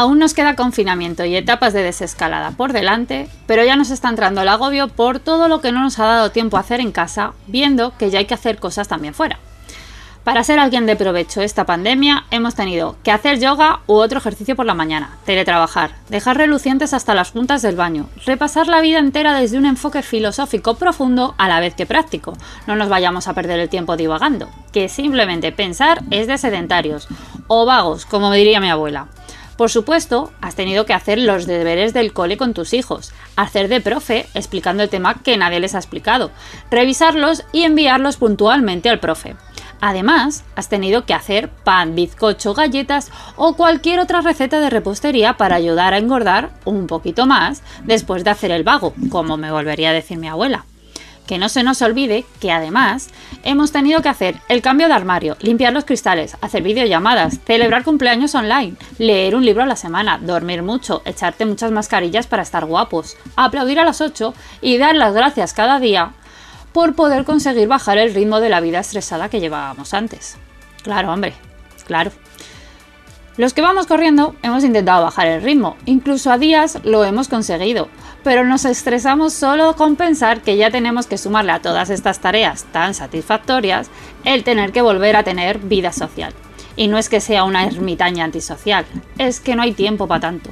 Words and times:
Aún 0.00 0.18
nos 0.18 0.32
queda 0.32 0.56
confinamiento 0.56 1.26
y 1.26 1.36
etapas 1.36 1.74
de 1.74 1.82
desescalada 1.82 2.52
por 2.52 2.72
delante, 2.72 3.28
pero 3.46 3.66
ya 3.66 3.76
nos 3.76 3.90
está 3.90 4.08
entrando 4.08 4.40
el 4.40 4.48
agobio 4.48 4.88
por 4.88 5.18
todo 5.18 5.46
lo 5.46 5.60
que 5.60 5.72
no 5.72 5.82
nos 5.82 5.98
ha 5.98 6.06
dado 6.06 6.30
tiempo 6.30 6.56
a 6.56 6.60
hacer 6.60 6.80
en 6.80 6.90
casa, 6.90 7.34
viendo 7.46 7.92
que 7.98 8.08
ya 8.08 8.18
hay 8.18 8.24
que 8.24 8.32
hacer 8.32 8.58
cosas 8.58 8.88
también 8.88 9.12
fuera. 9.12 9.38
Para 10.24 10.42
ser 10.42 10.58
alguien 10.58 10.86
de 10.86 10.96
provecho 10.96 11.42
esta 11.42 11.66
pandemia, 11.66 12.24
hemos 12.30 12.54
tenido 12.54 12.96
que 13.04 13.10
hacer 13.10 13.40
yoga 13.40 13.80
u 13.86 13.96
otro 13.96 14.20
ejercicio 14.20 14.56
por 14.56 14.64
la 14.64 14.72
mañana, 14.72 15.18
teletrabajar, 15.26 15.90
dejar 16.08 16.38
relucientes 16.38 16.94
hasta 16.94 17.14
las 17.14 17.32
juntas 17.32 17.60
del 17.60 17.76
baño, 17.76 18.08
repasar 18.24 18.68
la 18.68 18.80
vida 18.80 19.00
entera 19.00 19.38
desde 19.38 19.58
un 19.58 19.66
enfoque 19.66 20.00
filosófico 20.00 20.76
profundo 20.76 21.34
a 21.36 21.46
la 21.46 21.60
vez 21.60 21.74
que 21.74 21.84
práctico. 21.84 22.32
No 22.66 22.74
nos 22.74 22.88
vayamos 22.88 23.28
a 23.28 23.34
perder 23.34 23.60
el 23.60 23.68
tiempo 23.68 23.98
divagando, 23.98 24.48
que 24.72 24.88
simplemente 24.88 25.52
pensar 25.52 26.02
es 26.10 26.26
de 26.26 26.38
sedentarios 26.38 27.06
o 27.48 27.66
vagos, 27.66 28.06
como 28.06 28.32
diría 28.32 28.60
mi 28.60 28.70
abuela. 28.70 29.08
Por 29.60 29.68
supuesto, 29.68 30.32
has 30.40 30.54
tenido 30.54 30.86
que 30.86 30.94
hacer 30.94 31.18
los 31.18 31.44
deberes 31.44 31.92
del 31.92 32.14
cole 32.14 32.38
con 32.38 32.54
tus 32.54 32.72
hijos, 32.72 33.12
hacer 33.36 33.68
de 33.68 33.82
profe 33.82 34.24
explicando 34.32 34.82
el 34.82 34.88
tema 34.88 35.22
que 35.22 35.36
nadie 35.36 35.60
les 35.60 35.74
ha 35.74 35.78
explicado, 35.78 36.30
revisarlos 36.70 37.44
y 37.52 37.64
enviarlos 37.64 38.16
puntualmente 38.16 38.88
al 38.88 39.00
profe. 39.00 39.36
Además, 39.82 40.44
has 40.56 40.70
tenido 40.70 41.04
que 41.04 41.12
hacer 41.12 41.50
pan, 41.50 41.94
bizcocho, 41.94 42.54
galletas 42.54 43.10
o 43.36 43.54
cualquier 43.54 44.00
otra 44.00 44.22
receta 44.22 44.60
de 44.60 44.70
repostería 44.70 45.36
para 45.36 45.56
ayudar 45.56 45.92
a 45.92 45.98
engordar 45.98 46.52
un 46.64 46.86
poquito 46.86 47.26
más 47.26 47.62
después 47.84 48.24
de 48.24 48.30
hacer 48.30 48.52
el 48.52 48.64
vago, 48.64 48.94
como 49.10 49.36
me 49.36 49.52
volvería 49.52 49.90
a 49.90 49.92
decir 49.92 50.16
mi 50.16 50.28
abuela. 50.28 50.64
Que 51.30 51.38
no 51.38 51.48
se 51.48 51.62
nos 51.62 51.80
olvide 51.80 52.26
que 52.40 52.50
además 52.50 53.08
hemos 53.44 53.70
tenido 53.70 54.02
que 54.02 54.08
hacer 54.08 54.40
el 54.48 54.62
cambio 54.62 54.88
de 54.88 54.94
armario, 54.94 55.36
limpiar 55.38 55.72
los 55.72 55.84
cristales, 55.84 56.36
hacer 56.40 56.64
videollamadas, 56.64 57.38
celebrar 57.46 57.84
cumpleaños 57.84 58.34
online, 58.34 58.74
leer 58.98 59.36
un 59.36 59.44
libro 59.44 59.62
a 59.62 59.66
la 59.66 59.76
semana, 59.76 60.18
dormir 60.18 60.64
mucho, 60.64 61.02
echarte 61.04 61.46
muchas 61.46 61.70
mascarillas 61.70 62.26
para 62.26 62.42
estar 62.42 62.64
guapos, 62.64 63.16
aplaudir 63.36 63.78
a 63.78 63.84
las 63.84 64.00
8 64.00 64.34
y 64.60 64.78
dar 64.78 64.96
las 64.96 65.14
gracias 65.14 65.54
cada 65.54 65.78
día 65.78 66.14
por 66.72 66.96
poder 66.96 67.24
conseguir 67.24 67.68
bajar 67.68 67.96
el 67.98 68.12
ritmo 68.12 68.40
de 68.40 68.48
la 68.48 68.58
vida 68.58 68.80
estresada 68.80 69.28
que 69.28 69.38
llevábamos 69.38 69.94
antes. 69.94 70.36
Claro, 70.82 71.12
hombre, 71.12 71.34
claro. 71.86 72.10
Los 73.36 73.54
que 73.54 73.62
vamos 73.62 73.86
corriendo 73.86 74.34
hemos 74.42 74.64
intentado 74.64 75.04
bajar 75.04 75.28
el 75.28 75.42
ritmo, 75.42 75.76
incluso 75.86 76.32
a 76.32 76.38
días 76.38 76.80
lo 76.82 77.04
hemos 77.04 77.28
conseguido, 77.28 77.88
pero 78.22 78.44
nos 78.44 78.64
estresamos 78.64 79.32
solo 79.32 79.76
con 79.76 79.96
pensar 79.96 80.42
que 80.42 80.56
ya 80.56 80.70
tenemos 80.70 81.06
que 81.06 81.18
sumarle 81.18 81.52
a 81.52 81.62
todas 81.62 81.90
estas 81.90 82.20
tareas 82.20 82.64
tan 82.72 82.94
satisfactorias 82.94 83.90
el 84.24 84.44
tener 84.44 84.72
que 84.72 84.82
volver 84.82 85.16
a 85.16 85.24
tener 85.24 85.58
vida 85.58 85.92
social. 85.92 86.34
Y 86.76 86.88
no 86.88 86.98
es 86.98 87.08
que 87.08 87.20
sea 87.20 87.44
una 87.44 87.64
ermitaña 87.64 88.24
antisocial, 88.24 88.84
es 89.18 89.40
que 89.40 89.56
no 89.56 89.62
hay 89.62 89.72
tiempo 89.72 90.06
para 90.06 90.20
tanto. 90.20 90.50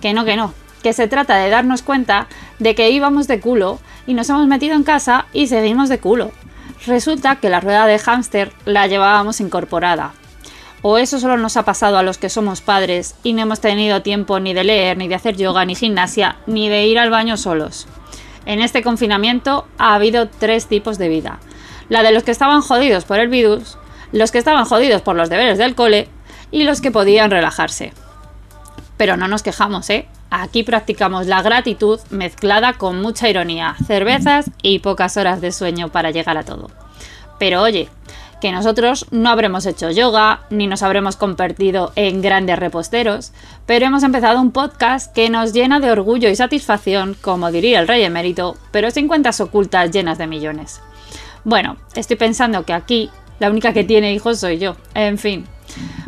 Que 0.00 0.12
no, 0.12 0.24
que 0.24 0.36
no, 0.36 0.54
que 0.82 0.92
se 0.92 1.08
trata 1.08 1.36
de 1.36 1.50
darnos 1.50 1.82
cuenta 1.82 2.26
de 2.58 2.74
que 2.74 2.90
íbamos 2.90 3.26
de 3.26 3.40
culo 3.40 3.78
y 4.06 4.14
nos 4.14 4.28
hemos 4.30 4.46
metido 4.46 4.74
en 4.74 4.84
casa 4.84 5.26
y 5.32 5.46
seguimos 5.48 5.88
de 5.88 5.98
culo. 5.98 6.32
Resulta 6.86 7.36
que 7.36 7.50
la 7.50 7.60
rueda 7.60 7.86
de 7.86 7.98
hámster 7.98 8.52
la 8.64 8.86
llevábamos 8.86 9.40
incorporada. 9.40 10.12
O 10.82 10.96
eso 10.96 11.20
solo 11.20 11.36
nos 11.36 11.56
ha 11.56 11.64
pasado 11.64 11.98
a 11.98 12.02
los 12.02 12.16
que 12.16 12.30
somos 12.30 12.62
padres 12.62 13.14
y 13.22 13.34
no 13.34 13.42
hemos 13.42 13.60
tenido 13.60 14.02
tiempo 14.02 14.40
ni 14.40 14.54
de 14.54 14.64
leer, 14.64 14.96
ni 14.96 15.08
de 15.08 15.14
hacer 15.14 15.36
yoga, 15.36 15.64
ni 15.64 15.74
gimnasia, 15.74 16.36
ni 16.46 16.68
de 16.68 16.86
ir 16.86 16.98
al 16.98 17.10
baño 17.10 17.36
solos. 17.36 17.86
En 18.46 18.60
este 18.60 18.82
confinamiento 18.82 19.66
ha 19.78 19.94
habido 19.94 20.28
tres 20.28 20.66
tipos 20.66 20.96
de 20.96 21.08
vida. 21.08 21.38
La 21.88 22.02
de 22.02 22.12
los 22.12 22.22
que 22.22 22.30
estaban 22.30 22.62
jodidos 22.62 23.04
por 23.04 23.18
el 23.18 23.28
virus, 23.28 23.76
los 24.12 24.30
que 24.30 24.38
estaban 24.38 24.64
jodidos 24.64 25.02
por 25.02 25.16
los 25.16 25.28
deberes 25.28 25.58
del 25.58 25.74
cole 25.74 26.08
y 26.50 26.64
los 26.64 26.80
que 26.80 26.90
podían 26.90 27.30
relajarse. 27.30 27.92
Pero 28.96 29.16
no 29.16 29.28
nos 29.28 29.42
quejamos, 29.42 29.88
¿eh? 29.90 30.08
Aquí 30.30 30.62
practicamos 30.62 31.26
la 31.26 31.42
gratitud 31.42 32.00
mezclada 32.10 32.74
con 32.74 33.02
mucha 33.02 33.28
ironía, 33.28 33.76
cervezas 33.86 34.50
y 34.62 34.78
pocas 34.78 35.16
horas 35.16 35.40
de 35.40 35.52
sueño 35.52 35.90
para 35.90 36.10
llegar 36.10 36.38
a 36.38 36.44
todo. 36.44 36.70
Pero 37.38 37.62
oye, 37.62 37.88
que 38.40 38.52
nosotros 38.52 39.06
no 39.10 39.30
habremos 39.30 39.66
hecho 39.66 39.90
yoga 39.90 40.40
ni 40.50 40.66
nos 40.66 40.82
habremos 40.82 41.16
convertido 41.16 41.92
en 41.96 42.22
grandes 42.22 42.58
reposteros, 42.58 43.32
pero 43.66 43.86
hemos 43.86 44.02
empezado 44.02 44.40
un 44.40 44.50
podcast 44.50 45.14
que 45.14 45.30
nos 45.30 45.52
llena 45.52 45.80
de 45.80 45.90
orgullo 45.90 46.28
y 46.28 46.36
satisfacción, 46.36 47.16
como 47.20 47.52
diría 47.52 47.80
el 47.80 47.88
rey 47.88 48.02
emérito, 48.02 48.56
pero 48.70 48.90
sin 48.90 49.08
cuentas 49.08 49.40
ocultas 49.40 49.90
llenas 49.90 50.18
de 50.18 50.26
millones. 50.26 50.80
Bueno, 51.44 51.76
estoy 51.94 52.16
pensando 52.16 52.64
que 52.64 52.72
aquí 52.72 53.10
la 53.38 53.50
única 53.50 53.72
que 53.72 53.84
tiene 53.84 54.12
hijos 54.12 54.40
soy 54.40 54.58
yo. 54.58 54.76
En 54.94 55.18
fin. 55.18 55.46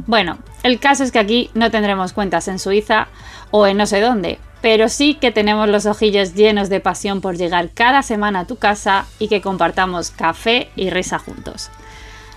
Bueno, 0.06 0.38
el 0.62 0.78
caso 0.80 1.04
es 1.04 1.12
que 1.12 1.18
aquí 1.18 1.50
no 1.54 1.70
tendremos 1.70 2.12
cuentas 2.12 2.48
en 2.48 2.58
Suiza, 2.58 3.08
o 3.50 3.66
en 3.66 3.76
no 3.76 3.86
sé 3.86 4.00
dónde, 4.00 4.38
pero 4.60 4.88
sí 4.88 5.14
que 5.14 5.30
tenemos 5.30 5.68
los 5.68 5.86
ojillos 5.86 6.34
llenos 6.34 6.68
de 6.68 6.80
pasión 6.80 7.20
por 7.20 7.36
llegar 7.36 7.70
cada 7.70 8.02
semana 8.02 8.40
a 8.40 8.46
tu 8.46 8.56
casa 8.56 9.06
y 9.18 9.28
que 9.28 9.40
compartamos 9.40 10.10
café 10.10 10.70
y 10.74 10.90
risa 10.90 11.18
juntos. 11.18 11.70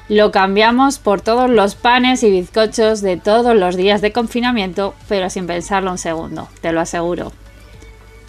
Lo 0.07 0.31
cambiamos 0.31 0.99
por 0.99 1.21
todos 1.21 1.49
los 1.49 1.73
panes 1.73 2.21
y 2.21 2.29
bizcochos 2.29 3.01
de 3.01 3.17
todos 3.17 3.55
los 3.55 3.75
días 3.75 4.01
de 4.01 4.11
confinamiento, 4.11 4.93
pero 5.09 5.31
sin 5.31 5.47
pensarlo 5.47 5.91
un 5.91 5.97
segundo, 5.97 6.47
te 6.61 6.71
lo 6.71 6.79
aseguro. 6.79 7.31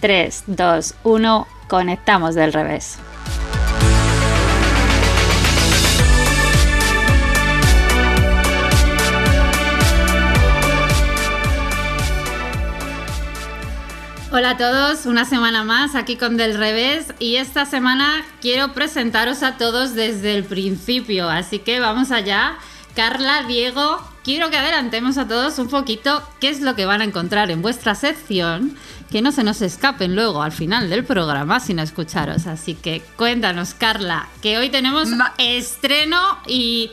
3, 0.01 0.45
2, 0.47 0.95
1, 1.05 1.47
conectamos 1.69 2.35
del 2.35 2.55
revés. 2.55 2.99
Hola 14.39 14.51
a 14.51 14.57
todos, 14.59 15.07
una 15.07 15.25
semana 15.25 15.65
más 15.65 15.95
aquí 15.95 16.17
con 16.17 16.37
Del 16.37 16.59
Revés 16.59 17.07
y 17.19 17.37
esta 17.37 17.65
semana 17.65 18.23
quiero 18.43 18.75
presentaros 18.75 19.43
a 19.43 19.57
todos 19.57 19.95
desde 19.95 20.37
el 20.37 20.45
principio, 20.45 21.31
así 21.31 21.59
que 21.59 21.81
vamos 21.81 22.11
allá. 22.11 22.59
Carla, 22.95 23.45
Diego, 23.45 23.99
quiero 24.25 24.51
que 24.51 24.59
adelantemos 24.59 25.17
a 25.17 25.27
todos 25.27 25.59
un 25.59 25.69
poquito 25.69 26.23
qué 26.39 26.51
es 26.51 26.61
lo 26.61 26.75
que 26.75 26.85
van 26.85 27.01
a 27.01 27.05
encontrar 27.05 27.51
en 27.51 27.63
vuestra 27.63 27.95
sección, 27.95 28.77
que 29.11 29.23
no 29.23 29.33
se 29.33 29.43
nos 29.43 29.63
escapen 29.63 30.15
luego 30.15 30.43
al 30.43 30.53
final 30.53 30.91
del 30.91 31.03
programa 31.07 31.59
sin 31.59 31.79
escucharos. 31.79 32.47
Así 32.47 32.75
que 32.75 33.01
cuéntanos, 33.17 33.73
Carla, 33.73 34.29
que 34.43 34.59
hoy 34.59 34.69
tenemos 34.69 35.09
estreno 35.39 36.21
y 36.47 36.91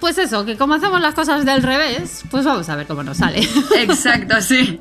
pues 0.00 0.18
eso, 0.18 0.44
que 0.44 0.56
como 0.56 0.74
hacemos 0.74 1.00
las 1.00 1.14
cosas 1.14 1.44
del 1.44 1.62
revés, 1.62 2.24
pues 2.32 2.44
vamos 2.44 2.68
a 2.68 2.74
ver 2.74 2.88
cómo 2.88 3.04
nos 3.04 3.18
sale. 3.18 3.48
Exacto, 3.76 4.42
sí 4.42 4.80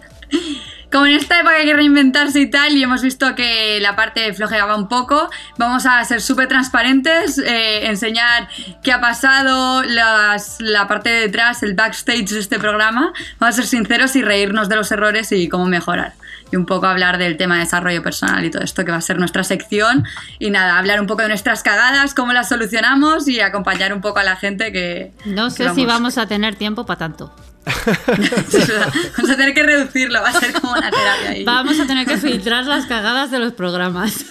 como 0.91 1.07
en 1.07 1.13
esta 1.13 1.39
época 1.39 1.55
hay 1.55 1.65
que 1.65 1.73
reinventarse 1.73 2.39
y 2.39 2.49
tal, 2.49 2.77
y 2.77 2.83
hemos 2.83 3.01
visto 3.01 3.33
que 3.33 3.79
la 3.81 3.95
parte 3.95 4.31
flojeaba 4.33 4.75
un 4.75 4.87
poco, 4.87 5.29
vamos 5.57 5.87
a 5.87 6.03
ser 6.05 6.21
súper 6.21 6.47
transparentes, 6.47 7.39
eh, 7.39 7.87
enseñar 7.87 8.47
qué 8.83 8.91
ha 8.91 9.01
pasado, 9.01 9.83
la 9.83 10.87
parte 10.87 11.09
de 11.09 11.19
detrás, 11.21 11.63
el 11.63 11.73
backstage 11.73 12.29
de 12.29 12.39
este 12.39 12.59
programa. 12.59 13.11
Vamos 13.39 13.55
a 13.55 13.61
ser 13.61 13.65
sinceros 13.65 14.15
y 14.15 14.21
reírnos 14.21 14.69
de 14.69 14.75
los 14.75 14.91
errores 14.91 15.31
y 15.31 15.49
cómo 15.49 15.65
mejorar. 15.65 16.13
Y 16.53 16.55
un 16.55 16.67
poco 16.67 16.85
hablar 16.85 17.17
del 17.17 17.35
tema 17.35 17.55
de 17.55 17.61
desarrollo 17.61 18.03
personal 18.03 18.45
y 18.45 18.51
todo 18.51 18.61
esto 18.61 18.85
que 18.85 18.91
va 18.91 18.97
a 18.97 19.01
ser 19.01 19.17
nuestra 19.17 19.43
sección. 19.43 20.05
Y 20.37 20.51
nada, 20.51 20.77
hablar 20.77 21.01
un 21.01 21.07
poco 21.07 21.23
de 21.23 21.29
nuestras 21.29 21.63
cagadas, 21.63 22.13
cómo 22.13 22.31
las 22.31 22.49
solucionamos 22.49 23.27
y 23.27 23.39
acompañar 23.39 23.91
un 23.91 24.01
poco 24.01 24.19
a 24.19 24.23
la 24.23 24.35
gente 24.35 24.71
que... 24.71 25.11
No 25.25 25.49
sé 25.49 25.73
si 25.73 25.87
vamos 25.87 26.19
a 26.19 26.27
tener 26.27 26.53
tiempo 26.53 26.85
para 26.85 26.99
tanto. 26.99 27.33
Vamos 27.65 29.31
a 29.31 29.37
tener 29.37 29.53
que 29.53 29.63
reducirlo, 29.63 30.21
va 30.21 30.29
a 30.29 30.39
ser 30.39 30.51
como 30.51 30.73
una 30.73 30.91
terapia 30.91 31.29
ahí. 31.29 31.43
Vamos 31.45 31.79
a 31.79 31.87
tener 31.87 32.05
que 32.05 32.17
filtrar 32.17 32.65
las 32.65 32.85
cagadas 32.85 33.31
de 33.31 33.39
los 33.39 33.53
programas. 33.53 34.25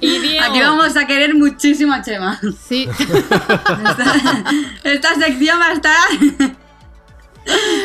y 0.00 0.36
Aquí 0.38 0.60
vamos 0.60 0.96
a 0.96 1.06
querer 1.06 1.36
muchísimo 1.36 1.94
a 1.94 2.02
Chema. 2.02 2.40
Sí. 2.66 2.88
Esta, 4.82 5.14
sección 5.14 5.60
va 5.60 5.68
a 5.68 5.72
estar. 5.74 6.58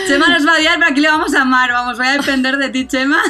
Chema 0.07 0.27
nos 0.29 0.45
va 0.45 0.53
a 0.53 0.56
odiar, 0.56 0.79
pero 0.79 0.91
aquí 0.91 1.01
le 1.01 1.09
vamos 1.09 1.33
a 1.33 1.41
amar. 1.41 1.71
Vamos, 1.71 1.97
voy 1.97 2.07
a 2.07 2.13
depender 2.13 2.57
de 2.57 2.69
ti, 2.69 2.88
Chema. 2.88 3.21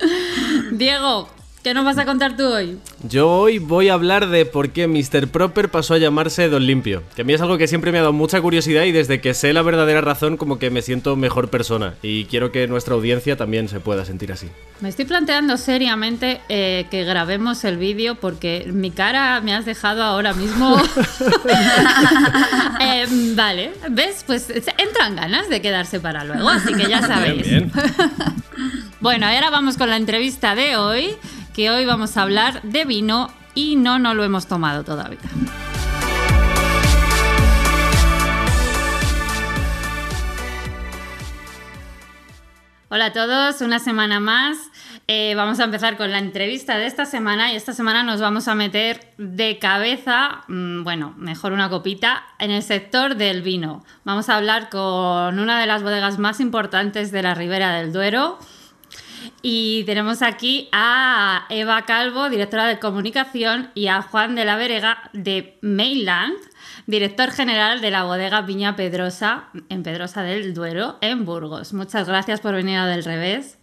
Diego, 0.72 1.28
¿Qué 1.62 1.74
nos 1.74 1.84
vas 1.84 1.96
a 1.96 2.04
contar 2.04 2.36
tú 2.36 2.42
hoy? 2.42 2.76
Yo 3.08 3.30
hoy 3.30 3.60
voy 3.60 3.88
a 3.88 3.94
hablar 3.94 4.28
de 4.30 4.44
por 4.44 4.70
qué 4.70 4.88
Mr. 4.88 5.28
Proper 5.28 5.68
pasó 5.68 5.94
a 5.94 5.98
llamarse 5.98 6.48
Don 6.48 6.66
Limpio. 6.66 7.04
Que 7.14 7.22
a 7.22 7.24
mí 7.24 7.34
es 7.34 7.40
algo 7.40 7.56
que 7.56 7.68
siempre 7.68 7.92
me 7.92 7.98
ha 7.98 8.00
dado 8.00 8.12
mucha 8.12 8.40
curiosidad 8.40 8.82
y 8.82 8.90
desde 8.90 9.20
que 9.20 9.32
sé 9.32 9.52
la 9.52 9.62
verdadera 9.62 10.00
razón 10.00 10.36
como 10.36 10.58
que 10.58 10.70
me 10.70 10.82
siento 10.82 11.14
mejor 11.14 11.50
persona. 11.50 11.94
Y 12.02 12.24
quiero 12.24 12.50
que 12.50 12.66
nuestra 12.66 12.94
audiencia 12.94 13.36
también 13.36 13.68
se 13.68 13.78
pueda 13.78 14.04
sentir 14.04 14.32
así. 14.32 14.48
Me 14.80 14.88
estoy 14.88 15.04
planteando 15.04 15.56
seriamente 15.56 16.40
eh, 16.48 16.86
que 16.90 17.04
grabemos 17.04 17.62
el 17.62 17.76
vídeo 17.76 18.16
porque 18.16 18.68
mi 18.72 18.90
cara 18.90 19.40
me 19.40 19.54
has 19.54 19.64
dejado 19.64 20.02
ahora 20.02 20.34
mismo... 20.34 20.76
Eh, 22.80 23.06
vale, 23.36 23.72
¿ves? 23.90 24.24
Pues 24.26 24.48
entran 24.50 25.14
ganas 25.14 25.48
de 25.48 25.62
quedarse 25.62 26.00
para 26.00 26.24
luego, 26.24 26.48
así 26.48 26.74
que 26.74 26.88
ya 26.88 27.00
sabéis. 27.00 27.46
bueno, 29.00 29.26
ahora 29.26 29.50
vamos 29.50 29.76
con 29.76 29.88
la 29.88 29.96
entrevista 29.96 30.56
de 30.56 30.76
hoy 30.76 31.16
que 31.54 31.70
hoy 31.70 31.84
vamos 31.84 32.16
a 32.16 32.22
hablar 32.22 32.62
de 32.62 32.84
vino 32.84 33.30
y 33.54 33.76
no, 33.76 33.98
no 33.98 34.14
lo 34.14 34.24
hemos 34.24 34.46
tomado 34.46 34.84
todavía. 34.84 35.20
Hola 42.88 43.06
a 43.06 43.12
todos, 43.12 43.62
una 43.62 43.78
semana 43.78 44.20
más. 44.20 44.58
Eh, 45.08 45.34
vamos 45.34 45.60
a 45.60 45.64
empezar 45.64 45.96
con 45.96 46.10
la 46.12 46.18
entrevista 46.18 46.76
de 46.76 46.86
esta 46.86 47.06
semana 47.06 47.52
y 47.52 47.56
esta 47.56 47.72
semana 47.72 48.02
nos 48.02 48.20
vamos 48.20 48.48
a 48.48 48.54
meter 48.54 49.14
de 49.16 49.58
cabeza, 49.58 50.44
mm, 50.48 50.84
bueno, 50.84 51.14
mejor 51.16 51.52
una 51.52 51.70
copita, 51.70 52.22
en 52.38 52.50
el 52.50 52.62
sector 52.62 53.16
del 53.16 53.42
vino. 53.42 53.82
Vamos 54.04 54.28
a 54.28 54.36
hablar 54.36 54.68
con 54.68 55.38
una 55.38 55.58
de 55.58 55.66
las 55.66 55.82
bodegas 55.82 56.18
más 56.18 56.38
importantes 56.40 57.12
de 57.12 57.22
la 57.22 57.34
Ribera 57.34 57.72
del 57.72 57.92
Duero. 57.92 58.38
Y 59.42 59.84
tenemos 59.84 60.22
aquí 60.22 60.68
a 60.72 61.46
Eva 61.50 61.84
Calvo, 61.84 62.28
directora 62.30 62.66
de 62.66 62.78
comunicación, 62.78 63.70
y 63.74 63.88
a 63.88 64.02
Juan 64.02 64.34
de 64.34 64.44
la 64.44 64.56
Verega 64.56 65.10
de 65.12 65.58
Mainland, 65.62 66.36
director 66.86 67.30
general 67.30 67.80
de 67.80 67.90
la 67.90 68.04
bodega 68.04 68.42
Viña 68.42 68.76
Pedrosa 68.76 69.44
en 69.68 69.82
Pedrosa 69.82 70.22
del 70.22 70.54
Duero, 70.54 70.98
en 71.00 71.24
Burgos. 71.24 71.72
Muchas 71.72 72.06
gracias 72.06 72.40
por 72.40 72.54
venir 72.54 72.78
a 72.78 72.86
Del 72.86 73.04
Revés. 73.04 73.58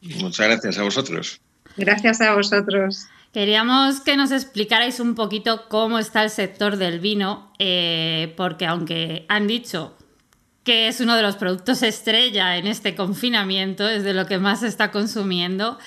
Muchas 0.00 0.46
gracias 0.46 0.78
a 0.78 0.82
vosotros. 0.82 1.40
Gracias 1.76 2.20
a 2.20 2.34
vosotros. 2.34 3.06
Queríamos 3.32 4.00
que 4.00 4.16
nos 4.16 4.32
explicarais 4.32 5.00
un 5.00 5.14
poquito 5.14 5.68
cómo 5.68 5.98
está 5.98 6.24
el 6.24 6.30
sector 6.30 6.76
del 6.76 6.98
vino, 6.98 7.52
eh, 7.58 8.32
porque 8.36 8.66
aunque 8.66 9.26
han 9.28 9.46
dicho 9.46 9.97
que 10.68 10.86
es 10.86 11.00
uno 11.00 11.16
de 11.16 11.22
los 11.22 11.36
productos 11.36 11.82
estrella 11.82 12.58
en 12.58 12.66
este 12.66 12.94
confinamiento, 12.94 13.88
es 13.88 14.04
de 14.04 14.12
lo 14.12 14.26
que 14.26 14.36
más 14.36 14.60
se 14.60 14.66
está 14.66 14.90
consumiendo, 14.90 15.78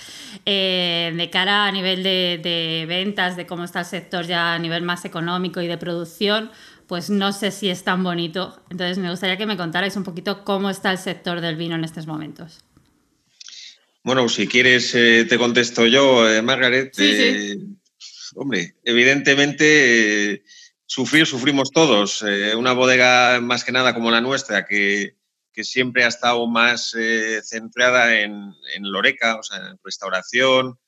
eh, 0.47 1.13
de 1.15 1.29
cara 1.29 1.67
a 1.67 1.71
nivel 1.71 2.01
de 2.01 2.85
ventas, 2.87 3.37
de 3.37 3.45
cómo 3.45 3.63
está 3.63 3.81
el 3.81 3.85
sector 3.85 4.25
ya 4.25 4.55
a 4.55 4.57
nivel 4.57 4.81
más 4.81 5.05
económico 5.05 5.61
y 5.61 5.67
de 5.67 5.77
producción, 5.77 6.49
pues 6.87 7.11
no 7.11 7.31
sé 7.31 7.51
si 7.51 7.69
es 7.69 7.83
tan 7.83 8.03
bonito. 8.03 8.59
Entonces 8.71 8.97
me 8.97 9.11
gustaría 9.11 9.37
que 9.37 9.45
me 9.45 9.55
contarais 9.55 9.95
un 9.97 10.03
poquito 10.03 10.43
cómo 10.43 10.71
está 10.71 10.89
el 10.91 10.97
sector 10.97 11.41
del 11.41 11.57
vino 11.57 11.75
en 11.75 11.83
estos 11.83 12.07
momentos. 12.07 12.61
Bueno, 14.01 14.27
si 14.29 14.47
quieres 14.47 14.95
eh, 14.95 15.27
te 15.29 15.37
contesto 15.37 15.85
yo, 15.85 16.27
eh, 16.27 16.41
Margaret. 16.41 16.91
Eh, 16.97 17.55
hombre, 18.33 18.73
evidentemente 18.83 20.41
sufrir, 20.91 21.25
sufrimos 21.25 21.71
todos. 21.71 22.21
una 22.57 22.73
bodega 22.73 23.39
más 23.39 23.63
que 23.63 23.71
nada 23.71 23.93
como 23.93 24.11
la 24.11 24.19
nuestra, 24.19 24.65
que, 24.65 25.15
siempre 25.63 26.03
ha 26.03 26.07
estado 26.07 26.47
más 26.47 26.95
centrada 27.43 28.19
en, 28.19 28.53
en 28.73 28.91
Loreca, 28.91 29.37
o 29.37 29.43
sea, 29.43 29.57
en 29.57 29.79
restauración, 29.83 30.79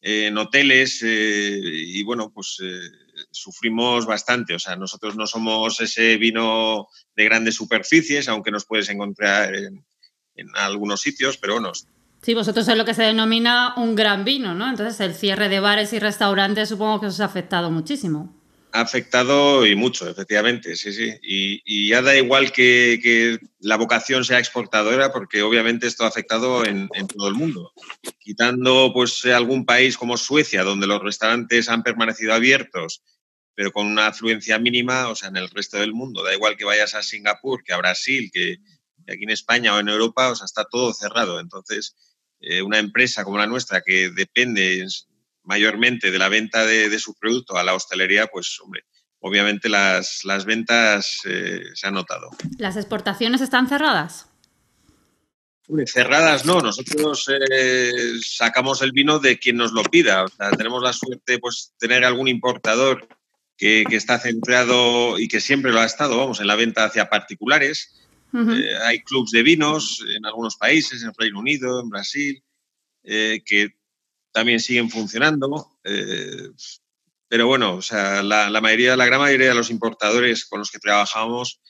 en 0.00 0.36
hoteles, 0.36 1.00
y 1.02 2.02
bueno, 2.02 2.32
pues 2.34 2.58
sufrimos 3.30 4.04
bastante. 4.04 4.54
O 4.54 4.58
sea, 4.58 4.76
nosotros 4.76 5.16
no 5.16 5.26
somos 5.26 5.80
ese 5.80 6.18
vino 6.18 6.88
de 7.16 7.24
grandes 7.24 7.54
superficies, 7.54 8.28
aunque 8.28 8.50
nos 8.50 8.66
puedes 8.66 8.90
encontrar 8.90 9.54
en, 9.54 9.84
algunos 10.54 11.00
sitios, 11.00 11.38
pero 11.38 11.54
bueno. 11.54 11.72
Sí, 12.20 12.34
vosotros 12.34 12.68
es 12.68 12.76
lo 12.76 12.84
que 12.84 12.92
se 12.92 13.04
denomina 13.04 13.74
un 13.76 13.94
gran 13.94 14.24
vino, 14.24 14.54
¿no? 14.54 14.68
Entonces 14.68 15.00
el 15.00 15.14
cierre 15.14 15.48
de 15.48 15.60
bares 15.60 15.92
y 15.92 15.98
restaurantes 15.98 16.68
supongo 16.68 17.00
que 17.00 17.06
os 17.06 17.20
ha 17.20 17.26
afectado 17.26 17.70
muchísimo. 17.70 18.43
Ha 18.74 18.80
afectado 18.80 19.64
y 19.64 19.76
mucho, 19.76 20.08
efectivamente, 20.08 20.74
sí, 20.74 20.92
sí. 20.92 21.14
Y, 21.22 21.88
ya 21.88 22.02
da 22.02 22.16
igual 22.16 22.50
que, 22.52 23.38
la 23.60 23.76
vocación 23.76 24.24
sea 24.24 24.40
exportadora, 24.40 25.12
porque 25.12 25.42
obviamente 25.42 25.86
esto 25.86 26.04
ha 26.04 26.08
afectado 26.08 26.64
en, 26.64 26.88
en, 26.94 27.06
todo 27.06 27.28
el 27.28 27.34
mundo. 27.34 27.72
Quitando 28.18 28.90
pues 28.92 29.24
algún 29.26 29.64
país 29.64 29.96
como 29.96 30.16
Suecia, 30.16 30.64
donde 30.64 30.88
los 30.88 31.02
restaurantes 31.02 31.68
han 31.68 31.82
permanecido 31.82 32.34
abiertos 32.34 33.02
pero 33.54 33.72
con 33.72 33.86
una 33.86 34.08
afluencia 34.08 34.58
mínima, 34.58 35.08
o 35.08 35.14
sea, 35.14 35.28
en 35.28 35.36
el 35.36 35.48
resto 35.50 35.78
del 35.78 35.94
mundo. 35.94 36.22
Da 36.22 36.34
igual 36.34 36.56
que 36.56 36.64
vayas 36.64 36.94
a 36.94 37.02
Singapur, 37.02 37.62
que 37.62 37.72
a 37.72 37.78
Brasil, 37.78 38.30
que 38.32 38.58
aquí 39.08 39.24
en 39.24 39.30
España 39.30 39.74
o 39.74 39.80
en 39.80 39.88
Europa, 39.88 40.30
o 40.30 40.36
sea, 40.36 40.44
está 40.44 40.64
todo 40.64 40.92
cerrado. 40.92 41.38
Entonces, 41.38 41.94
eh, 42.40 42.62
una 42.62 42.78
empresa 42.78 43.24
como 43.24 43.38
la 43.38 43.46
nuestra, 43.46 43.82
que 43.82 44.10
depende 44.10 44.86
mayormente 45.44 46.10
de 46.10 46.18
la 46.18 46.28
venta 46.28 46.66
de, 46.66 46.98
su 46.98 47.14
producto 47.14 47.56
a 47.56 47.64
la 47.64 47.74
hostelería, 47.74 48.26
pues, 48.26 48.58
hombre, 48.60 48.84
obviamente 49.20 49.68
las, 49.68 50.24
las 50.24 50.44
ventas 50.44 51.20
eh, 51.24 51.62
se 51.74 51.86
han 51.86 51.94
notado. 51.94 52.30
¿Las 52.58 52.76
exportaciones 52.76 53.40
están 53.40 53.68
cerradas? 53.68 54.28
cerradas 55.86 56.44
no, 56.44 56.60
nosotros 56.60 57.30
eh, 57.50 57.90
sacamos 58.22 58.82
el 58.82 58.92
vino 58.92 59.18
de 59.18 59.38
quien 59.38 59.56
nos 59.56 59.72
lo 59.72 59.82
pida. 59.82 60.24
O 60.24 60.28
sea, 60.28 60.50
tenemos 60.50 60.82
la 60.82 60.92
suerte 60.92 61.38
pues 61.38 61.72
tener 61.78 62.04
algún 62.04 62.28
importador 62.28 63.08
que, 63.56 63.84
está 63.90 64.18
centrado 64.18 65.18
y 65.18 65.28
que 65.28 65.40
siempre 65.40 65.72
lo 65.72 65.80
ha 65.80 65.86
estado, 65.86 66.18
vamos, 66.18 66.40
en 66.40 66.46
la 66.46 66.56
venta 66.56 66.84
hacia 66.84 67.08
particulares. 67.08 68.00
Eh, 68.34 68.76
hay 68.82 69.00
clubs 69.00 69.30
de 69.30 69.44
vinos 69.44 70.04
en 70.16 70.26
algunos 70.26 70.56
países, 70.56 71.04
en 71.04 71.12
Reino 71.16 71.38
Unido, 71.38 71.80
en 71.80 71.88
Brasil, 71.88 72.42
eh, 73.04 73.42
que 73.46 73.76
también 74.34 74.60
siguen 74.60 74.90
funcionando. 74.90 75.78
Eh, 75.84 76.50
pero 77.28 77.46
bueno, 77.46 77.76
o 77.76 77.82
sea, 77.82 78.22
la, 78.22 78.60
mayoría, 78.60 78.96
la 78.96 79.06
gran 79.06 79.20
mayoría 79.20 79.48
de 79.48 79.54
los 79.54 79.70
importadores 79.70 80.44
con 80.44 80.58
los 80.58 80.70
que 80.70 80.78
trabajamos 80.78 81.60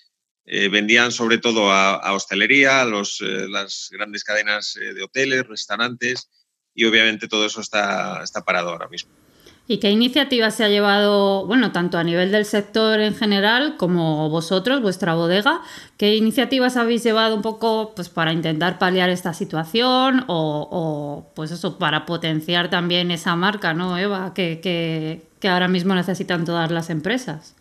vendían 0.44 1.10
sobre 1.10 1.38
todo 1.38 1.72
a, 1.72 2.12
hostelería, 2.12 2.82
a 2.82 2.84
los, 2.84 3.20
las 3.22 3.88
grandes 3.90 4.24
cadenas 4.24 4.74
de 4.74 5.02
hoteles, 5.02 5.46
restaurantes, 5.46 6.28
y 6.74 6.84
obviamente 6.84 7.28
todo 7.28 7.46
eso 7.46 7.62
está, 7.62 8.22
está 8.22 8.44
parado 8.44 8.68
ahora 8.70 8.88
mismo. 8.88 9.10
¿Y 9.66 9.78
qué 9.78 9.90
iniciativas 9.90 10.54
se 10.54 10.64
ha 10.64 10.68
llevado, 10.68 11.46
bueno, 11.46 11.72
tanto 11.72 11.96
a 11.96 12.04
nivel 12.04 12.30
del 12.30 12.44
sector 12.44 13.00
en 13.00 13.14
general 13.14 13.76
como 13.78 14.28
vosotros, 14.28 14.82
vuestra 14.82 15.14
bodega? 15.14 15.62
¿Qué 15.96 16.16
iniciativas 16.16 16.76
habéis 16.76 17.02
llevado 17.02 17.34
un 17.34 17.40
poco 17.40 17.92
pues, 17.96 18.10
para 18.10 18.34
intentar 18.34 18.78
paliar 18.78 19.08
esta 19.08 19.32
situación 19.32 20.24
o, 20.26 21.26
pues 21.34 21.50
eso, 21.50 21.78
para 21.78 22.04
potenciar 22.04 22.68
también 22.68 23.10
esa 23.10 23.36
marca, 23.36 23.72
¿no, 23.72 23.96
Eva? 23.96 24.34
Que, 24.34 24.60
que 25.40 25.48
ahora 25.48 25.68
mismo 25.68 25.94
necesitan 25.94 26.44
todas 26.44 26.70
las 26.70 26.90
empresas. 26.90 27.54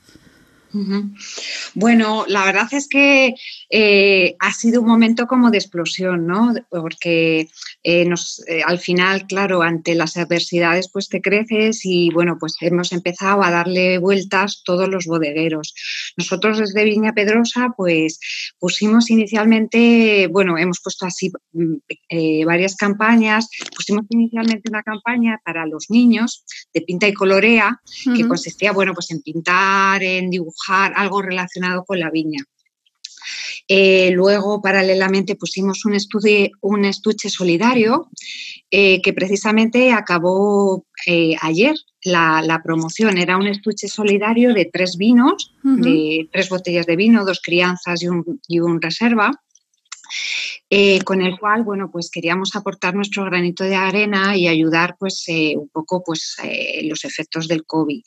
Bueno, 1.76 2.26
la 2.28 2.46
verdad 2.46 2.68
es 2.72 2.88
que 2.88 3.36
eh, 3.70 4.36
ha 4.40 4.54
sido 4.54 4.82
un 4.82 4.88
momento 4.88 5.28
como 5.28 5.52
de 5.52 5.60
explosión, 5.60 6.26
¿no? 6.26 6.54
Porque 6.70 7.50
eh, 7.84 8.06
nos, 8.06 8.44
eh, 8.48 8.62
al 8.66 8.80
final, 8.80 9.28
claro, 9.28 9.62
ante 9.62 9.94
las 9.94 10.18
adversidades, 10.18 10.90
pues 10.92 11.10
te 11.10 11.22
creces 11.22 11.82
y 11.84 12.10
bueno, 12.10 12.38
pues 12.40 12.56
hemos 12.62 12.92
empezado 12.92 13.44
a 13.44 13.52
darle 13.52 14.00
vueltas 14.00 14.64
todos 14.66 14.90
los 14.90 15.06
bodegueros. 15.06 15.76
Nosotros 16.18 16.58
desde 16.58 16.84
Viña 16.84 17.14
Pedrosa, 17.14 17.74
pues 17.78 18.20
pusimos 18.60 19.12
inicialmente, 19.12 20.28
bueno, 20.32 20.58
hemos 20.58 20.80
puesto 20.84 21.06
así 21.06 21.32
mm, 21.52 22.46
varias 22.46 22.76
campañas. 22.76 23.48
Pusimos 23.76 24.06
inicialmente 24.10 24.70
una 24.70 24.82
campaña 24.82 25.40
para 25.46 25.68
los 25.68 25.90
niños 25.90 26.46
de 26.74 26.82
pinta 26.82 27.08
y 27.08 27.14
colorea, 27.14 27.80
que 28.16 28.28
consistía, 28.28 28.72
bueno, 28.72 28.94
pues 28.94 29.12
en 29.12 29.22
pintar, 29.22 30.02
en 30.02 30.30
dibujar 30.32 30.63
algo 30.68 31.22
relacionado 31.22 31.84
con 31.86 32.00
la 32.00 32.10
viña. 32.10 32.44
Eh, 33.68 34.12
luego, 34.12 34.62
paralelamente, 34.62 35.36
pusimos 35.36 35.86
un, 35.86 35.98
un 36.62 36.86
estuche 36.86 37.30
solidario 37.30 38.10
eh, 38.70 39.02
que 39.02 39.14
precisamente 39.14 39.94
acabó 39.94 40.86
eh, 41.06 41.36
ayer. 41.42 41.76
La, 42.04 42.62
promoción 42.64 43.18
era 43.18 43.38
un 43.38 43.48
estuche 43.48 43.88
solidario 43.88 44.54
de 44.54 44.66
tres 44.66 44.98
vinos, 44.98 45.54
de 45.64 46.28
tres 46.34 46.50
botellas 46.50 46.86
de 46.86 46.98
vino, 46.98 47.24
dos 47.24 47.40
crianzas 47.42 48.04
y 48.04 48.10
un, 48.10 48.42
y 48.48 48.60
un 48.60 48.82
reserva. 48.82 49.32
con 51.06 51.22
el 51.22 51.40
cual, 51.40 51.64
bueno, 51.64 51.90
pues 51.90 52.10
queríamos 52.12 52.56
aportar 52.58 52.94
nuestro 52.94 53.24
granito 53.24 53.64
de 53.64 53.76
arena 53.76 54.36
y 54.36 54.48
ayudar, 54.48 54.98
pues, 55.00 55.26
un 55.56 55.70
poco, 55.70 56.04
pues, 56.04 56.36
los 56.84 57.06
efectos 57.06 57.48
del 57.48 57.66
COVID. 57.66 58.02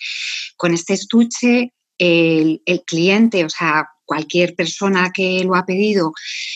Con 0.59 0.75
este 0.75 0.93
estuche 0.93 1.73
el, 1.99 2.61
cliente, 2.87 3.45
o 3.45 3.49
sea, 3.49 3.89
cualquier 4.05 4.55
persona 4.55 5.11
que 5.13 5.43
lo 5.45 5.57
ha 5.57 5.67
pedido 5.67 6.13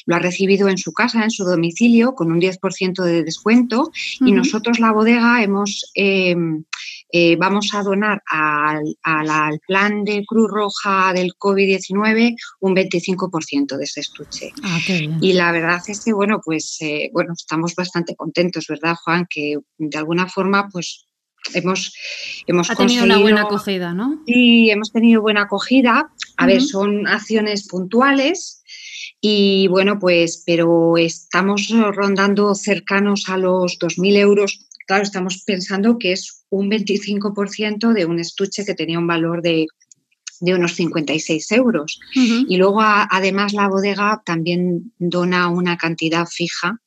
lo 0.07 0.17
ha 0.17 0.21
recibido 0.21 0.69
en 0.69 0.79
su 0.79 0.93
casa, 0.93 1.25
en 1.25 1.31
su 1.31 1.45
domicilio, 1.45 2.15
con 2.15 2.31
un 2.31 2.41
10% 2.41 3.03
de 3.03 3.25
descuento 3.25 3.91
y 4.21 4.33
nosotros 4.33 4.79
la 4.79 4.93
bodega 4.93 5.43
hemos... 5.43 5.91
Em, 5.95 6.65
eh, 7.13 7.35
vamos 7.37 7.75
a 7.75 7.83
donar 7.83 8.23
al, 8.27 9.61
plan 9.67 10.05
de 10.05 10.25
Cruz 10.25 10.49
Roja 10.49 11.13
del 11.13 11.33
COVID-19 11.35 12.37
un 12.61 12.77
25% 12.77 13.77
de 13.77 13.85
ese 13.85 14.01
estuche. 14.01 14.53
Ah, 14.63 14.79
y 15.21 15.33
la 15.33 15.51
verdad 15.51 15.81
es 15.89 16.05
que, 16.05 16.13
bueno, 16.13 16.41
pues 16.45 16.77
eh, 16.81 17.11
bueno, 17.13 17.33
estamos 17.37 17.75
bastante 17.75 18.15
contentos, 18.15 18.67
¿verdad, 18.69 18.95
Juan? 19.05 19.27
Que 19.29 19.57
de 19.79 19.99
alguna 19.99 20.29
forma, 20.29 20.69
pues 20.69 21.07
hemos, 21.55 21.95
hemos 22.47 22.71
ha 22.71 22.77
tenido 22.77 23.05
una 23.05 23.19
buena 23.19 23.43
acogida, 23.43 23.95
¿no? 23.95 24.23
Sí, 24.27 24.71
hemos 24.71 24.93
tenido 24.93 25.23
buena 25.23 25.43
acogida. 25.43 26.11
A 26.37 26.47
ver, 26.47 26.63
son 26.63 27.07
acciones 27.07 27.69
puntuales 27.69 28.63
y 29.21 29.69
bueno, 29.69 29.99
pues, 29.99 30.43
pero 30.47 30.97
estamos 30.97 31.69
rondando 31.69 32.55
cercanos 32.55 33.29
a 33.29 33.37
los 33.37 33.79
2.000 33.79 34.17
euros. 34.17 34.67
Claro, 34.87 35.03
estamos 35.03 35.43
pensando 35.45 35.99
que 35.99 36.13
es 36.13 36.45
un 36.49 36.71
25% 36.71 37.93
de 37.93 38.07
un 38.07 38.19
estuche 38.19 38.65
que 38.65 38.75
tenía 38.75 38.99
un 38.99 39.07
valor 39.07 39.43
de, 39.43 39.67
unos 40.41 40.75
56 40.75 41.53
euros. 41.53 42.01
Y 42.15 42.57
luego, 42.57 42.81
además, 42.81 43.53
la 43.53 43.69
bodega 43.69 44.23
también 44.25 44.93
dona 44.99 45.49
una 45.49 45.77
cantidad 45.77 46.27
fija 46.27 46.81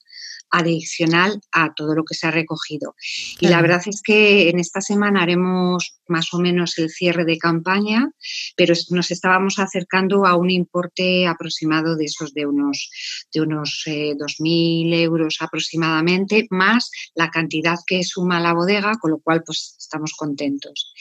adicional 0.54 1.42
a 1.52 1.74
todo 1.74 1.96
lo 1.96 2.04
que 2.06 2.14
se 2.14 2.28
ha 2.28 2.32
recogido. 2.32 2.96
Y 3.40 3.48
la 3.48 3.62
verdad 3.62 3.82
es 3.88 4.02
que 4.04 4.50
en 4.50 4.60
esta 4.60 4.82
semana 4.82 5.24
haremos 5.24 5.98
más 6.08 6.32
o 6.34 6.40
menos 6.40 6.78
el 6.78 6.92
cierre 6.92 7.26
de 7.26 7.40
campaña, 7.40 8.12
pero 8.56 8.76
nos 8.92 9.10
estábamos 9.10 9.58
acercando 9.58 10.28
a 10.28 10.36
un 10.36 10.52
importe 10.52 11.26
aproximado 11.26 11.96
de 11.96 12.06
esos 12.06 12.34
de 12.36 12.46
unos, 12.46 12.92
de 13.34 13.42
unos 13.42 13.84
2.000 13.88 14.94
eh, 14.94 15.02
euros 15.02 15.38
aproximadamente, 15.40 16.46
más 16.52 16.92
la 17.16 17.32
cantidad 17.32 17.78
que 17.88 18.04
suma 18.04 18.40
la 18.40 18.54
bodega, 18.54 18.94
con 19.02 19.12
lo 19.12 19.20
cual 19.20 19.42
pues 19.44 19.76
estamos 19.80 20.14
contentos. 20.16 20.94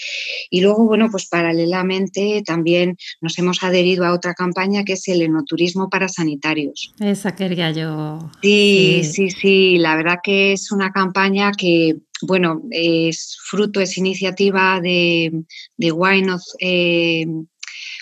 Y 0.48 0.62
luego, 0.62 0.86
bueno, 0.86 1.08
pues 1.10 1.26
paralelamente 1.26 2.42
también 2.46 2.96
nos 3.20 3.38
hemos 3.38 3.62
adherido 3.62 4.06
a 4.06 4.14
otra 4.14 4.32
campaña 4.32 4.84
que 4.84 4.94
es 4.94 5.06
el 5.08 5.20
enoturismo 5.20 5.90
para 5.90 6.08
sanitarios. 6.08 6.94
Esa 7.00 7.34
quería 7.34 7.70
yo. 7.70 8.30
sí, 8.40 9.02
sí, 9.04 9.30
sí 9.30 9.41
la 9.42 9.96
verdad 9.96 10.18
que 10.22 10.52
es 10.52 10.72
una 10.72 10.90
campaña 10.90 11.52
que 11.52 11.96
bueno, 12.22 12.62
es 12.70 13.36
fruto, 13.42 13.80
es 13.80 13.98
iniciativa 13.98 14.80
de, 14.80 15.44
Wine 15.78 16.32
of, 16.32 16.42
eh, 16.60 17.26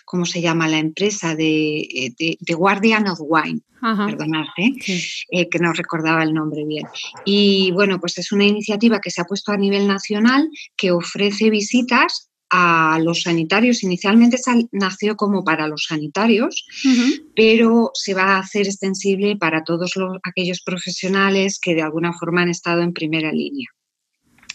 ¿cómo 0.04 0.26
se 0.26 0.40
llama 0.42 0.68
la 0.68 0.78
empresa? 0.78 1.34
De, 1.34 2.14
Guardian 2.54 3.08
of 3.08 3.18
Wine, 3.20 3.60
perdonad, 3.80 4.46
¿eh? 4.58 4.72
¿eh? 5.30 5.48
que 5.48 5.58
no 5.58 5.72
recordaba 5.72 6.22
el 6.22 6.34
nombre 6.34 6.64
bien. 6.66 6.86
Y 7.24 7.72
bueno, 7.72 7.98
pues 7.98 8.18
es 8.18 8.30
una 8.30 8.44
iniciativa 8.44 9.00
que 9.00 9.10
se 9.10 9.22
ha 9.22 9.24
puesto 9.24 9.52
a 9.52 9.56
nivel 9.56 9.86
nacional 9.88 10.48
que 10.76 10.92
ofrece 10.92 11.50
visitas 11.50 12.29
a 12.50 12.98
los 13.02 13.22
sanitarios. 13.22 13.82
Inicialmente 13.82 14.38
nació 14.72 15.16
como 15.16 15.44
para 15.44 15.68
los 15.68 15.84
sanitarios, 15.84 16.66
pero 17.34 17.90
se 17.94 18.14
va 18.14 18.36
a 18.36 18.38
hacer 18.38 18.66
extensible 18.66 19.36
para 19.36 19.64
todos 19.64 19.96
los, 19.96 20.18
aquellos 20.22 20.60
profesionales 20.60 21.58
que 21.62 21.74
de 21.74 21.82
alguna 21.82 22.12
forma 22.12 22.42
han 22.42 22.48
estado 22.50 22.82
en 22.82 22.92
primera 22.92 23.32
línea. 23.32 23.68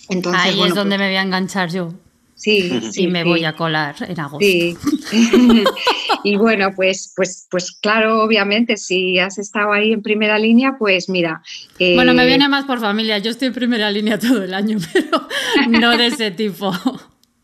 Entonces, 0.09 0.41
Ahí 0.43 0.61
es 0.61 0.75
donde 0.75 0.97
pues 0.97 0.99
me 0.99 1.07
voy 1.07 1.15
a 1.15 1.21
enganchar 1.21 1.71
yo. 1.71 1.93
Sí, 2.35 2.69
sí. 2.91 3.03
Y 3.03 3.07
me 3.07 3.23
voy 3.23 3.45
a 3.45 3.53
colar 3.53 3.95
en 4.07 4.19
agosto. 4.19 4.45
Sí. 4.45 4.77
y 6.23 6.35
bueno, 6.35 6.73
pues, 6.75 7.13
pues, 7.15 7.47
pues 7.49 7.71
claro, 7.81 8.21
obviamente, 8.21 8.77
si 8.77 9.19
has 9.19 9.37
estado 9.37 9.71
ahí 9.71 9.93
en 9.93 10.01
primera 10.01 10.37
línea, 10.37 10.75
pues 10.77 11.09
mira. 11.09 11.41
bueno, 11.79 12.13
me 12.13 12.23
eh, 12.23 12.27
viene 12.27 12.49
más 12.49 12.65
por 12.65 12.79
familia. 12.79 13.17
Yo 13.19 13.31
estoy 13.31 13.47
en 13.47 13.53
primera 13.53 13.89
línea 13.89 14.19
todo 14.19 14.43
el 14.43 14.53
año, 14.53 14.77
pero 14.93 15.27
no 15.69 15.97
de 15.97 16.07
ese 16.07 16.31
tipo. 16.31 16.73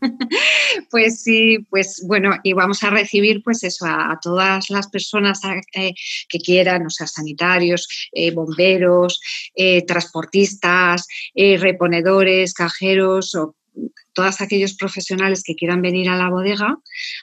Pues 0.90 1.22
sí, 1.22 1.58
pues 1.70 2.02
bueno, 2.06 2.34
y 2.42 2.52
vamos 2.52 2.82
a 2.82 2.90
recibir 2.90 3.42
pues 3.42 3.62
eso 3.64 3.86
a, 3.86 4.18
todas 4.20 4.70
las 4.70 4.88
personas 4.88 5.40
eh, 5.74 5.94
que 6.28 6.38
quieran, 6.38 6.86
o 6.86 6.90
sea, 6.90 7.06
sanitarios, 7.06 7.88
eh, 8.12 8.30
bomberos, 8.30 9.20
eh, 9.54 9.84
transportistas, 9.86 11.06
reponedores, 11.34 12.54
cajeros 12.54 13.34
o 13.34 13.54
todos 14.12 14.42
aquellos 14.42 14.74
profesionales 14.74 15.42
que 15.42 15.54
quieran 15.54 15.80
venir 15.80 16.10
a 16.10 16.16
la 16.16 16.28
bodega 16.28 16.76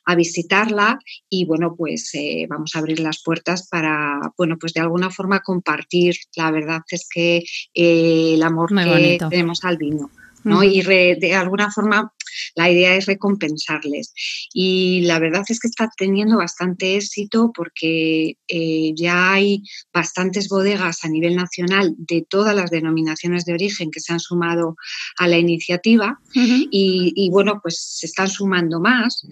a 0.05 0.15
visitarla 0.15 0.97
y 1.29 1.45
bueno 1.45 1.75
pues 1.77 2.11
vamos 2.47 2.71
a 2.73 2.79
abrir 2.79 2.99
las 2.99 3.21
puertas 3.21 3.67
para 3.69 4.19
bueno 4.35 4.57
pues 4.57 4.73
de 4.73 4.81
alguna 4.81 5.11
forma 5.11 5.41
compartir. 5.41 6.15
La 6.35 6.49
verdad 6.49 6.81
es 6.89 7.07
que 7.07 7.43
el 7.75 8.41
amor 8.41 8.69
que 8.69 9.19
tenemos 9.29 9.63
al 9.63 9.77
vino 9.77 10.09
¿no? 10.43 10.63
y 10.63 10.81
de 10.81 11.35
alguna 11.35 11.69
forma 11.71 12.11
la 12.55 12.69
idea 12.69 12.95
es 12.95 13.05
recompensarles. 13.05 14.13
Y 14.53 15.01
la 15.01 15.19
verdad 15.19 15.43
es 15.47 15.59
que 15.59 15.67
está 15.67 15.89
teniendo 15.97 16.37
bastante 16.37 16.95
éxito 16.95 17.51
porque 17.53 18.37
eh, 18.47 18.93
ya 18.95 19.33
hay 19.33 19.63
bastantes 19.93 20.49
bodegas 20.49 21.03
a 21.03 21.09
nivel 21.09 21.35
nacional 21.35 21.95
de 21.97 22.25
todas 22.27 22.55
las 22.55 22.71
denominaciones 22.71 23.45
de 23.45 23.53
origen 23.53 23.91
que 23.91 23.99
se 23.99 24.13
han 24.13 24.19
sumado 24.19 24.75
a 25.17 25.27
la 25.27 25.37
iniciativa 25.37 26.19
y, 26.33 27.13
y, 27.15 27.29
bueno, 27.29 27.59
pues 27.61 27.79
se 27.99 28.05
están 28.05 28.27
sumando 28.27 28.79
más 28.79 29.25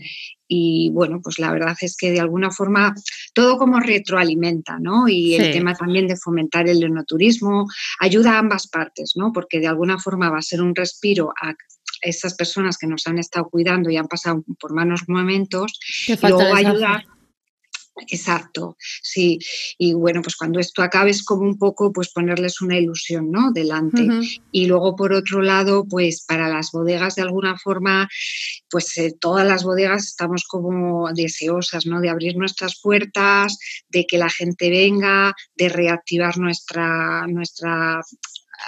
y 0.47 0.89
bueno, 0.91 1.19
pues 1.21 1.39
la 1.39 1.51
verdad 1.51 1.75
es 1.81 1.95
que 1.97 2.11
de 2.11 2.19
alguna 2.19 2.51
forma 2.51 2.95
todo 3.33 3.57
como 3.57 3.79
retroalimenta, 3.79 4.79
¿no? 4.79 5.07
Y 5.07 5.35
el 5.35 5.51
tema 5.51 5.75
también 5.75 6.07
de 6.07 6.15
fomentar 6.15 6.69
el 6.69 6.83
enoturismo 6.83 7.67
ayuda 7.99 8.33
a 8.33 8.39
ambas 8.39 8.67
partes, 8.67 9.13
¿no? 9.15 9.31
Porque 9.33 9.59
de 9.59 9.67
alguna 9.67 9.97
forma 9.97 10.29
va 10.29 10.37
a 10.37 10.41
ser 10.41 10.61
un 10.61 10.73
respiro 10.73 11.33
a 11.41 11.53
esas 12.01 12.35
personas 12.35 12.77
que 12.77 12.87
nos 12.87 13.07
han 13.07 13.17
estado 13.17 13.49
cuidando 13.49 13.89
y 13.89 13.97
han 13.97 14.07
pasado 14.07 14.43
por 14.59 14.73
malos 14.73 15.03
momentos, 15.07 15.79
y 16.07 16.15
luego 16.21 16.55
ayudar. 16.55 17.05
Exacto, 18.07 18.77
sí. 19.01 19.39
Y 19.77 19.93
bueno, 19.93 20.21
pues 20.21 20.35
cuando 20.35 20.59
esto 20.59 20.83
acabe 20.83 21.11
es 21.11 21.23
como 21.23 21.43
un 21.43 21.57
poco 21.57 21.91
pues 21.91 22.11
ponerles 22.11 22.61
una 22.61 22.77
ilusión, 22.77 23.31
¿no? 23.31 23.51
Delante. 23.51 24.07
Y 24.51 24.67
luego 24.67 24.95
por 24.95 25.13
otro 25.13 25.41
lado, 25.41 25.85
pues 25.89 26.23
para 26.27 26.47
las 26.47 26.71
bodegas 26.71 27.15
de 27.15 27.23
alguna 27.23 27.57
forma, 27.57 28.07
pues 28.69 28.95
eh, 28.97 29.15
todas 29.19 29.47
las 29.47 29.63
bodegas 29.63 30.05
estamos 30.05 30.43
como 30.47 31.11
deseosas, 31.13 31.85
¿no? 31.85 31.99
De 31.99 32.09
abrir 32.09 32.37
nuestras 32.37 32.79
puertas, 32.81 33.57
de 33.89 34.05
que 34.05 34.17
la 34.17 34.29
gente 34.29 34.69
venga, 34.69 35.33
de 35.55 35.69
reactivar 35.69 36.37
nuestra, 36.37 37.25
nuestra 37.27 38.01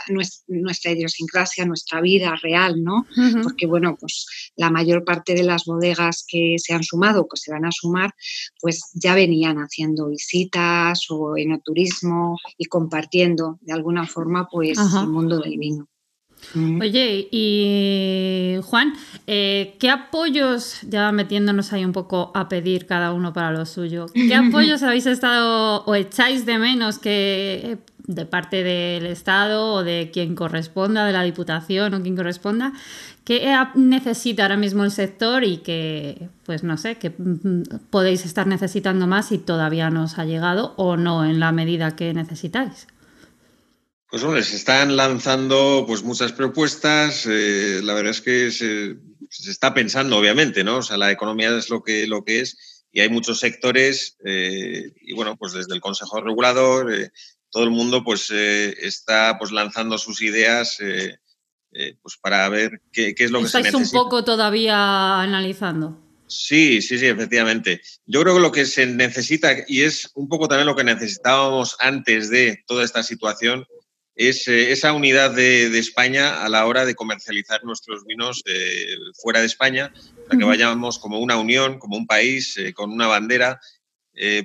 nuestra, 0.10 0.92
idiosincrasia, 0.92 1.66
nuestra 1.66 2.02
vida 2.02 2.36
real, 2.42 2.84
¿no? 2.84 3.06
Porque, 3.44 3.66
bueno, 3.66 3.98
pues 4.00 4.52
la 4.56 4.70
mayor 4.70 5.04
parte 5.04 5.34
de 5.34 5.44
las 5.44 5.66
bodegas 5.66 6.26
que 6.28 6.56
se 6.58 6.74
han 6.74 6.84
sumado, 6.84 7.28
que 7.28 7.38
se 7.38 7.52
van 7.52 7.66
a 7.66 7.72
sumar, 7.72 8.14
pues 8.60 8.92
ya 8.94 9.16
venían 9.16 9.58
haciendo 9.58 10.10
visitas 10.10 11.06
o 11.10 11.38
enoturismo 11.38 12.38
y 12.58 12.66
compartiendo 12.66 13.58
de 13.62 13.74
alguna 13.74 14.06
forma, 14.06 14.48
pues, 14.50 14.78
el 14.78 15.08
mundo 15.08 15.40
del 15.40 15.58
vino. 15.58 15.88
Oye, 16.56 17.28
y 17.32 18.56
Juan, 18.64 18.94
eh, 19.28 19.76
¿qué 19.80 19.90
apoyos, 19.90 20.80
ya 20.84 21.12
metiéndonos 21.12 21.74
ahí 21.74 21.86
un 21.86 21.92
poco 21.92 22.32
a 22.34 22.50
pedir 22.50 22.88
cada 22.88 23.14
uno 23.14 23.34
para 23.34 23.52
lo 23.52 23.66
suyo, 23.66 24.08
qué 24.14 24.34
apoyos 24.36 24.82
habéis 24.82 25.06
estado 25.06 25.84
o 25.86 25.96
echáis 25.96 26.46
de 26.46 26.58
menos 26.58 26.98
que 26.98 27.78
de 28.10 28.26
parte 28.26 28.64
del 28.64 29.06
Estado 29.06 29.72
o 29.72 29.84
de 29.84 30.10
quien 30.12 30.34
corresponda, 30.34 31.06
de 31.06 31.14
la 31.14 31.22
Diputación 31.22 31.94
o 31.94 32.02
quien 32.02 32.16
corresponda, 32.16 32.74
¿qué 33.24 33.56
necesita 33.76 34.44
ahora 34.44 34.58
mismo 34.58 34.84
el 34.84 34.90
sector 34.90 35.44
y 35.44 35.58
que, 35.58 36.30
pues 36.44 36.64
no 36.64 36.76
sé, 36.78 36.96
que 36.96 37.14
podéis 37.92 38.26
estar 38.26 38.48
necesitando 38.48 39.06
más 39.06 39.32
y 39.32 39.38
todavía 39.38 39.92
no 39.92 40.06
os 40.06 40.18
ha 40.18 40.26
llegado 40.26 40.74
o 40.76 40.98
no 40.98 41.24
en 41.24 41.40
la 41.40 41.52
medida 41.52 41.96
que 41.96 42.12
necesitáis? 42.16 42.88
Pues 44.10 44.24
hombre, 44.24 44.42
se 44.42 44.56
están 44.56 44.98
lanzando 44.98 45.84
pues 45.86 46.02
muchas 46.02 46.32
propuestas. 46.32 47.28
Eh, 47.30 47.80
la 47.84 47.94
verdad 47.94 48.10
es 48.10 48.22
que 48.22 48.50
se, 48.50 48.98
está 49.48 49.76
pensando, 49.76 50.18
obviamente, 50.18 50.64
¿no? 50.64 50.78
O 50.78 50.82
sea, 50.82 50.98
la 50.98 51.12
economía 51.12 51.56
es 51.56 51.70
lo 51.70 51.84
que, 51.84 52.08
lo 52.08 52.24
que 52.26 52.40
es 52.40 52.58
y 52.92 53.02
hay 53.02 53.10
muchos 53.10 53.40
sectores 53.40 54.18
eh, 54.26 54.94
y 55.02 55.14
bueno, 55.14 55.38
pues 55.38 55.54
desde 55.54 55.76
el 55.76 55.82
Consejo 55.82 56.22
Regulador, 56.22 56.92
eh, 56.92 57.12
todo 57.52 57.64
el 57.64 57.72
mundo 57.72 58.04
pues 58.04 58.30
eh, 58.32 58.76
está 58.82 59.38
pues 59.38 59.52
lanzando 59.52 59.98
sus 59.98 60.22
ideas 60.22 60.78
eh, 60.80 61.18
eh, 61.74 61.98
pues 62.02 62.18
para 62.18 62.48
ver 62.50 62.82
qué, 62.92 63.14
es 63.18 63.32
lo 63.32 63.42
que 63.42 63.48
se 63.48 63.60
necesita. 63.60 63.84
¿Estáis 63.84 63.94
un 63.94 64.04
poco 64.04 64.24
todavía 64.24 65.22
analizando? 65.22 66.00
Sí, 66.28 66.82
sí, 66.82 67.00
sí, 67.00 67.08
efectivamente. 67.08 67.82
Yo 68.06 68.22
creo 68.22 68.36
que 68.36 68.42
lo 68.42 68.52
que 68.52 68.66
se 68.66 68.86
necesita, 68.86 69.56
y 69.68 69.82
es 69.82 70.12
un 70.14 70.28
poco 70.28 70.48
también 70.48 70.68
lo 70.68 70.76
que 70.76 70.84
necesitábamos 70.84 71.76
antes 71.80 72.30
de 72.30 72.64
toda 72.68 72.84
esta 72.84 73.02
situación, 73.02 73.66
es 74.16 74.48
esa 74.48 74.94
unidad 74.94 75.32
de, 75.32 75.78
España 75.80 76.44
a 76.44 76.50
la 76.50 76.66
hora 76.66 76.86
de 76.86 76.94
comercializar 76.94 77.64
nuestros 77.64 78.06
vinos 78.06 78.44
fuera 79.24 79.40
de 79.40 79.46
España, 79.46 79.94
para 80.28 80.38
que 80.38 80.46
vayamos 80.46 81.00
como 81.00 81.20
una 81.20 81.38
unión, 81.38 81.80
como 81.80 81.96
un 81.96 82.06
país, 82.06 82.56
con 82.76 82.92
una 82.92 83.08
bandera. 83.08 83.60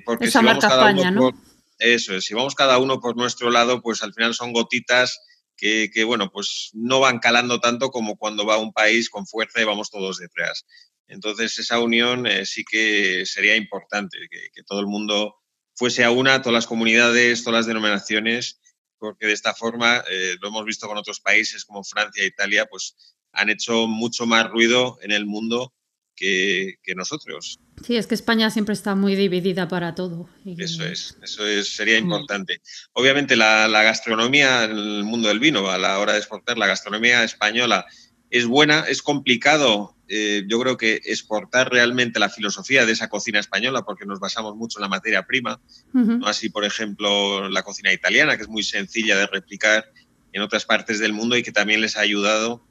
porque 0.05 0.25
esa 0.25 0.41
marca 0.41 0.67
España, 0.67 1.11
¿no? 1.11 1.33
Eso 1.77 2.15
es, 2.15 2.25
si 2.25 2.33
vamos 2.33 2.55
cada 2.55 2.77
uno 2.77 2.99
por 2.99 3.17
nuestro 3.17 3.49
lado, 3.49 3.81
pues 3.81 4.01
al 4.01 4.13
final 4.13 4.33
son 4.33 4.53
gotitas 4.53 5.19
que, 5.57 6.03
bueno, 6.05 6.31
pues 6.31 6.69
no 6.73 6.99
van 6.99 7.19
calando 7.19 7.59
tanto 7.59 7.89
como 7.89 8.17
cuando 8.17 8.45
va 8.45 8.57
un 8.57 8.73
país 8.73 9.09
con 9.09 9.25
fuerza 9.25 9.61
y 9.61 9.65
vamos 9.65 9.89
todos 9.89 10.17
detrás. 10.17 10.65
Entonces 11.07 11.57
esa 11.59 11.79
unión 11.79 12.27
eh, 12.27 12.45
sí 12.45 12.63
que 12.65 13.25
sería 13.25 13.55
importante, 13.55 14.17
que, 14.29 14.63
todo 14.63 14.79
el 14.79 14.87
mundo 14.87 15.35
fuese 15.75 16.03
a 16.03 16.11
una, 16.11 16.41
todas 16.41 16.53
las 16.53 16.67
comunidades, 16.67 17.43
todas 17.43 17.59
las 17.59 17.67
denominaciones, 17.67 18.59
porque 18.97 19.27
de 19.27 19.33
esta 19.33 19.53
forma, 19.53 20.03
eh, 20.09 20.35
lo 20.41 20.49
hemos 20.49 20.65
visto 20.65 20.87
con 20.87 20.97
otros 20.97 21.19
países 21.19 21.65
como 21.65 21.83
Francia 21.83 22.23
e 22.23 22.27
Italia, 22.27 22.65
pues 22.65 22.95
han 23.31 23.49
hecho 23.49 23.87
mucho 23.87 24.25
más 24.25 24.49
ruido 24.49 24.97
en 25.01 25.11
el 25.11 25.25
mundo 25.25 25.73
que, 26.15 26.77
nosotros. 26.95 27.59
Sí, 27.85 27.97
es 27.97 28.07
que 28.07 28.15
España 28.15 28.49
siempre 28.49 28.73
está 28.73 28.95
muy 28.95 29.15
dividida 29.15 29.67
para 29.67 29.95
todo. 29.95 30.29
Eso 30.57 30.85
es, 30.85 31.17
eso 31.21 31.45
es, 31.45 31.75
sería 31.75 31.97
importante. 31.97 32.61
Obviamente 32.93 33.35
la, 33.35 33.67
gastronomía 33.67 34.63
en 34.65 34.71
el 34.71 35.03
mundo 35.03 35.27
del 35.27 35.39
vino, 35.39 35.69
a 35.69 35.77
la 35.77 35.99
hora 35.99 36.13
de 36.13 36.19
exportar, 36.19 36.57
la 36.57 36.67
gastronomía 36.67 37.23
española 37.23 37.85
es 38.29 38.45
buena, 38.45 38.81
es 38.87 39.01
complicado 39.01 39.95
eh, 40.07 40.43
yo 40.47 40.59
creo 40.59 40.77
que 40.77 41.01
exportar 41.05 41.71
realmente 41.71 42.19
la 42.19 42.29
filosofía 42.29 42.85
de 42.85 42.91
esa 42.91 43.09
cocina 43.09 43.39
española, 43.39 43.83
porque 43.83 44.05
nos 44.05 44.19
basamos 44.19 44.55
mucho 44.55 44.77
en 44.77 44.83
la 44.83 44.87
materia 44.87 45.25
prima, 45.25 45.59
no 45.93 46.27
así, 46.27 46.49
por 46.49 46.63
ejemplo, 46.63 47.49
la 47.49 47.63
cocina 47.63 47.91
italiana, 47.91 48.37
que 48.37 48.43
es 48.43 48.49
muy 48.49 48.61
sencilla 48.61 49.17
de 49.17 49.25
replicar 49.25 49.91
en 50.31 50.41
otras 50.41 50.65
partes 50.65 50.99
del 50.99 51.13
mundo 51.13 51.37
y 51.37 51.43
que 51.43 51.51
también 51.51 51.81
les 51.81 51.97
ha 51.97 52.01
ayudado 52.01 52.63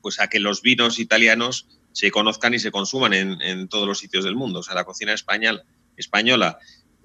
pues, 0.00 0.20
a 0.20 0.28
que 0.28 0.40
los 0.40 0.62
vinos 0.62 0.98
italianos 0.98 1.68
se 1.98 2.12
conozcan 2.12 2.54
y 2.54 2.60
se 2.60 2.70
consuman 2.70 3.12
en, 3.12 3.66
todos 3.66 3.84
los 3.84 3.98
sitios 3.98 4.24
del 4.24 4.36
mundo. 4.36 4.60
O 4.60 4.62
sea, 4.62 4.76
la 4.76 4.84
cocina 4.84 5.12
española, 5.12 5.64
española 5.96 6.56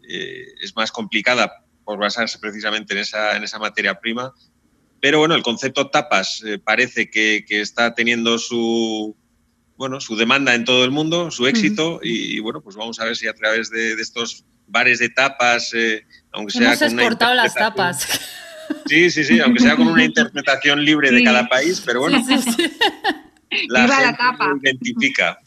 eh, 0.08 0.46
es 0.62 0.76
más 0.76 0.92
complicada 0.92 1.66
por 1.84 1.98
basarse 1.98 2.38
precisamente 2.38 2.94
en 2.94 3.00
esa, 3.00 3.36
en 3.36 3.44
esa 3.44 3.58
materia 3.58 4.00
prima, 4.00 4.36
pero 5.02 5.18
bueno, 5.18 5.34
el 5.34 5.42
concepto 5.42 5.90
tapas 5.90 6.44
eh, 6.46 6.60
parece 6.60 7.10
que, 7.10 7.44
está 7.50 7.96
teniendo 7.96 8.38
su, 8.38 9.18
bueno, 9.78 10.00
su 10.00 10.16
demanda 10.16 10.54
en 10.54 10.64
todo 10.64 10.86
el 10.86 10.92
mundo, 10.92 11.32
su 11.32 11.48
éxito, 11.48 12.00
y, 12.04 12.40
bueno, 12.42 12.62
pues 12.62 12.76
vamos 12.76 13.00
a 13.00 13.06
ver 13.06 13.16
si 13.16 13.28
a 13.28 13.34
través 13.34 13.72
de, 13.72 13.94
estos 13.94 14.46
bares 14.68 15.00
de 15.00 15.10
tapas, 15.10 15.74
eh, 15.74 16.06
aunque 16.34 16.52
sea 16.52 16.74
Hemos 16.74 16.82
exportado 16.84 17.34
las 17.34 17.56
tapas. 17.56 18.08
Sí, 18.86 19.10
sí, 19.10 19.24
sí, 19.24 19.40
aunque 19.40 19.60
sea 19.60 19.76
con 19.76 19.88
una 19.88 20.04
interpretación 20.06 20.86
libre 20.86 21.10
de 21.10 21.24
cada 21.24 21.50
país, 21.50 21.82
pero 21.84 22.02
bueno. 22.02 22.24
La, 23.70 23.88
la 23.88 24.18
tapa. 24.18 24.54
identifica. 24.62 25.40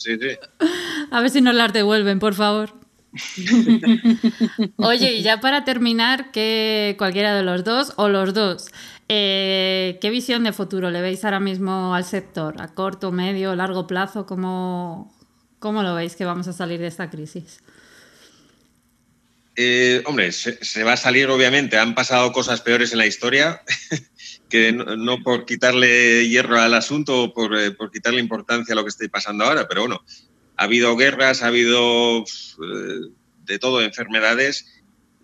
A 1.10 1.20
ver 1.20 1.30
si 1.30 1.40
nos 1.40 1.54
las 1.54 1.72
devuelven, 1.72 2.18
por 2.18 2.34
favor. 2.34 2.74
Oye, 4.76 5.14
y 5.14 5.22
ya 5.22 5.40
para 5.40 5.64
terminar, 5.64 6.30
que 6.32 6.94
cualquiera 6.98 7.34
de 7.34 7.42
los 7.42 7.64
dos 7.64 7.94
o 7.96 8.08
los 8.08 8.34
dos, 8.34 8.70
eh, 9.08 9.98
¿Qué 10.00 10.10
visión 10.10 10.42
de 10.44 10.52
futuro 10.52 10.90
le 10.90 11.00
veis 11.00 11.24
ahora 11.24 11.38
mismo 11.38 11.94
al 11.94 12.04
sector? 12.04 12.60
¿A 12.60 12.74
corto, 12.74 13.12
medio, 13.12 13.54
largo 13.54 13.86
plazo? 13.86 14.26
¿Cómo, 14.26 15.14
cómo 15.58 15.82
lo 15.82 15.94
veis 15.94 16.16
que 16.16 16.24
vamos 16.24 16.48
a 16.48 16.52
salir 16.52 16.80
de 16.80 16.88
esta 16.88 17.08
crisis? 17.08 17.60
Eh, 19.54 20.02
hombre, 20.06 20.32
se, 20.32 20.82
va 20.82 20.94
a 20.94 20.96
salir 20.96 21.28
obviamente. 21.28 21.78
Han 21.78 21.94
pasado 21.94 22.32
cosas 22.32 22.60
peores 22.60 22.92
en 22.92 22.98
la 22.98 23.06
historia, 23.06 23.62
que 24.48 24.72
no, 24.72 25.22
por 25.22 25.44
quitarle 25.44 26.28
hierro 26.28 26.60
al 26.60 26.74
asunto 26.74 27.24
o 27.24 27.32
por, 27.32 27.56
eh, 27.58 27.72
por, 27.72 27.90
quitarle 27.90 28.20
importancia 28.20 28.72
a 28.72 28.76
lo 28.76 28.82
que 28.82 28.90
esté 28.90 29.08
pasando 29.08 29.44
ahora, 29.44 29.66
pero 29.68 29.82
bueno, 29.82 30.04
ha 30.56 30.64
habido 30.64 30.96
guerras, 30.96 31.42
ha 31.42 31.48
habido 31.48 32.24
de 33.44 33.58
todo, 33.58 33.82
enfermedades 33.82 34.66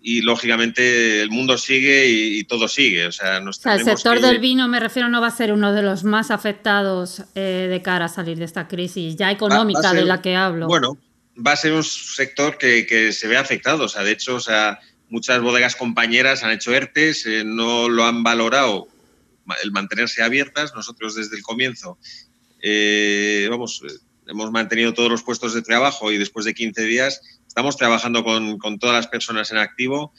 y 0.01 0.21
lógicamente 0.21 1.21
el 1.21 1.29
mundo 1.29 1.57
sigue 1.57 2.09
y, 2.09 2.43
todo 2.43 2.67
sigue. 2.67 3.07
O 3.07 3.11
sea, 3.11 3.37
el 3.37 3.83
sector 3.83 4.19
del 4.19 4.39
vino, 4.39 4.67
me 4.67 4.81
refiero, 4.81 5.07
no 5.07 5.21
va 5.21 5.27
a 5.27 5.31
ser 5.31 5.53
uno 5.53 5.71
de 5.71 5.81
los 5.81 6.03
más 6.03 6.29
afectados 6.29 7.23
eh, 7.35 7.67
de 7.69 7.81
cara 7.81 8.05
a 8.05 8.09
salir 8.09 8.37
de 8.37 8.43
esta 8.43 8.67
crisis 8.67 9.15
ya 9.15 9.31
económica 9.31 9.93
de 9.93 10.03
la 10.03 10.21
que 10.21 10.35
hablo. 10.35 10.67
Bueno, 10.67 10.97
va 11.35 11.53
a 11.53 11.55
ser 11.55 11.71
un 11.71 11.85
sector 11.85 12.57
que, 12.57 13.13
se 13.13 13.27
ve 13.29 13.37
afectado. 13.37 13.85
O 13.85 13.87
sea, 13.87 14.03
de 14.03 14.11
hecho, 14.11 14.35
o 14.35 14.39
sea, 14.41 14.79
muchas 15.09 15.41
bodegas 15.41 15.77
compañeras 15.77 16.43
han 16.43 16.51
hecho 16.51 16.73
ERTES, 16.73 17.25
eh, 17.25 17.43
no 17.45 17.87
lo 17.87 18.03
han 18.03 18.23
valorado 18.23 18.89
el 19.63 19.71
mantenerse 19.71 20.23
abiertas. 20.23 20.73
Nosotros 20.75 21.15
desde 21.15 21.35
el 21.35 21.43
comienzo, 21.43 21.97
eh, 22.61 23.47
vamos, 23.49 23.81
hemos 24.27 24.51
mantenido 24.51 24.93
todos 24.93 25.09
los 25.09 25.23
puestos 25.23 25.53
de 25.53 25.61
trabajo 25.61 26.11
y 26.11 26.17
después 26.17 26.45
de 26.45 26.53
15 26.53 26.83
días 26.83 27.21
Estamos 27.53 27.77
trabajando 27.77 28.23
con, 28.23 28.57
con 28.57 28.79
todas 28.79 28.95
las 28.95 29.05
personas 29.05 29.51
en 29.51 29.59
activo, 29.59 30.11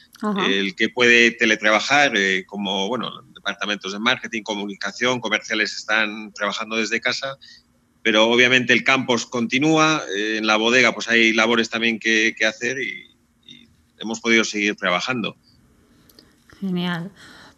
el 0.46 0.76
que 0.76 0.88
puede 0.88 1.32
teletrabajar, 1.32 2.12
eh, 2.16 2.44
como 2.46 2.86
bueno, 2.86 3.10
departamentos 3.34 3.92
de 3.92 3.98
marketing, 3.98 4.44
comunicación, 4.44 5.18
comerciales 5.18 5.74
están 5.74 6.32
trabajando 6.32 6.76
desde 6.76 7.00
casa, 7.00 7.36
pero 8.02 8.26
obviamente 8.26 8.72
el 8.72 8.84
campus 8.84 9.26
continúa, 9.26 10.00
eh, 10.16 10.36
en 10.38 10.46
la 10.46 10.54
bodega 10.54 10.94
pues 10.94 11.08
hay 11.08 11.32
labores 11.32 11.68
también 11.68 11.98
que, 11.98 12.36
que 12.38 12.46
hacer 12.46 12.78
y, 12.80 13.10
y 13.44 13.68
hemos 13.98 14.20
podido 14.20 14.44
seguir 14.44 14.76
trabajando. 14.76 15.36
Genial. 16.60 17.10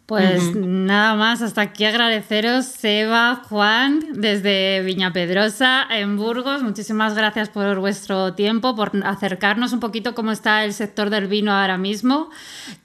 Pues 0.07 0.55
nada 0.55 1.15
más, 1.15 1.41
hasta 1.41 1.59
aquí 1.59 1.83
agradeceros, 1.83 2.65
Seba, 2.65 3.41
Juan, 3.49 3.99
desde 4.13 4.81
Viña 4.81 5.11
Pedrosa, 5.11 5.85
en 5.89 6.15
Burgos. 6.15 6.63
Muchísimas 6.63 7.13
gracias 7.13 7.49
por 7.49 7.77
vuestro 7.81 8.33
tiempo, 8.33 8.73
por 8.73 8.93
acercarnos 9.03 9.73
un 9.73 9.81
poquito 9.81 10.15
cómo 10.15 10.31
está 10.31 10.63
el 10.63 10.71
sector 10.71 11.09
del 11.09 11.27
vino 11.27 11.51
ahora 11.51 11.77
mismo, 11.77 12.29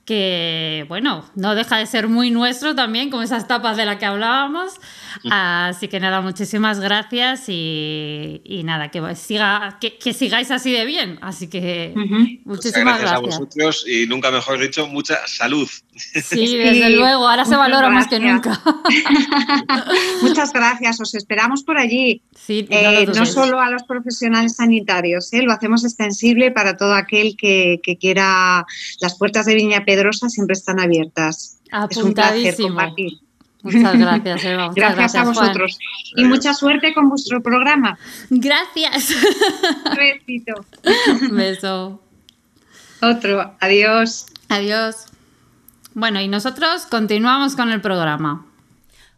que, 0.05 0.85
bueno, 0.89 1.25
no 1.37 1.55
deja 1.55 1.77
de 1.77 1.87
ser 1.87 2.09
muy 2.09 2.31
nuestro 2.31 2.75
también, 2.75 3.11
como 3.11 3.23
esas 3.23 3.47
tapas 3.47 3.77
de 3.77 3.85
las 3.85 3.99
que 3.99 4.07
hablábamos. 4.07 4.75
Así 5.31 5.89
que 5.89 6.01
nada, 6.01 6.21
muchísimas 6.21 6.81
gracias 6.81 7.45
y, 7.49 8.63
nada, 8.65 8.91
que, 8.91 9.15
siga, 9.15 9.79
que, 9.81 10.13
sigáis 10.13 10.51
así 10.51 10.73
de 10.73 10.85
bien. 10.85 11.19
Así 11.23 11.49
que 11.49 11.93
muchísimas 12.45 13.01
gracias, 13.01 13.11
gracias. 13.11 13.13
a 13.13 13.39
vosotros 13.39 13.85
y 13.87 14.07
nunca 14.07 14.31
mejor 14.31 14.59
dicho, 14.59 14.87
mucha 14.89 15.27
salud. 15.27 15.69
Sí, 15.95 16.57
desde 16.57 16.91
luego, 16.91 17.29
ahora 17.29 17.45
se 17.45 17.55
valora 17.55 17.91
más 17.91 18.09
que 18.09 18.19
nunca. 18.19 18.61
Muchas 20.23 20.53
gracias, 20.53 21.01
os 21.01 21.15
esperamos 21.15 21.65
por 21.65 21.77
allí. 21.77 22.23
Sí, 22.35 22.67
eh, 22.71 23.07
no 23.15 23.27
solo 23.27 23.61
a 23.61 23.71
los 23.71 23.83
profesionales 23.83 24.57
sanitarios, 24.57 25.31
¿eh? 25.35 25.43
lo 25.43 25.53
hacemos 25.53 25.85
extensible 25.85 26.51
para 26.51 26.79
todo 26.79 26.95
aquel 26.95 27.37
que, 27.37 27.81
quiera. 28.01 28.65
Las 29.01 29.19
puertas 29.19 29.45
de 29.45 29.55
Viña 29.55 29.85
Pedrosa 29.95 30.31
siempre 30.31 30.55
están 30.55 30.81
abiertas. 30.81 31.59
Es 31.91 31.97
un 31.99 32.15
placer 32.15 32.57
compartir. 32.57 33.13
Muchas 33.63 33.99
gracias, 33.99 34.45
Eva. 34.45 34.71
gracias, 34.75 35.15
a 35.15 35.25
vosotros. 35.25 35.79
Y 36.17 36.25
mucha 36.25 36.55
suerte 36.55 36.95
con 36.95 37.11
vuestro 37.11 37.43
programa. 37.43 37.99
Gracias. 38.31 39.11
Un 39.85 39.97
besito. 39.97 40.65
Un 41.31 41.37
beso. 41.37 42.01
Otro. 43.03 43.55
Adiós. 43.61 44.27
Adiós. 44.49 45.07
Bueno, 45.93 46.21
y 46.21 46.29
nosotros 46.29 46.87
continuamos 46.87 47.55
con 47.55 47.71
el 47.71 47.83
programa. 47.83 48.47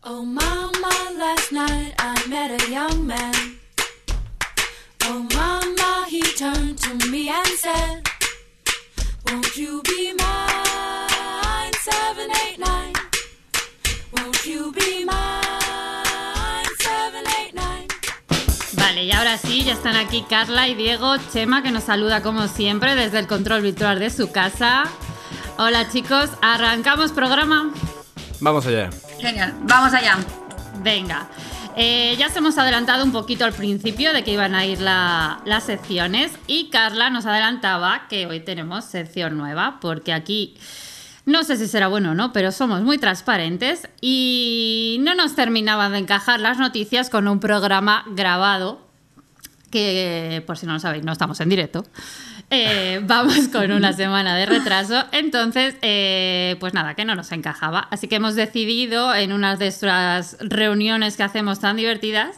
Oh 0.03 0.25
mama, 0.25 0.91
last 1.17 1.53
night 1.53 1.95
I 1.99 2.29
met 2.29 2.51
a 2.51 2.71
young 2.71 3.07
man. 3.07 3.54
Y 19.05 19.13
ahora 19.13 19.37
sí, 19.37 19.65
ya 19.65 19.75
están 19.75 19.97
aquí 19.97 20.25
Carla 20.29 20.67
y 20.67 20.75
Diego 20.75 21.17
Chema, 21.31 21.63
que 21.63 21.71
nos 21.71 21.85
saluda 21.85 22.23
como 22.23 22.49
siempre 22.49 22.95
desde 22.95 23.19
el 23.19 23.27
control 23.27 23.61
virtual 23.61 23.99
de 23.99 24.09
su 24.09 24.33
casa. 24.33 24.85
Hola 25.59 25.91
chicos, 25.91 26.31
¿arrancamos 26.41 27.13
programa? 27.13 27.71
Vamos 28.41 28.67
allá. 28.67 28.89
Genial, 29.21 29.55
vamos 29.65 29.93
allá. 29.93 30.17
Venga. 30.83 31.29
Eh, 31.77 32.17
ya 32.19 32.31
se 32.31 32.39
hemos 32.39 32.57
adelantado 32.57 33.05
un 33.05 33.13
poquito 33.13 33.45
al 33.45 33.53
principio 33.53 34.15
de 34.15 34.25
que 34.25 34.33
iban 34.33 34.55
a 34.55 34.65
ir 34.65 34.81
las 34.81 35.65
secciones 35.65 36.33
y 36.47 36.71
Carla 36.71 37.11
nos 37.11 37.27
adelantaba 37.27 38.09
que 38.09 38.27
hoy 38.27 38.41
tenemos 38.41 38.87
sección 38.87 39.37
nueva 39.37 39.81
porque 39.81 40.15
aquí 40.15 40.57
no 41.27 41.45
sé 41.45 41.59
si 41.59 41.67
será 41.67 41.89
bueno 41.89 42.13
o 42.13 42.15
no, 42.15 42.33
pero 42.33 42.53
somos 42.53 42.81
muy 42.81 42.97
transparentes 42.97 43.87
y 44.01 44.99
no 45.01 45.15
nos 45.15 45.35
terminaban 45.35 45.93
de 45.93 45.99
encajar 45.99 46.41
las 46.41 46.57
noticias 46.57 47.11
con 47.11 47.29
un 47.29 47.41
programa 47.41 48.05
grabado 48.09 48.84
que 49.75 50.41
por 50.47 50.57
si 50.57 50.67
no 50.67 50.75
lo 50.75 50.79
sabéis 50.79 51.05
no 51.05 51.11
estamos 51.11 51.41
en 51.41 51.49
directo. 51.49 51.85
Eh, 52.49 53.01
vamos 53.03 53.49
con 53.49 53.73
una 53.73 53.93
semana 54.05 54.37
de 54.37 54.47
retraso, 54.47 55.05
entonces, 55.11 55.75
eh, 55.83 56.57
pues 56.61 56.75
nada, 56.75 56.95
que 56.95 57.05
no 57.05 57.17
nos 57.17 57.33
encajaba. 57.33 57.89
Así 57.91 58.07
que 58.07 58.17
hemos 58.17 58.37
decidido 58.37 59.13
en 59.13 59.33
una 59.33 59.57
de 59.57 59.65
nuestras 59.65 60.37
reuniones 60.39 61.17
que 61.17 61.25
hacemos 61.25 61.59
tan 61.59 61.77
divertidas, 61.77 62.37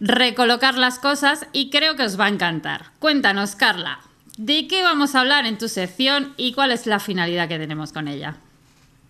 recolocar 0.00 0.78
las 0.78 1.00
cosas 1.00 1.46
y 1.52 1.68
creo 1.70 1.96
que 1.96 2.04
os 2.04 2.18
va 2.18 2.26
a 2.26 2.28
encantar. 2.28 2.92
Cuéntanos, 3.00 3.56
Carla, 3.56 3.98
¿de 4.36 4.68
qué 4.68 4.82
vamos 4.82 5.16
a 5.16 5.20
hablar 5.20 5.46
en 5.46 5.58
tu 5.58 5.68
sección 5.68 6.32
y 6.36 6.52
cuál 6.52 6.70
es 6.70 6.86
la 6.86 7.00
finalidad 7.00 7.48
que 7.48 7.58
tenemos 7.58 7.92
con 7.92 8.06
ella? 8.06 8.36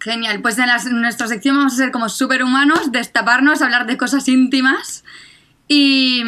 Genial, 0.00 0.40
pues 0.40 0.58
en, 0.58 0.70
en 0.70 1.02
nuestra 1.02 1.28
sección 1.28 1.58
vamos 1.58 1.74
a 1.74 1.76
ser 1.76 1.92
como 1.92 2.08
superhumanos, 2.08 2.90
destaparnos, 2.92 3.60
hablar 3.60 3.84
de 3.86 3.98
cosas 3.98 4.26
íntimas 4.28 5.04
y. 5.68 6.22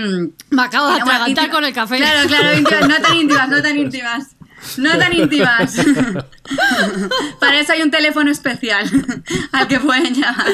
Me 0.51 0.63
acabo 0.63 0.89
de 0.89 1.01
atragantar 1.01 1.51
con 1.51 1.65
el 1.65 1.73
café. 1.73 1.97
Claro, 1.97 2.29
claro, 2.29 2.61
no 2.61 2.97
tan 3.01 3.17
íntimas, 3.17 3.49
no 3.49 3.63
tan 3.63 3.79
íntimas. 3.79 4.35
No 4.79 4.99
tan 4.99 5.13
íntimas. 5.13 5.77
Para 7.41 7.61
eso 7.61 7.73
hay 7.73 7.83
un 7.83 7.91
teléfono 7.91 8.31
especial 8.31 8.89
al 9.53 9.69
que 9.69 9.81
pueden 9.81 10.15
llamar. 10.15 10.47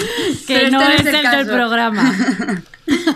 Que 0.46 0.70
no, 0.70 0.82
es, 0.82 1.06
el, 1.06 1.30
del 1.30 1.46
programa. 1.46 2.14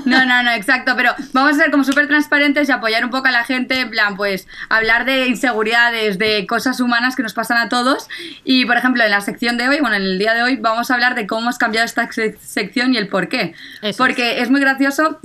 No, 0.04 0.24
no, 0.24 0.44
no, 0.44 0.52
exacto, 0.52 0.92
pero 0.96 1.12
vamos 1.32 1.56
a 1.56 1.62
ser 1.62 1.72
como 1.72 1.82
súper 1.82 2.06
transparentes 2.06 2.68
y 2.68 2.72
apoyar 2.72 3.04
un 3.04 3.10
poco 3.10 3.26
a 3.26 3.32
la 3.32 3.42
gente, 3.42 3.80
en 3.80 3.90
plan, 3.90 4.16
pues, 4.16 4.46
hablar 4.68 5.04
de 5.04 5.26
inseguridades, 5.26 6.16
de 6.16 6.46
cosas 6.46 6.78
humanas 6.78 7.16
que 7.16 7.24
nos 7.24 7.34
pasan 7.34 7.56
a 7.58 7.68
todos. 7.68 8.08
Y, 8.44 8.66
por 8.66 8.76
ejemplo, 8.76 9.02
en 9.02 9.10
la 9.10 9.20
sección 9.20 9.56
de 9.56 9.68
hoy, 9.68 9.80
bueno, 9.80 9.96
en 9.96 10.02
el 10.02 10.18
día 10.20 10.32
de 10.32 10.44
hoy, 10.44 10.56
vamos 10.56 10.92
a 10.92 10.94
hablar 10.94 11.16
de 11.16 11.26
cómo 11.26 11.40
hemos 11.40 11.58
cambiado 11.58 11.86
esta 11.86 12.08
sección 12.12 12.94
y 12.94 12.98
el 12.98 13.08
por 13.08 13.28
qué. 13.28 13.54
Porque 13.96 14.42
es 14.42 14.48
muy 14.48 14.60
gracioso 14.60 15.18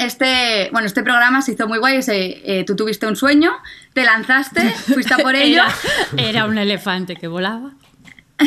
este, 0.00 0.68
bueno, 0.72 0.86
este 0.86 1.02
programa 1.02 1.42
se 1.42 1.52
hizo 1.52 1.68
muy 1.68 1.78
guay. 1.78 1.96
ese, 1.96 2.40
eh, 2.44 2.64
tú 2.64 2.74
tuviste 2.74 3.06
un 3.06 3.16
sueño, 3.16 3.52
te 3.92 4.04
lanzaste, 4.04 4.70
fuiste 4.70 5.14
a 5.14 5.18
por 5.18 5.34
ello. 5.36 5.62
Era, 6.16 6.28
era 6.28 6.44
un 6.46 6.58
elefante 6.58 7.16
que 7.16 7.28
volaba. 7.28 7.72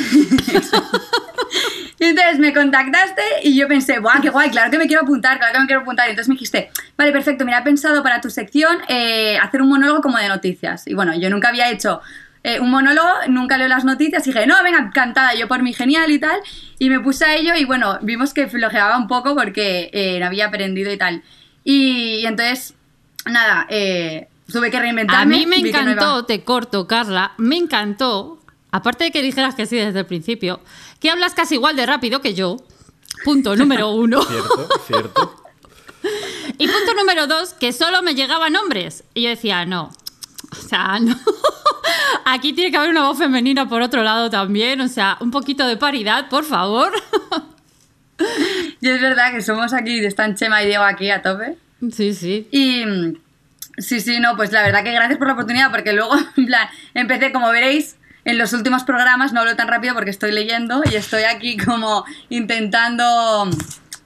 Y 2.04 2.08
entonces 2.08 2.38
me 2.38 2.54
contactaste 2.54 3.22
y 3.44 3.56
yo 3.56 3.66
pensé, 3.70 4.00
¡buah, 4.00 4.20
qué 4.22 4.30
guay! 4.30 4.50
Claro 4.50 4.70
que 4.70 4.78
me 4.78 4.88
quiero 4.88 5.04
apuntar, 5.04 5.38
claro 5.38 5.54
que 5.54 5.60
me 5.60 5.68
quiero 5.68 5.84
apuntar. 5.84 6.08
Y 6.08 6.10
entonces 6.10 6.28
me 6.28 6.36
dijiste, 6.36 6.70
vale, 6.98 7.14
perfecto, 7.14 7.46
mira, 7.46 7.60
he 7.60 7.62
pensado 7.62 8.04
para 8.04 8.20
tu 8.20 8.30
sección 8.30 8.80
eh, 8.90 9.38
hacer 9.38 9.62
un 9.62 9.70
monólogo 9.70 10.02
como 10.02 10.18
de 10.18 10.28
noticias. 10.28 10.86
Y 10.86 10.96
bueno, 10.96 11.16
yo 11.16 11.30
nunca 11.30 11.48
había 11.48 11.70
hecho 11.70 12.02
eh, 12.44 12.60
un 12.60 12.72
monólogo, 12.72 13.08
nunca 13.30 13.58
leo 13.58 13.70
las 13.70 13.86
noticias 13.86 14.28
y 14.28 14.34
dije, 14.34 14.46
no, 14.46 14.62
venga, 14.64 14.80
encantada, 14.80 15.34
yo 15.36 15.48
por 15.48 15.64
mi 15.64 15.72
genial 15.72 16.12
y 16.12 16.20
tal. 16.20 16.42
Y 16.78 16.90
me 16.90 17.00
puse 17.00 17.24
a 17.24 17.36
ello 17.36 17.56
y 17.56 17.64
bueno, 17.64 18.00
vimos 18.02 18.34
que 18.34 18.48
flojeaba 18.48 18.98
un 18.98 19.08
poco 19.08 19.34
porque 19.34 19.90
eh, 19.94 20.20
no 20.20 20.26
había 20.26 20.48
aprendido 20.48 20.92
y 20.92 20.98
tal. 20.98 21.24
Y, 21.64 22.20
y 22.22 22.26
entonces, 22.26 22.74
nada, 23.26 23.66
eh, 23.70 24.28
tuve 24.52 24.70
que 24.72 24.78
A 24.78 24.82
reinventarme. 24.82 25.38
mí 25.38 25.46
me 25.46 25.60
no 25.62 25.68
encantó, 25.68 26.26
te 26.26 26.44
corto, 26.44 26.88
Carla, 26.88 27.34
me 27.38 27.58
encantó, 27.58 28.40
aparte 28.72 29.06
de 29.06 29.12
que 29.12 29.22
dijeras 29.22 29.56
que 29.56 29.66
sí 29.66 29.78
desde 29.78 30.00
el 30.00 30.06
principio, 30.06 30.60
que 31.00 31.10
hablas 31.10 31.34
casi 31.34 31.56
igual 31.56 31.76
de 31.76 31.86
rápido 31.86 32.22
que 32.22 32.34
yo. 32.34 32.58
Punto 33.24 33.56
número 33.58 33.90
uno. 33.92 34.22
Cierto, 34.24 34.70
cierto. 34.88 35.36
Y 36.58 36.68
punto 36.68 36.94
número 36.96 37.28
dos, 37.28 37.54
que 37.54 37.72
solo 37.72 38.02
me 38.02 38.14
llegaban 38.14 38.56
hombres. 38.58 39.06
Y 39.14 39.22
yo 39.24 39.30
decía, 39.30 39.66
no. 39.66 39.90
O 40.52 40.56
sea, 40.68 41.00
no. 41.02 41.18
Aquí 42.26 42.52
tiene 42.52 42.72
que 42.72 42.78
haber 42.78 42.90
una 42.90 43.08
voz 43.08 43.18
femenina 43.18 43.70
por 43.70 43.82
otro 43.82 44.04
lado 44.04 44.30
también. 44.30 44.82
O 44.82 44.90
sea, 44.90 45.18
un 45.22 45.32
poquito 45.32 45.66
de 45.66 45.78
paridad, 45.78 46.28
por 46.28 46.44
favor. 46.44 46.92
Y 48.82 48.90
es 48.90 49.02
verdad 49.02 49.32
que 49.32 49.42
somos 49.42 49.74
aquí, 49.74 50.04
están 50.04 50.36
Chema 50.36 50.62
y 50.64 50.68
Diego 50.68 50.84
aquí 50.84 51.10
a 51.10 51.22
tope. 51.22 51.56
Sí, 51.92 52.14
sí. 52.14 52.48
Y 52.52 52.84
sí, 53.78 54.00
sí, 54.00 54.20
no, 54.20 54.36
pues 54.36 54.52
la 54.52 54.62
verdad 54.62 54.84
que 54.84 54.92
gracias 54.92 55.18
por 55.18 55.28
la 55.28 55.34
oportunidad, 55.34 55.72
porque 55.72 55.94
luego, 55.94 56.14
en 56.38 56.46
plan, 56.46 56.68
empecé, 56.94 57.32
como 57.32 57.50
veréis, 57.50 57.96
en 58.26 58.38
los 58.38 58.54
últimos 58.54 58.84
programas, 58.84 59.34
no 59.34 59.42
hablo 59.42 59.56
tan 59.56 59.68
rápido 59.68 59.94
porque 59.94 60.10
estoy 60.10 60.32
leyendo 60.32 60.82
y 60.90 60.96
estoy 60.96 61.24
aquí 61.24 61.58
como 61.58 62.06
intentando 62.30 63.50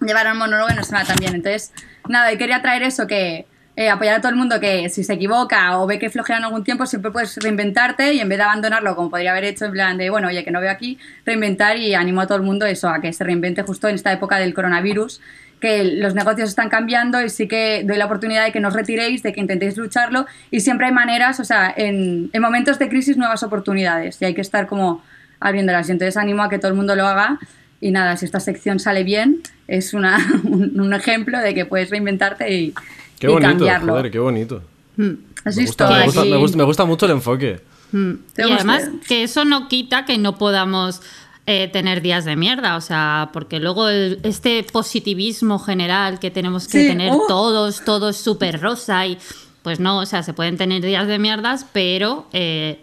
llevar 0.01 0.31
un 0.31 0.37
monólogo 0.39 0.71
y 0.71 0.75
no 0.75 0.83
se 0.83 0.91
me 0.93 0.99
va 0.99 1.05
tan 1.05 1.17
bien. 1.17 1.35
Entonces, 1.35 1.71
nada, 2.07 2.31
y 2.31 2.37
quería 2.37 2.61
traer 2.61 2.83
eso, 2.83 3.05
que 3.07 3.45
eh, 3.77 3.91
apoyar 3.91 4.15
a 4.15 4.21
todo 4.21 4.31
el 4.31 4.35
mundo 4.35 4.59
que 4.59 4.89
si 4.89 5.03
se 5.03 5.13
equivoca 5.13 5.77
o 5.77 5.85
ve 5.85 5.99
que 5.99 6.09
flojea 6.09 6.37
en 6.37 6.45
algún 6.45 6.63
tiempo, 6.63 6.87
siempre 6.87 7.11
puedes 7.11 7.37
reinventarte 7.37 8.11
y 8.15 8.19
en 8.19 8.27
vez 8.27 8.39
de 8.39 8.43
abandonarlo 8.43 8.95
como 8.95 9.11
podría 9.11 9.29
haber 9.29 9.43
hecho 9.43 9.65
en 9.65 9.71
plan 9.71 9.97
de, 9.99 10.09
bueno, 10.09 10.29
oye, 10.29 10.43
que 10.43 10.49
no 10.49 10.59
veo 10.59 10.71
aquí, 10.71 10.97
reinventar 11.27 11.77
y 11.77 11.93
animo 11.93 12.21
a 12.21 12.25
todo 12.25 12.39
el 12.39 12.43
mundo 12.43 12.65
eso, 12.65 12.89
a 12.89 12.99
que 12.99 13.13
se 13.13 13.23
reinvente 13.23 13.61
justo 13.61 13.87
en 13.87 13.93
esta 13.93 14.11
época 14.11 14.39
del 14.39 14.55
coronavirus, 14.55 15.21
que 15.59 15.83
los 15.83 16.15
negocios 16.15 16.49
están 16.49 16.69
cambiando 16.69 17.21
y 17.21 17.29
sí 17.29 17.47
que 17.47 17.83
doy 17.85 17.97
la 17.97 18.05
oportunidad 18.05 18.45
de 18.45 18.51
que 18.51 18.59
no 18.59 18.69
os 18.69 18.73
retiréis, 18.73 19.21
de 19.21 19.31
que 19.31 19.41
intentéis 19.41 19.77
lucharlo 19.77 20.25
y 20.49 20.61
siempre 20.61 20.87
hay 20.87 20.93
maneras, 20.93 21.39
o 21.39 21.45
sea, 21.45 21.71
en, 21.77 22.31
en 22.33 22.41
momentos 22.41 22.79
de 22.79 22.89
crisis 22.89 23.15
nuevas 23.15 23.43
oportunidades 23.43 24.19
y 24.23 24.25
hay 24.25 24.33
que 24.33 24.41
estar 24.41 24.65
como 24.65 25.03
abriéndolas. 25.39 25.87
Y 25.87 25.91
entonces 25.91 26.17
animo 26.17 26.41
a 26.41 26.49
que 26.49 26.57
todo 26.57 26.71
el 26.71 26.77
mundo 26.77 26.95
lo 26.95 27.05
haga 27.05 27.37
y 27.79 27.91
nada, 27.91 28.17
si 28.17 28.25
esta 28.25 28.39
sección 28.39 28.79
sale 28.79 29.03
bien, 29.03 29.43
es 29.67 29.93
una, 29.93 30.17
un, 30.45 30.79
un 30.79 30.93
ejemplo 30.95 31.37
de 31.37 31.53
que 31.53 31.65
puedes 31.65 31.91
reinventarte 31.91 32.51
y, 32.51 32.73
Qué 33.19 33.27
y 33.27 33.29
bonito, 33.29 33.49
cambiarlo. 33.49 33.93
joder, 33.93 34.11
qué 34.11 34.19
bonito. 34.19 34.61
Mm. 34.97 35.11
¿Has 35.45 35.55
Me 35.55 35.65
gusta, 35.65 35.89
me, 35.89 36.05
gusta, 36.05 36.21
Aquí- 36.21 36.29
me 36.31 36.37
gusta- 36.37 36.57
me 36.57 36.63
gusta 36.63 36.85
mucho 36.85 37.05
el 37.05 37.11
enfoque. 37.13 37.61
Mm. 37.91 38.11
¿Te 38.33 38.47
Y 38.47 38.51
además 38.51 38.89
que 39.07 39.23
eso 39.23 39.45
no 39.45 39.67
quita 39.67 40.05
que 40.05 40.17
no 40.17 40.37
podamos 40.37 41.01
eh, 41.49 41.69
tener 41.71 42.01
días 42.01 42.25
de 42.25 42.35
mierda, 42.35 42.75
o 42.75 42.81
sea, 42.81 43.29
porque 43.31 43.59
luego 43.61 43.87
el- 43.87 44.19
este 44.23 44.63
positivismo 44.63 45.59
general 45.59 46.19
que 46.19 46.29
tenemos 46.29 46.67
que 46.67 46.81
Sí, 46.81 46.87
tener 46.89 47.11
¡oh! 47.13 47.23
todos, 47.29 47.85
todo 47.85 48.09
es 48.09 48.17
súper 48.17 48.59
rosa 48.59 49.07
y 49.07 49.17
pues 49.61 49.79
no, 49.79 49.99
o 49.99 50.05
sea, 50.05 50.23
se 50.23 50.33
pueden 50.33 50.57
tener 50.57 50.81
días 50.81 51.07
de 51.07 51.19
mierdas, 51.19 51.65
pero... 51.71 52.27
eh, 52.33 52.81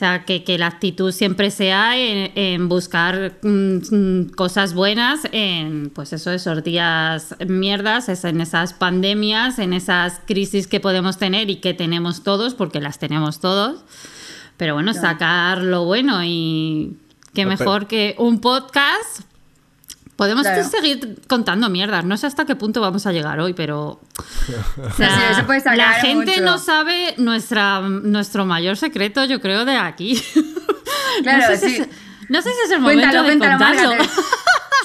sea, 0.00 0.24
que, 0.24 0.42
que 0.44 0.58
la 0.58 0.66
actitud 0.66 1.12
siempre 1.12 1.50
sea 1.50 1.96
en, 1.96 2.32
en 2.34 2.68
buscar 2.68 3.38
mm, 3.42 3.76
mm, 3.90 4.30
cosas 4.30 4.74
buenas 4.74 5.20
en, 5.30 5.90
pues 5.90 6.12
eso, 6.12 6.32
esos 6.32 6.64
días 6.64 7.36
mierdas, 7.46 8.08
es 8.08 8.24
en 8.24 8.40
esas 8.40 8.72
pandemias, 8.72 9.58
en 9.58 9.72
esas 9.72 10.20
crisis 10.26 10.66
que 10.66 10.80
podemos 10.80 11.18
tener 11.18 11.50
y 11.50 11.56
que 11.56 11.74
tenemos 11.74 12.22
todos, 12.22 12.54
porque 12.54 12.80
las 12.80 12.98
tenemos 12.98 13.40
todos. 13.40 13.84
Pero 14.56 14.74
bueno, 14.74 14.92
sacar 14.92 15.62
lo 15.62 15.84
bueno 15.84 16.24
y 16.24 16.96
qué 17.32 17.46
mejor 17.46 17.86
que 17.86 18.14
un 18.18 18.40
podcast. 18.40 19.29
Podemos 20.20 20.42
Claro. 20.42 20.68
seguir 20.68 21.16
contando 21.26 21.70
mierdas. 21.70 22.04
No 22.04 22.14
sé 22.18 22.26
hasta 22.26 22.44
qué 22.44 22.54
punto 22.54 22.82
vamos 22.82 23.06
a 23.06 23.12
llegar 23.12 23.40
hoy, 23.40 23.54
pero. 23.54 24.02
o 24.76 24.90
sea, 24.94 25.30
sí, 25.30 25.34
se 25.36 25.42
puede 25.44 25.60
sacar 25.60 25.78
la 25.78 25.92
gente 25.94 26.32
mucho. 26.32 26.44
no 26.44 26.58
sabe 26.58 27.14
nuestra, 27.16 27.80
nuestro 27.80 28.44
mayor 28.44 28.76
secreto, 28.76 29.24
yo 29.24 29.40
creo, 29.40 29.64
de 29.64 29.78
aquí. 29.78 30.22
Claro, 31.22 31.38
no, 31.40 31.46
sé 31.46 31.56
si 31.56 31.76
sí. 31.76 31.82
es, 31.82 31.88
no 32.28 32.42
sé 32.42 32.50
si 32.50 32.56
es 32.66 32.70
el 32.70 32.80
momento 32.80 33.02
Cuéntalo, 33.02 33.22
de 33.22 33.38
cuéntalo, 33.38 33.88
contarlo. 33.88 34.04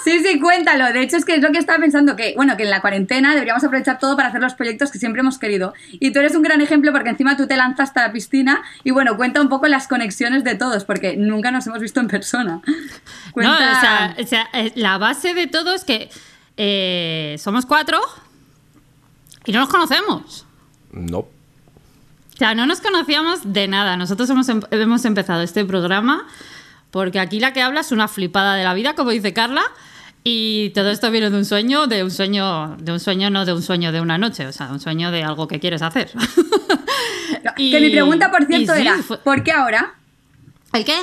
Sí, 0.05 0.19
sí, 0.23 0.39
cuéntalo. 0.39 0.85
De 0.93 1.01
hecho, 1.01 1.17
es 1.17 1.25
que 1.25 1.33
es 1.33 1.41
lo 1.41 1.51
que 1.51 1.57
estaba 1.57 1.79
pensando 1.79 2.15
que, 2.15 2.33
bueno, 2.35 2.55
que 2.55 2.61
en 2.61 2.69
la 2.69 2.79
cuarentena 2.79 3.33
deberíamos 3.33 3.63
aprovechar 3.63 3.97
todo 3.97 4.15
para 4.15 4.27
hacer 4.29 4.39
los 4.39 4.53
proyectos 4.53 4.91
que 4.91 4.99
siempre 4.99 5.21
hemos 5.21 5.39
querido. 5.39 5.73
Y 5.93 6.11
tú 6.11 6.19
eres 6.19 6.35
un 6.35 6.43
gran 6.43 6.61
ejemplo 6.61 6.91
porque 6.91 7.09
encima 7.09 7.35
tú 7.35 7.47
te 7.47 7.57
lanzaste 7.57 7.99
a 7.99 8.07
la 8.07 8.13
piscina 8.13 8.61
y, 8.83 8.91
bueno, 8.91 9.17
cuenta 9.17 9.41
un 9.41 9.49
poco 9.49 9.67
las 9.67 9.87
conexiones 9.87 10.43
de 10.43 10.53
todos 10.53 10.85
porque 10.85 11.17
nunca 11.17 11.49
nos 11.49 11.65
hemos 11.65 11.79
visto 11.79 11.99
en 11.99 12.07
persona. 12.07 12.61
No, 13.25 13.31
Cuenta... 13.33 13.53
o 13.55 13.81
sea, 13.81 14.15
o 14.23 14.27
sea, 14.27 14.47
eh, 14.53 14.71
la 14.75 14.97
base 14.97 15.33
de 15.33 15.47
todo 15.47 15.73
es 15.73 15.83
que 15.83 16.09
eh, 16.55 17.35
somos 17.37 17.65
cuatro 17.65 17.99
y 19.43 19.51
no 19.51 19.59
nos 19.59 19.67
conocemos. 19.69 20.45
No. 20.93 21.17
O 21.17 22.37
sea, 22.37 22.55
no 22.55 22.65
nos 22.65 22.79
conocíamos 22.79 23.51
de 23.51 23.67
nada. 23.67 23.97
Nosotros 23.97 24.29
hemos, 24.29 24.47
em- 24.47 24.61
hemos 24.71 25.03
empezado 25.03 25.41
este 25.41 25.65
programa 25.65 26.25
porque 26.91 27.19
aquí 27.19 27.41
la 27.41 27.51
que 27.51 27.61
habla 27.61 27.81
es 27.81 27.91
una 27.91 28.07
flipada 28.07 28.55
de 28.55 28.63
la 28.63 28.73
vida, 28.73 28.93
como 28.95 29.09
dice 29.09 29.33
Carla, 29.33 29.63
y 30.27 30.71
todo 30.71 30.89
esto 30.89 31.11
viene 31.11 31.29
de 31.29 31.37
un 31.37 31.45
sueño, 31.45 31.85
de 31.87 32.03
un 32.03 32.09
sueño, 32.11 32.75
de 32.79 32.91
un 32.91 32.99
sueño, 32.99 33.29
no 33.29 33.45
de 33.45 33.53
un 33.53 33.61
sueño 33.61 33.91
de 33.91 34.01
una 34.01 34.17
noche, 34.17 34.47
o 34.47 34.51
sea, 34.51 34.67
un 34.71 34.79
sueño 34.81 35.11
de 35.11 35.23
algo 35.23 35.47
que 35.47 35.59
quieres 35.61 35.81
hacer. 35.81 36.11
Y- 37.57 37.71
que 37.71 37.79
mi 37.79 37.89
pregunta, 37.91 38.31
por 38.31 38.45
cierto, 38.45 38.73
sí, 38.73 38.81
era, 38.81 38.97
fue- 39.03 39.19
¿por 39.19 39.43
qué 39.43 39.51
ahora? 39.51 39.93
¿El 40.73 40.83
qué? 40.83 40.97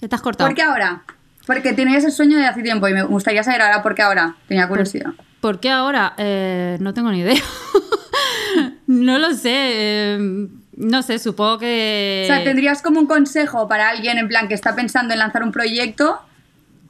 ¿Qué 0.00 0.08
te 0.08 0.14
has 0.16 0.20
cortado? 0.20 0.48
¿Por 0.48 0.56
qué 0.56 0.62
ahora? 0.62 1.02
Porque 1.46 1.72
tenías 1.74 2.04
el 2.04 2.10
sueño 2.12 2.36
de 2.38 2.44
hace 2.44 2.62
tiempo 2.62 2.88
y 2.88 2.92
me 2.92 3.02
gustaría 3.04 3.42
saber 3.44 3.62
ahora 3.62 3.82
por 3.84 3.94
qué 3.94 4.02
ahora. 4.02 4.34
Tenía 4.48 4.66
curiosidad. 4.68 5.12
¿Por 5.40 5.60
qué 5.60 5.70
ahora? 5.70 6.14
Eh, 6.18 6.76
no 6.80 6.92
tengo 6.92 7.10
ni 7.12 7.20
idea. 7.20 7.40
no 8.88 9.18
lo 9.18 9.32
sé. 9.32 9.52
eh, 9.54 10.48
no 10.76 11.02
sé, 11.02 11.18
supongo 11.20 11.58
que. 11.58 12.22
O 12.24 12.34
sea, 12.34 12.42
¿tendrías 12.44 12.82
como 12.82 12.98
un 13.00 13.06
consejo 13.06 13.68
para 13.68 13.88
alguien 13.90 14.18
en 14.18 14.28
plan 14.28 14.48
que 14.48 14.54
está 14.54 14.74
pensando 14.74 15.12
en 15.14 15.20
lanzar 15.20 15.42
un 15.44 15.52
proyecto? 15.52 16.20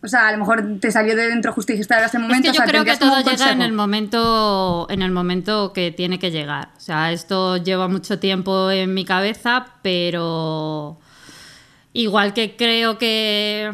O 0.03 0.09
sea, 0.09 0.29
a 0.29 0.33
lo 0.33 0.39
mejor 0.39 0.79
te 0.81 0.91
salió 0.93 1.17
de 1.17 1.29
dentro 1.29 1.53
justo 1.53 1.73
y 1.73 1.77
dijiste 1.77 1.95
ahora 1.95 2.07
es 2.07 2.15
el 2.15 2.23
Es 2.23 2.29
momento. 2.29 2.45
que 2.45 2.51
o 2.51 2.53
yo 2.53 2.57
sea, 2.59 2.67
creo 2.67 2.85
que 2.85 2.97
todo 2.97 3.21
llega 3.21 3.51
en 3.53 3.63
el 3.63 3.73
momento 3.73 4.87
en 4.91 5.03
el 5.03 5.11
momento 5.11 5.73
que 5.73 5.91
tiene 5.91 6.19
que 6.19 6.31
llegar. 6.31 6.69
O 6.77 6.81
sea, 6.81 7.13
esto 7.13 7.57
lleva 7.57 7.89
mucho 7.89 8.19
tiempo 8.19 8.71
en 8.71 8.95
mi 8.95 9.05
cabeza, 9.05 9.67
pero 9.83 10.99
igual 11.93 12.35
que 12.35 12.57
creo 12.57 12.99
que 12.99 13.73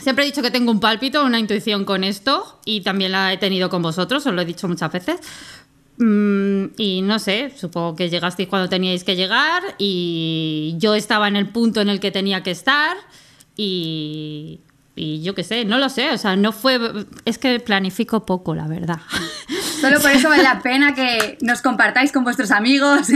siempre 0.00 0.24
he 0.24 0.26
dicho 0.26 0.42
que 0.42 0.50
tengo 0.50 0.72
un 0.72 0.80
pálpito, 0.80 1.24
una 1.24 1.38
intuición 1.38 1.84
con 1.84 2.02
esto 2.04 2.60
y 2.64 2.80
también 2.82 3.12
la 3.12 3.32
he 3.32 3.38
tenido 3.38 3.70
con 3.70 3.82
vosotros, 3.82 4.26
os 4.26 4.34
lo 4.34 4.42
he 4.42 4.44
dicho 4.44 4.66
muchas 4.68 4.90
veces. 4.92 5.20
Mm, 5.98 6.64
y 6.78 7.02
no 7.02 7.18
sé, 7.18 7.52
supongo 7.56 7.94
que 7.94 8.08
llegasteis 8.10 8.48
cuando 8.48 8.68
teníais 8.68 9.04
que 9.04 9.14
llegar 9.14 9.62
y 9.78 10.74
yo 10.78 10.94
estaba 10.94 11.28
en 11.28 11.36
el 11.36 11.48
punto 11.50 11.80
en 11.80 11.88
el 11.88 12.00
que 12.00 12.10
tenía 12.10 12.42
que 12.42 12.50
estar 12.50 12.96
y, 13.56 14.60
y 14.94 15.22
yo 15.22 15.34
qué 15.34 15.42
sé, 15.42 15.64
no 15.64 15.78
lo 15.78 15.88
sé, 15.88 16.10
o 16.10 16.18
sea, 16.18 16.36
no 16.36 16.52
fue, 16.52 16.78
es 17.24 17.38
que 17.38 17.60
planifico 17.60 18.26
poco, 18.26 18.54
la 18.54 18.66
verdad. 18.66 18.98
Solo 19.80 20.00
por 20.00 20.10
eso 20.10 20.28
vale 20.28 20.42
la 20.42 20.60
pena 20.60 20.94
que 20.94 21.38
nos 21.40 21.62
compartáis 21.62 22.12
con 22.12 22.24
vuestros 22.24 22.50
amigos, 22.50 23.08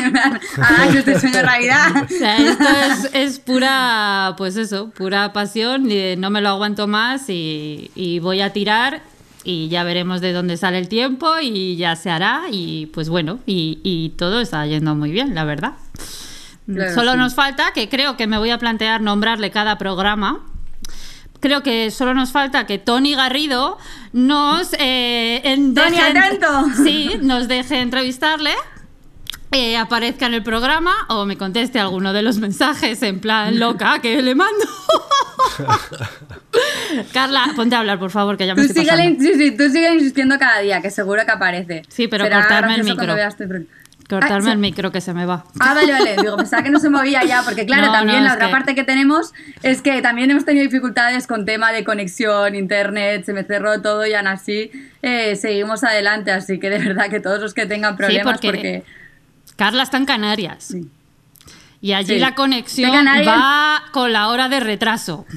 hagáis 0.56 0.94
este 0.96 1.20
sueño 1.20 1.42
realidad. 1.42 2.04
O 2.04 2.08
sea, 2.08 2.38
esto 2.38 2.64
es, 2.90 3.10
es 3.12 3.38
pura, 3.38 4.34
pues 4.36 4.56
eso, 4.56 4.90
pura 4.90 5.32
pasión, 5.32 5.90
y 5.90 6.16
no 6.16 6.30
me 6.30 6.40
lo 6.40 6.48
aguanto 6.48 6.86
más 6.86 7.28
y, 7.28 7.90
y 7.94 8.18
voy 8.20 8.40
a 8.40 8.52
tirar 8.52 9.02
y 9.44 9.68
ya 9.68 9.84
veremos 9.84 10.20
de 10.20 10.32
dónde 10.32 10.56
sale 10.56 10.78
el 10.78 10.88
tiempo 10.88 11.38
y 11.40 11.76
ya 11.76 11.94
se 11.94 12.10
hará 12.10 12.44
y 12.50 12.86
pues 12.86 13.08
bueno, 13.08 13.38
y, 13.46 13.78
y 13.84 14.10
todo 14.16 14.40
está 14.40 14.66
yendo 14.66 14.94
muy 14.96 15.12
bien, 15.12 15.34
la 15.34 15.44
verdad. 15.44 15.74
Claro, 16.66 16.94
Solo 16.94 17.12
sí. 17.12 17.18
nos 17.18 17.34
falta, 17.34 17.70
que 17.72 17.88
creo 17.88 18.16
que 18.16 18.26
me 18.26 18.38
voy 18.38 18.50
a 18.50 18.58
plantear 18.58 19.00
nombrarle 19.00 19.52
cada 19.52 19.78
programa. 19.78 20.44
Creo 21.40 21.62
que 21.62 21.90
solo 21.90 22.14
nos 22.14 22.30
falta 22.32 22.66
que 22.66 22.78
Tony 22.78 23.14
Garrido 23.14 23.78
nos 24.12 24.72
eh, 24.78 25.40
en- 25.44 25.74
Tony, 25.74 25.96
deje- 25.96 26.18
atento. 26.18 26.64
Sí, 26.82 27.10
nos 27.20 27.46
deje 27.48 27.80
entrevistarle. 27.80 28.52
eh, 29.52 29.76
aparezca 29.76 30.26
en 30.26 30.34
el 30.34 30.42
programa 30.42 30.92
o 31.08 31.24
me 31.24 31.38
conteste 31.38 31.78
alguno 31.78 32.12
de 32.12 32.22
los 32.22 32.38
mensajes 32.38 33.00
en 33.02 33.20
plan 33.20 33.58
loca 33.58 34.00
que 34.00 34.20
le 34.20 34.34
mando. 34.34 34.64
Carla, 37.12 37.52
ponte 37.54 37.74
a 37.76 37.80
hablar, 37.80 37.98
por 37.98 38.10
favor, 38.10 38.36
que 38.36 38.46
ya 38.46 38.54
me 38.54 38.62
Tú 38.62 38.68
estoy 38.68 38.84
sigue, 38.84 38.96
pasando. 38.96 39.20
sí, 39.20 39.34
sí, 39.34 39.56
tú 39.56 39.68
sigue 39.70 39.94
insistiendo 39.94 40.38
cada 40.38 40.60
día, 40.60 40.80
que 40.80 40.90
seguro 40.90 41.24
que 41.24 41.30
aparece. 41.32 41.82
Sí, 41.88 42.08
pero 42.08 42.24
Será 42.24 42.40
cortarme 42.40 42.74
el 42.76 42.84
micro. 42.84 43.14
veas 43.14 43.34
este 43.34 43.46
pro- 43.46 43.60
Cortarme 44.08 44.50
Ah, 44.50 44.52
el 44.52 44.58
micro 44.58 44.92
que 44.92 45.00
se 45.00 45.12
me 45.14 45.26
va. 45.26 45.44
Ah, 45.58 45.74
vale, 45.74 45.90
vale. 45.92 46.16
Digo, 46.16 46.36
pensaba 46.36 46.62
que 46.62 46.70
no 46.70 46.78
se 46.78 46.88
movía 46.90 47.24
ya, 47.24 47.42
porque 47.42 47.66
claro, 47.66 47.86
No, 47.86 47.92
también 47.92 48.18
no, 48.20 48.24
la 48.26 48.34
otra 48.34 48.46
que- 48.46 48.52
parte 48.52 48.74
que 48.76 48.84
tenemos 48.84 49.32
es 49.64 49.82
que 49.82 50.00
también 50.00 50.30
hemos 50.30 50.44
tenido 50.44 50.64
dificultades 50.64 51.26
con 51.26 51.44
tema 51.44 51.72
de 51.72 51.82
conexión, 51.82 52.54
internet, 52.54 53.24
se 53.24 53.32
me 53.32 53.42
cerró 53.42 53.82
todo 53.82 54.06
y 54.06 54.14
aún 54.14 54.28
así 54.28 54.70
eh, 55.02 55.34
seguimos 55.34 55.82
adelante. 55.82 56.30
Así 56.30 56.60
que 56.60 56.70
de 56.70 56.78
verdad 56.78 57.10
que 57.10 57.18
todos 57.18 57.40
los 57.40 57.52
que 57.52 57.66
tengan 57.66 57.96
problemas, 57.96 58.34
porque- 58.40 58.48
porque... 58.48 58.82
Carla 59.56 59.82
está 59.82 59.96
en 59.96 60.04
Canarias. 60.06 60.64
Sí. 60.64 60.88
Y 61.80 61.92
allí 61.92 62.18
la 62.18 62.34
conexión 62.34 62.92
va 63.26 63.82
con 63.92 64.12
la 64.12 64.28
hora 64.28 64.48
de 64.48 64.60
retraso. 64.60 65.26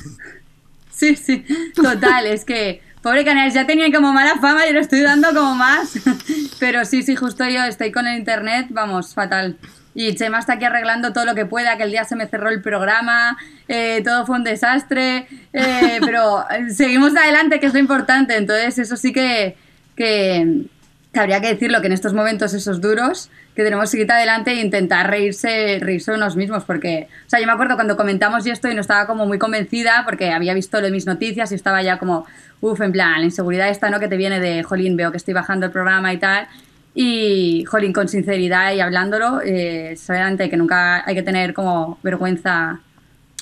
Sí, 0.91 1.15
sí, 1.15 1.45
total, 1.75 2.25
es 2.25 2.43
que 2.43 2.81
pobre 3.01 3.23
Canarias 3.25 3.53
ya 3.53 3.65
tenía 3.65 3.91
como 3.91 4.13
mala 4.13 4.35
fama 4.39 4.67
y 4.67 4.73
lo 4.73 4.79
estoy 4.79 5.01
dando 5.01 5.29
como 5.33 5.55
más. 5.55 5.93
Pero 6.59 6.85
sí, 6.85 7.03
sí, 7.03 7.15
justo 7.15 7.47
yo 7.47 7.63
estoy 7.63 7.91
con 7.91 8.07
el 8.07 8.17
internet, 8.17 8.67
vamos, 8.69 9.13
fatal. 9.13 9.57
Y 9.95 10.15
Chema 10.15 10.39
está 10.39 10.53
aquí 10.53 10.65
arreglando 10.65 11.13
todo 11.13 11.25
lo 11.25 11.35
que 11.35 11.45
pueda, 11.45 11.75
que 11.77 11.83
el 11.83 11.91
día 11.91 12.03
se 12.05 12.15
me 12.15 12.27
cerró 12.27 12.49
el 12.49 12.61
programa, 12.61 13.37
eh, 13.67 14.01
todo 14.03 14.25
fue 14.25 14.37
un 14.37 14.43
desastre, 14.43 15.27
eh, 15.51 15.99
pero 16.05 16.45
eh, 16.49 16.69
seguimos 16.69 17.15
adelante, 17.15 17.59
que 17.59 17.65
es 17.65 17.73
lo 17.73 17.79
importante. 17.79 18.37
Entonces, 18.37 18.77
eso 18.77 18.95
sí 18.95 19.11
que, 19.11 19.57
que, 19.95 20.65
que 21.13 21.19
habría 21.19 21.41
que 21.41 21.47
decirlo, 21.47 21.81
que 21.81 21.87
en 21.87 21.93
estos 21.93 22.13
momentos 22.13 22.53
esos 22.53 22.81
duros, 22.81 23.31
que 23.55 23.63
tenemos 23.63 23.85
que 23.85 23.97
seguir 23.97 24.11
adelante 24.11 24.51
e 24.51 24.61
intentar 24.61 25.09
reírse, 25.09 25.79
reírse 25.81 26.11
unos 26.11 26.35
mismos, 26.35 26.65
porque, 26.65 27.07
o 27.25 27.29
sea, 27.29 27.39
yo 27.39 27.47
me 27.47 27.53
acuerdo 27.53 27.75
cuando 27.75 27.97
comentamos 27.97 28.45
esto 28.45 28.69
y 28.69 28.75
no 28.75 28.81
estaba 28.81 29.07
como 29.07 29.25
muy 29.25 29.39
convencida, 29.39 30.03
porque 30.05 30.31
había 30.31 30.53
visto 30.53 30.77
lo 30.77 30.85
de 30.85 30.91
mis 30.91 31.07
noticias 31.07 31.51
y 31.51 31.55
estaba 31.55 31.81
ya 31.81 31.97
como, 31.97 32.25
uff, 32.61 32.79
en 32.81 32.91
plan, 32.91 33.19
la 33.19 33.25
inseguridad 33.25 33.69
esta, 33.69 33.89
¿no? 33.89 33.99
Que 33.99 34.07
te 34.07 34.17
viene 34.17 34.39
de, 34.39 34.61
jolín, 34.61 34.95
veo 34.97 35.09
que 35.11 35.17
estoy 35.17 35.33
bajando 35.33 35.65
el 35.65 35.71
programa 35.71 36.13
y 36.13 36.17
tal, 36.17 36.47
y, 36.93 37.65
jolín, 37.65 37.91
con 37.91 38.07
sinceridad 38.07 38.73
y 38.73 38.79
hablándolo, 38.79 39.41
eh, 39.43 39.95
que 40.37 40.57
nunca 40.57 41.03
hay 41.07 41.15
que 41.15 41.23
tener 41.23 41.53
como 41.55 41.97
vergüenza 42.03 42.81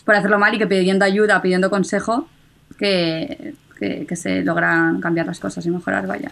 por 0.06 0.16
hacerlo 0.16 0.40
mal 0.40 0.54
y 0.54 0.58
que 0.58 0.68
pidiendo 0.68 1.04
ayuda, 1.04 1.42
pidiendo 1.42 1.70
consejo, 1.70 2.30
que, 2.80 3.56
que, 3.78 4.06
que 4.06 4.16
se 4.16 4.42
logran 4.42 5.02
cambiar 5.02 5.26
las 5.26 5.40
cosas 5.42 5.66
y 5.66 5.70
mejorar, 5.70 6.08
vaya. 6.08 6.32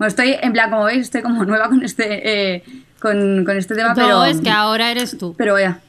Bueno, 0.00 0.08
estoy, 0.08 0.34
en 0.40 0.54
plan, 0.54 0.70
como 0.70 0.84
veis, 0.84 1.02
estoy 1.02 1.20
como 1.20 1.44
nueva 1.44 1.68
con 1.68 1.82
este, 1.84 2.54
eh, 2.56 2.64
con, 3.00 3.44
con 3.44 3.56
este 3.58 3.74
tema, 3.74 3.90
No, 3.90 3.94
pero... 3.94 4.24
es 4.24 4.40
que 4.40 4.48
ahora 4.50 4.90
eres 4.90 5.18
tú. 5.18 5.34
Pero 5.36 5.52
vaya. 5.52 5.80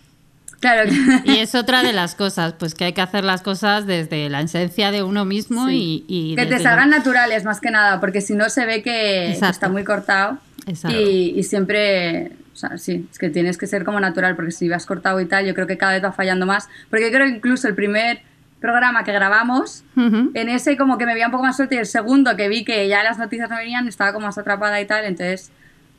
Claro. 0.60 0.92
Y 1.24 1.38
es 1.38 1.56
otra 1.56 1.82
de 1.82 1.94
las 1.94 2.14
cosas, 2.16 2.54
pues 2.60 2.76
que 2.76 2.84
hay 2.84 2.94
que 2.94 3.00
hacer 3.02 3.24
las 3.24 3.42
cosas 3.42 3.88
desde 3.88 4.28
la 4.30 4.42
esencia 4.42 4.92
de 4.92 5.02
uno 5.02 5.24
mismo 5.24 5.68
Sí. 5.70 6.04
y, 6.10 6.34
y 6.34 6.36
que 6.36 6.46
te 6.46 6.60
salgan 6.60 6.92
lo- 6.92 6.98
naturales 6.98 7.46
más 7.46 7.62
que 7.62 7.72
nada, 7.72 8.02
porque 8.02 8.20
si 8.20 8.36
no 8.36 8.50
se 8.50 8.66
ve 8.66 8.84
que, 8.84 9.32
está 9.32 9.70
muy 9.70 9.86
cortado. 9.86 10.38
Exacto. 10.68 11.00
Y, 11.00 11.34
y 11.38 11.44
siempre, 11.44 12.34
o 12.54 12.56
sea, 12.58 12.78
sí, 12.78 13.08
es 13.10 13.18
que 13.18 13.30
tienes 13.30 13.58
que 13.58 13.66
ser 13.66 13.86
como 13.86 14.00
natural, 14.02 14.36
porque 14.36 14.52
si 14.52 14.68
vas 14.68 14.86
cortado 14.86 15.22
y 15.22 15.26
tal, 15.26 15.46
yo 15.46 15.54
creo 15.56 15.68
que 15.68 15.78
cada 15.78 15.94
vez 15.94 16.04
va 16.04 16.12
fallando 16.12 16.46
más. 16.46 16.68
Porque 16.90 17.10
creo 17.12 17.26
que 17.28 17.36
incluso 17.38 17.68
el 17.70 17.76
primer 17.76 18.22
programa 18.62 19.04
que 19.04 19.12
grabamos, 19.12 19.84
Ujú. 19.98 20.32
en 20.36 20.50
ese 20.50 20.78
como 20.78 20.98
que 20.98 21.06
me 21.06 21.14
veía 21.14 21.26
un 21.26 21.32
poco 21.32 21.44
más 21.44 21.58
suerte 21.58 21.76
y 21.76 21.80
el 21.80 21.86
segundo 21.88 22.36
que 22.38 22.48
vi 22.48 22.64
que 22.64 22.88
ya 22.88 23.04
las 23.04 23.18
noticias 23.18 23.50
no 23.50 23.58
venían, 23.58 23.88
estaba 23.88 24.14
como 24.14 24.28
más 24.28 24.38
atrapada 24.38 24.80
y 24.80 24.86
tal, 24.86 25.04
entonces, 25.06 25.52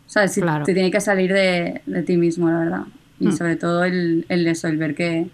o 0.06 0.10
sea, 0.10 0.28
sí, 0.28 0.40
Claro. 0.40 0.64
te 0.64 0.72
tiene 0.72 0.90
que 0.90 1.00
salir 1.00 1.32
de, 1.32 1.82
de 1.86 2.02
ti 2.02 2.16
mismo, 2.16 2.48
la 2.50 2.58
verdad. 2.60 2.82
Y 3.20 3.28
Mm. 3.28 3.32
sobre 3.36 3.56
todo 3.56 3.84
el, 3.84 4.24
el 4.28 4.46
eso, 4.46 4.68
el 4.68 4.76
ver 4.78 4.94
que, 4.94 5.28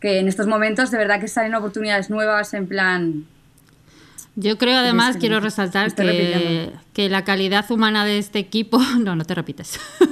que 0.00 0.18
en 0.18 0.28
estos 0.28 0.46
momentos 0.46 0.90
de 0.90 0.98
verdad 0.98 1.20
que 1.20 1.28
salen 1.28 1.54
oportunidades 1.54 2.10
nuevas 2.10 2.52
en 2.54 2.66
plan... 2.66 3.24
Yo 4.34 4.56
creo 4.56 4.78
además, 4.78 5.14
que 5.14 5.20
quiero 5.20 5.40
resaltar 5.40 5.94
que, 5.94 6.70
que 6.94 7.08
la 7.10 7.22
calidad 7.24 7.70
humana 7.70 8.04
de 8.04 8.18
este 8.18 8.38
equipo... 8.38 8.78
No, 8.98 9.14
no 9.16 9.24
te 9.24 9.34
repites. 9.34 9.78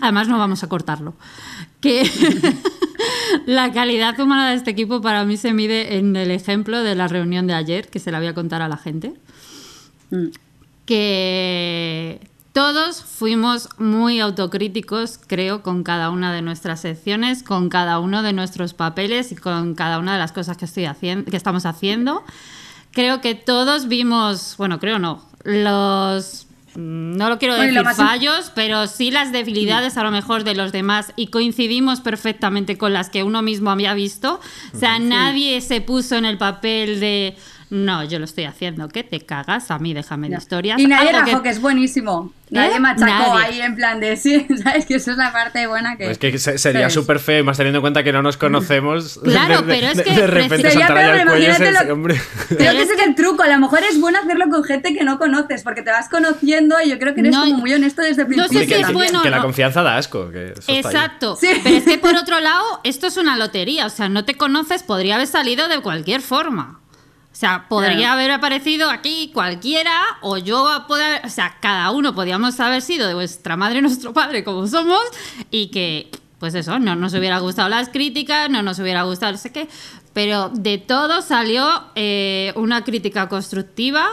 además 0.00 0.28
no 0.28 0.38
vamos 0.38 0.62
a 0.62 0.68
cortarlo. 0.68 1.14
Que 1.80 2.02
la 3.46 3.72
calidad 3.72 4.18
humana 4.20 4.50
de 4.50 4.56
este 4.56 4.70
equipo 4.70 5.00
para 5.00 5.24
mí 5.24 5.36
se 5.36 5.52
mide 5.52 5.96
en 5.98 6.16
el 6.16 6.30
ejemplo 6.30 6.82
de 6.82 6.94
la 6.94 7.08
reunión 7.08 7.46
de 7.46 7.54
ayer, 7.54 7.88
que 7.88 7.98
se 7.98 8.10
la 8.10 8.18
voy 8.18 8.28
a 8.28 8.34
contar 8.34 8.62
a 8.62 8.68
la 8.68 8.76
gente. 8.76 9.14
mm, 10.10 10.26
que 10.84 12.20
todos 12.52 13.02
fuimos 13.02 13.68
muy 13.78 14.20
autocríticos, 14.20 15.18
creo, 15.26 15.62
con 15.62 15.84
cada 15.84 16.10
una 16.10 16.34
de 16.34 16.42
nuestras 16.42 16.80
secciones, 16.80 17.42
con 17.42 17.70
cada 17.70 17.98
uno 17.98 18.22
de 18.22 18.34
nuestros 18.34 18.74
papeles 18.74 19.32
y 19.32 19.36
con 19.36 19.74
cada 19.74 19.98
una 19.98 20.12
de 20.12 20.18
las 20.18 20.32
cosas 20.32 20.58
que, 20.58 20.66
estoy 20.66 20.84
haciendo, 20.84 21.30
que 21.30 21.36
estamos 21.36 21.64
haciendo. 21.64 22.22
Creo 22.90 23.22
que 23.22 23.34
todos 23.34 23.88
vimos, 23.88 24.56
bueno, 24.58 24.78
creo 24.80 24.98
no, 24.98 25.24
los... 25.44 26.46
mm, 26.74 27.16
No 27.16 27.28
lo 27.28 27.38
quiero 27.38 27.54
decir 27.54 27.82
fallos, 27.96 28.52
pero 28.54 28.86
sí 28.86 29.10
las 29.10 29.32
debilidades 29.32 29.96
a 29.96 30.02
lo 30.02 30.10
mejor 30.10 30.44
de 30.44 30.54
los 30.54 30.72
demás 30.72 31.12
y 31.16 31.28
coincidimos 31.28 32.00
perfectamente 32.00 32.78
con 32.78 32.92
las 32.92 33.10
que 33.10 33.22
uno 33.22 33.42
mismo 33.42 33.70
había 33.70 33.94
visto. 33.94 34.40
O 34.74 34.78
sea, 34.78 34.98
nadie 34.98 35.60
se 35.60 35.80
puso 35.80 36.16
en 36.16 36.24
el 36.24 36.38
papel 36.38 37.00
de 37.00 37.36
no, 37.72 38.04
yo 38.04 38.18
lo 38.18 38.26
estoy 38.26 38.44
haciendo, 38.44 38.88
que 38.88 39.02
te 39.02 39.20
cagas, 39.22 39.70
a 39.70 39.78
mí 39.78 39.94
déjame 39.94 40.28
de 40.28 40.32
ya. 40.32 40.38
historias. 40.38 40.78
Y 40.78 40.86
nadie 40.86 41.10
rajó, 41.10 41.42
que... 41.42 41.48
es 41.48 41.60
buenísimo. 41.60 42.32
Nadie 42.50 42.76
¿Eh? 42.76 42.80
machacó 42.80 43.06
Nadie. 43.34 43.44
ahí 43.46 43.60
en 43.62 43.74
plan 43.76 43.98
de 43.98 44.14
sí, 44.16 44.46
¿sabes? 44.62 44.84
Que 44.84 44.96
eso 44.96 45.12
es 45.12 45.16
la 45.16 45.32
parte 45.32 45.66
buena 45.66 45.96
que... 45.96 46.10
Es 46.10 46.18
que 46.18 46.36
se- 46.36 46.58
sería 46.58 46.90
súper 46.90 47.18
feo, 47.18 47.40
y 47.40 47.42
más 47.42 47.56
teniendo 47.56 47.78
en 47.78 47.80
cuenta 47.80 48.02
que 48.04 48.12
no 48.12 48.20
nos 48.20 48.36
conocemos. 48.36 49.18
Claro, 49.24 49.62
de, 49.62 49.66
de- 49.68 49.74
pero 49.74 49.86
es 49.88 49.96
de- 49.96 50.04
que 50.04 50.10
de 50.12 50.26
repente 50.26 50.70
Sería 50.70 50.86
peor, 50.88 51.16
imagínate 51.22 51.72
lo- 51.86 51.92
hombre. 51.94 52.20
Creo 52.48 52.58
Pero 52.58 52.72
que 52.72 52.76
es- 52.82 52.90
ese 52.90 52.94
es 53.00 53.06
el 53.08 53.14
truco. 53.14 53.42
A 53.42 53.48
lo 53.48 53.58
mejor 53.58 53.80
es 53.84 53.98
bueno 53.98 54.18
hacerlo 54.18 54.50
con 54.50 54.64
gente 54.64 54.92
que 54.92 55.02
no 55.02 55.18
conoces, 55.18 55.62
porque 55.62 55.80
te 55.80 55.90
vas 55.90 56.10
conociendo 56.10 56.76
y 56.84 56.90
yo 56.90 56.98
creo 56.98 57.14
que 57.14 57.20
eres 57.20 57.32
No, 57.32 57.40
como 57.44 57.56
muy 57.56 57.72
honesto 57.72 58.02
desde 58.02 58.20
el 58.24 58.28
no 58.28 58.42
sé 58.42 58.48
principio. 58.50 58.76
si 58.76 58.82
que, 58.82 58.88
es 58.88 58.92
bueno 58.92 59.22
que 59.22 59.30
la 59.30 59.38
no. 59.38 59.44
confianza 59.44 59.82
da 59.82 59.96
asco. 59.96 60.30
Que. 60.30 60.52
Exacto. 60.68 61.36
Sí. 61.36 61.48
Pero 61.64 61.76
es 61.76 61.84
que 61.84 61.96
por 61.96 62.14
otro 62.16 62.38
lado, 62.40 62.62
esto 62.84 63.06
es 63.06 63.16
una 63.16 63.38
lotería. 63.38 63.86
O 63.86 63.90
sea, 63.90 64.10
no 64.10 64.26
te 64.26 64.36
conoces, 64.36 64.82
podría 64.82 65.14
haber 65.14 65.26
salido 65.26 65.68
de 65.68 65.80
cualquier 65.80 66.20
forma. 66.20 66.80
O 67.32 67.34
sea, 67.34 67.66
podría 67.68 67.96
Claro. 67.96 68.12
haber 68.12 68.30
aparecido 68.30 68.90
aquí 68.90 69.30
cualquiera, 69.32 69.98
o 70.20 70.36
yo 70.36 70.84
poder, 70.86 71.22
o 71.24 71.30
sea, 71.30 71.56
cada 71.60 71.90
uno 71.90 72.14
podíamos 72.14 72.60
haber 72.60 72.82
sido 72.82 73.08
de 73.08 73.14
vuestra 73.14 73.56
madre 73.56 73.80
nuestro 73.82 74.12
padre 74.12 74.44
como 74.44 74.66
somos, 74.66 75.00
y 75.50 75.68
que, 75.68 76.10
pues 76.38 76.54
eso, 76.54 76.78
no 76.78 76.94
nos 76.94 77.14
hubiera 77.14 77.38
gustado 77.38 77.68
las 77.70 77.88
críticas, 77.88 78.50
no 78.50 78.62
nos 78.62 78.78
hubiera 78.78 79.02
gustado 79.04 79.32
no 79.32 79.38
sé 79.38 79.50
qué, 79.50 79.66
pero 80.12 80.50
de 80.50 80.76
todo 80.76 81.22
salió 81.22 81.84
eh, 81.94 82.52
una 82.54 82.84
crítica 82.84 83.28
constructiva, 83.30 84.06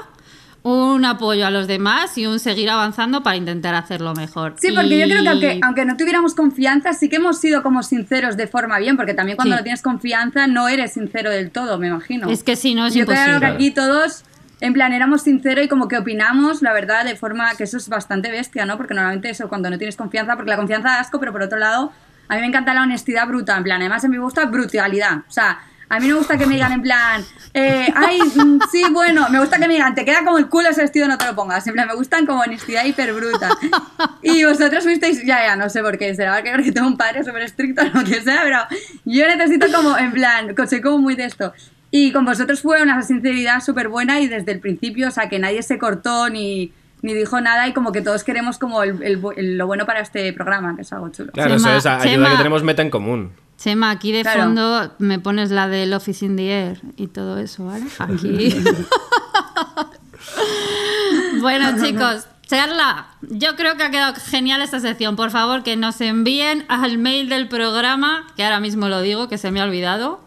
un 0.62 1.06
apoyo 1.06 1.45
a 1.48 1.52
los 1.52 1.67
demás 1.67 2.17
y 2.17 2.26
un 2.28 2.39
seguir 2.39 2.69
avanzando 2.69 3.24
para 3.24 3.38
intentar 3.38 3.76
hacerlo 3.76 4.13
mejor. 4.13 4.56
Sí, 4.60 4.72
porque 4.76 5.00
yo 5.00 5.06
creo 5.06 5.39
que 5.39 5.60
aunque, 5.63 5.86
no 5.86 5.95
tuviéramos 5.95 6.36
confianza, 6.36 6.93
sí 6.93 7.08
que 7.10 7.15
hemos 7.15 7.39
sido 7.39 7.63
como 7.63 7.82
sinceros 7.82 8.36
de 8.36 8.48
forma 8.48 8.78
bien, 8.80 8.98
porque 8.98 9.13
también 9.13 9.36
cuando 9.38 9.56
Sí. 9.56 9.60
no 9.60 9.63
tienes 9.63 9.82
confianza 9.82 10.48
no 10.48 10.67
eres 10.67 10.93
sincero 10.93 11.30
del 11.30 11.52
todo, 11.52 11.78
me 11.80 11.88
imagino. 11.88 12.30
Es 12.30 12.43
que 12.43 12.56
si 12.56 12.76
no 12.76 12.86
es 12.88 12.93
yo 12.93 13.02
imposible. 13.02 13.26
creo 13.26 13.39
que 13.39 13.45
aquí 13.45 13.72
todos, 13.72 14.26
en 14.60 14.74
plan, 14.74 14.91
éramos 14.91 15.22
sinceros 15.22 15.63
y 15.63 15.67
como 15.69 15.88
que 15.88 15.98
opinamos, 15.98 16.62
la 16.62 16.74
verdad, 16.74 17.06
de 17.06 17.15
forma 17.15 17.56
que 17.56 17.63
eso 17.63 17.78
es 17.78 17.88
bastante 17.88 18.30
bestia, 18.30 18.65
¿no? 18.65 18.76
Porque 18.76 18.93
normalmente 18.93 19.30
eso, 19.30 19.48
cuando 19.48 19.69
no 19.69 19.78
tienes 19.78 19.95
confianza, 19.95 20.36
porque 20.36 20.50
la 20.50 20.58
confianza 20.58 20.89
da 20.89 21.00
asco, 21.00 21.19
pero 21.22 21.32
por 21.32 21.41
otro 21.41 21.58
lado, 21.58 21.93
a 22.28 22.36
mí 22.36 22.41
me 22.41 22.48
encanta 22.48 22.74
la 22.74 22.82
honestidad 22.84 23.26
bruta, 23.28 23.56
en 23.56 23.63
plan, 23.63 23.80
además 23.82 24.04
a 24.04 24.08
mí 24.10 24.17
me 24.17 24.24
gusta 24.24 24.45
brutalidad, 24.45 25.19
o 25.28 25.32
sea, 25.32 25.60
a 25.89 25.99
mí 25.99 26.08
no 26.08 26.13
me 26.13 26.19
gusta 26.19 26.38
que 26.38 26.45
me 26.45 26.54
digan 26.54 26.71
en 26.71 26.82
plan, 26.84 27.23
eh, 27.54 27.91
ay, 27.95 28.19
mm, 28.21 28.60
sí, 28.71 28.84
bueno, 28.91 29.28
me 29.30 29.39
gusta 29.39 29.58
que 29.58 29.67
me 29.67 29.73
digan, 29.73 29.95
te 29.95 30.06
queda 30.06 30.23
como 30.23 30.38
el 30.38 30.47
culo 30.47 30.69
ese 30.69 30.82
vestido, 30.82 31.08
no 31.08 31.17
te 31.17 31.25
lo 31.25 31.36
pongas, 31.36 31.65
en 31.67 31.73
plan, 31.73 31.88
me 31.88 31.95
gustan 31.95 32.25
como 32.25 32.41
honestidad 32.41 32.86
hiper 32.86 33.12
bruta. 33.13 33.49
Y 34.21 34.43
vosotros 34.45 34.84
fuisteis, 34.84 35.25
ya, 35.25 35.45
ya, 35.45 35.56
no 35.56 35.69
sé 35.69 35.82
por 35.82 35.97
qué, 35.97 36.13
será 36.15 36.41
que 36.43 36.52
creo 36.52 36.63
que 36.63 36.71
tengo 36.71 36.88
un 36.88 36.97
padre 36.97 37.23
súper 37.23 37.41
estricto 37.41 37.82
o 37.82 37.86
lo 37.99 38.04
que 38.06 38.21
sea, 38.21 38.41
pero 38.43 38.60
yo 39.06 39.25
necesito 39.28 39.67
como, 39.75 39.97
en 39.97 40.12
plan, 40.12 40.56
soy 40.69 40.82
como 40.82 40.99
muy 40.99 41.15
de 41.15 41.25
esto. 41.25 41.54
Y 41.91 42.12
con 42.12 42.23
vosotros 42.23 42.62
fue 42.62 42.84
una 42.84 43.02
sinceridad 43.02 43.62
súper 43.63 43.88
buena 43.88 44.19
y 44.19 44.28
desde 44.28 44.52
el 44.52 44.60
principio, 44.60 45.08
o 45.08 45.12
sea, 45.12 45.28
que 45.28 45.39
nadie 45.39 45.63
se 45.63 45.80
cortó 45.80 46.30
ni, 46.30 46.71
ni 47.02 47.15
dijo 47.15 47.41
nada 47.41 47.67
y 47.67 47.73
como 47.73 47.91
que 47.91 48.02
todos 48.02 48.23
queremos 48.23 48.60
como 48.60 48.84
el, 48.84 49.02
el 49.02 49.19
el- 49.38 49.58
lo 49.58 49.65
bueno 49.65 49.88
para 49.88 50.02
este 50.02 50.32
programa, 50.34 50.75
que 50.75 50.84
es 50.84 50.93
algo 50.93 51.10
chulo. 51.10 51.32
Claro, 51.32 51.58
Chema, 51.58 51.69
eso 51.69 51.78
es 51.78 51.86
ayuda 51.88 52.04
Chema. 52.12 52.30
que 52.32 52.38
tenemos 52.38 52.62
meta 52.63 52.84
en 52.84 52.91
común. 52.91 53.32
Chema, 53.62 53.91
aquí 53.91 54.13
de 54.13 54.22
Claro. 54.22 54.43
fondo 54.43 54.91
me 55.00 55.19
pones 55.19 55.52
la 55.52 55.67
del 55.67 55.93
Office 55.93 56.26
in 56.26 56.38
the 56.38 56.50
Air 56.50 56.82
y 56.95 57.08
todo 57.08 57.38
eso, 57.38 57.65
¿vale? 57.65 57.86
Aquí. 58.00 58.56
bueno, 61.41 61.84
chicos, 61.84 62.26
charla. 62.48 63.08
Yo 63.22 63.56
creo 63.56 63.78
que 63.78 63.84
ha 63.84 63.91
quedado 63.91 64.13
genial 64.15 64.62
esta 64.62 64.80
sección. 64.80 65.15
Por 65.15 65.32
favor, 65.32 65.63
que 65.63 65.76
nos 65.76 66.00
envíen 66.02 66.65
al 66.67 66.98
mail 66.98 67.30
del 67.30 67.48
programa, 67.48 68.28
que 68.36 68.43
ahora 68.43 68.60
mismo 68.60 68.89
lo 68.89 69.02
digo, 69.02 69.28
que 69.28 69.38
se 69.38 69.52
me 69.52 69.62
ha 69.62 69.65
olvidado. 69.65 70.22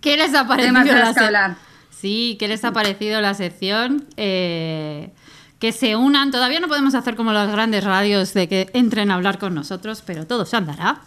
¿Qué 0.00 0.16
les 0.16 0.34
ha 0.34 0.46
parecido 0.46 0.94
la 0.94 1.00
cosas 1.00 1.14
que 1.14 1.20
sec- 1.20 1.26
hablar. 1.26 1.56
Sí, 1.90 2.36
¿qué 2.40 2.48
les 2.48 2.64
ha 2.64 2.72
parecido 2.72 3.20
la 3.20 3.34
sección? 3.34 4.06
Eh, 4.16 5.12
que 5.58 5.72
se 5.72 5.94
unan. 5.94 6.30
Todavía 6.30 6.58
no 6.60 6.68
podemos 6.68 6.94
hacer 6.94 7.16
como 7.16 7.34
las 7.34 7.50
grandes 7.52 7.84
radios 7.84 8.32
de 8.32 8.48
que 8.48 8.70
entren 8.72 9.10
a 9.10 9.14
hablar 9.16 9.38
con 9.38 9.54
nosotros, 9.54 10.02
pero 10.06 10.26
todo 10.26 10.46
se 10.46 10.56
andará. 10.56 11.00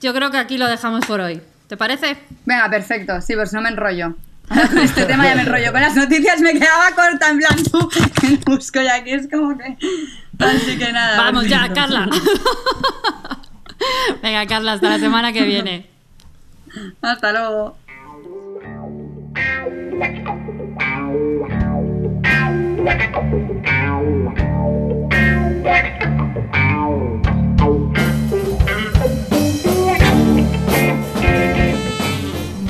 yo 0.00 0.14
creo 0.14 0.30
que 0.30 0.38
aquí 0.38 0.56
lo 0.58 0.66
dejamos 0.66 1.04
por 1.06 1.20
hoy. 1.20 1.40
¿Te 1.66 1.76
parece? 1.76 2.16
Venga, 2.46 2.70
perfecto. 2.70 3.20
Sí, 3.20 3.34
pues 3.34 3.52
no 3.52 3.60
me 3.60 3.68
enrollo. 3.68 4.14
Ahora 4.48 4.68
con 4.68 4.78
este 4.78 5.04
tema 5.04 5.26
ya 5.26 5.34
me 5.34 5.42
enrollo. 5.42 5.72
Con 5.72 5.80
las 5.80 5.94
noticias 5.94 6.40
me 6.40 6.54
quedaba 6.54 6.92
corta, 6.94 7.30
en 7.30 7.40
que 8.20 8.38
busco 8.50 8.80
y 8.80 8.86
aquí 8.86 9.10
es 9.10 9.28
como 9.28 9.58
que... 9.58 9.76
Así 10.38 10.78
que 10.78 10.92
nada. 10.92 11.18
Vamos 11.18 11.48
ya. 11.48 11.72
Carla. 11.72 12.08
Venga, 14.22 14.46
Carla, 14.46 14.72
hasta 14.72 14.88
la 14.90 14.98
semana 14.98 15.32
que 15.32 15.42
viene. 15.42 15.86
Hasta 17.02 17.32
luego. 17.32 17.76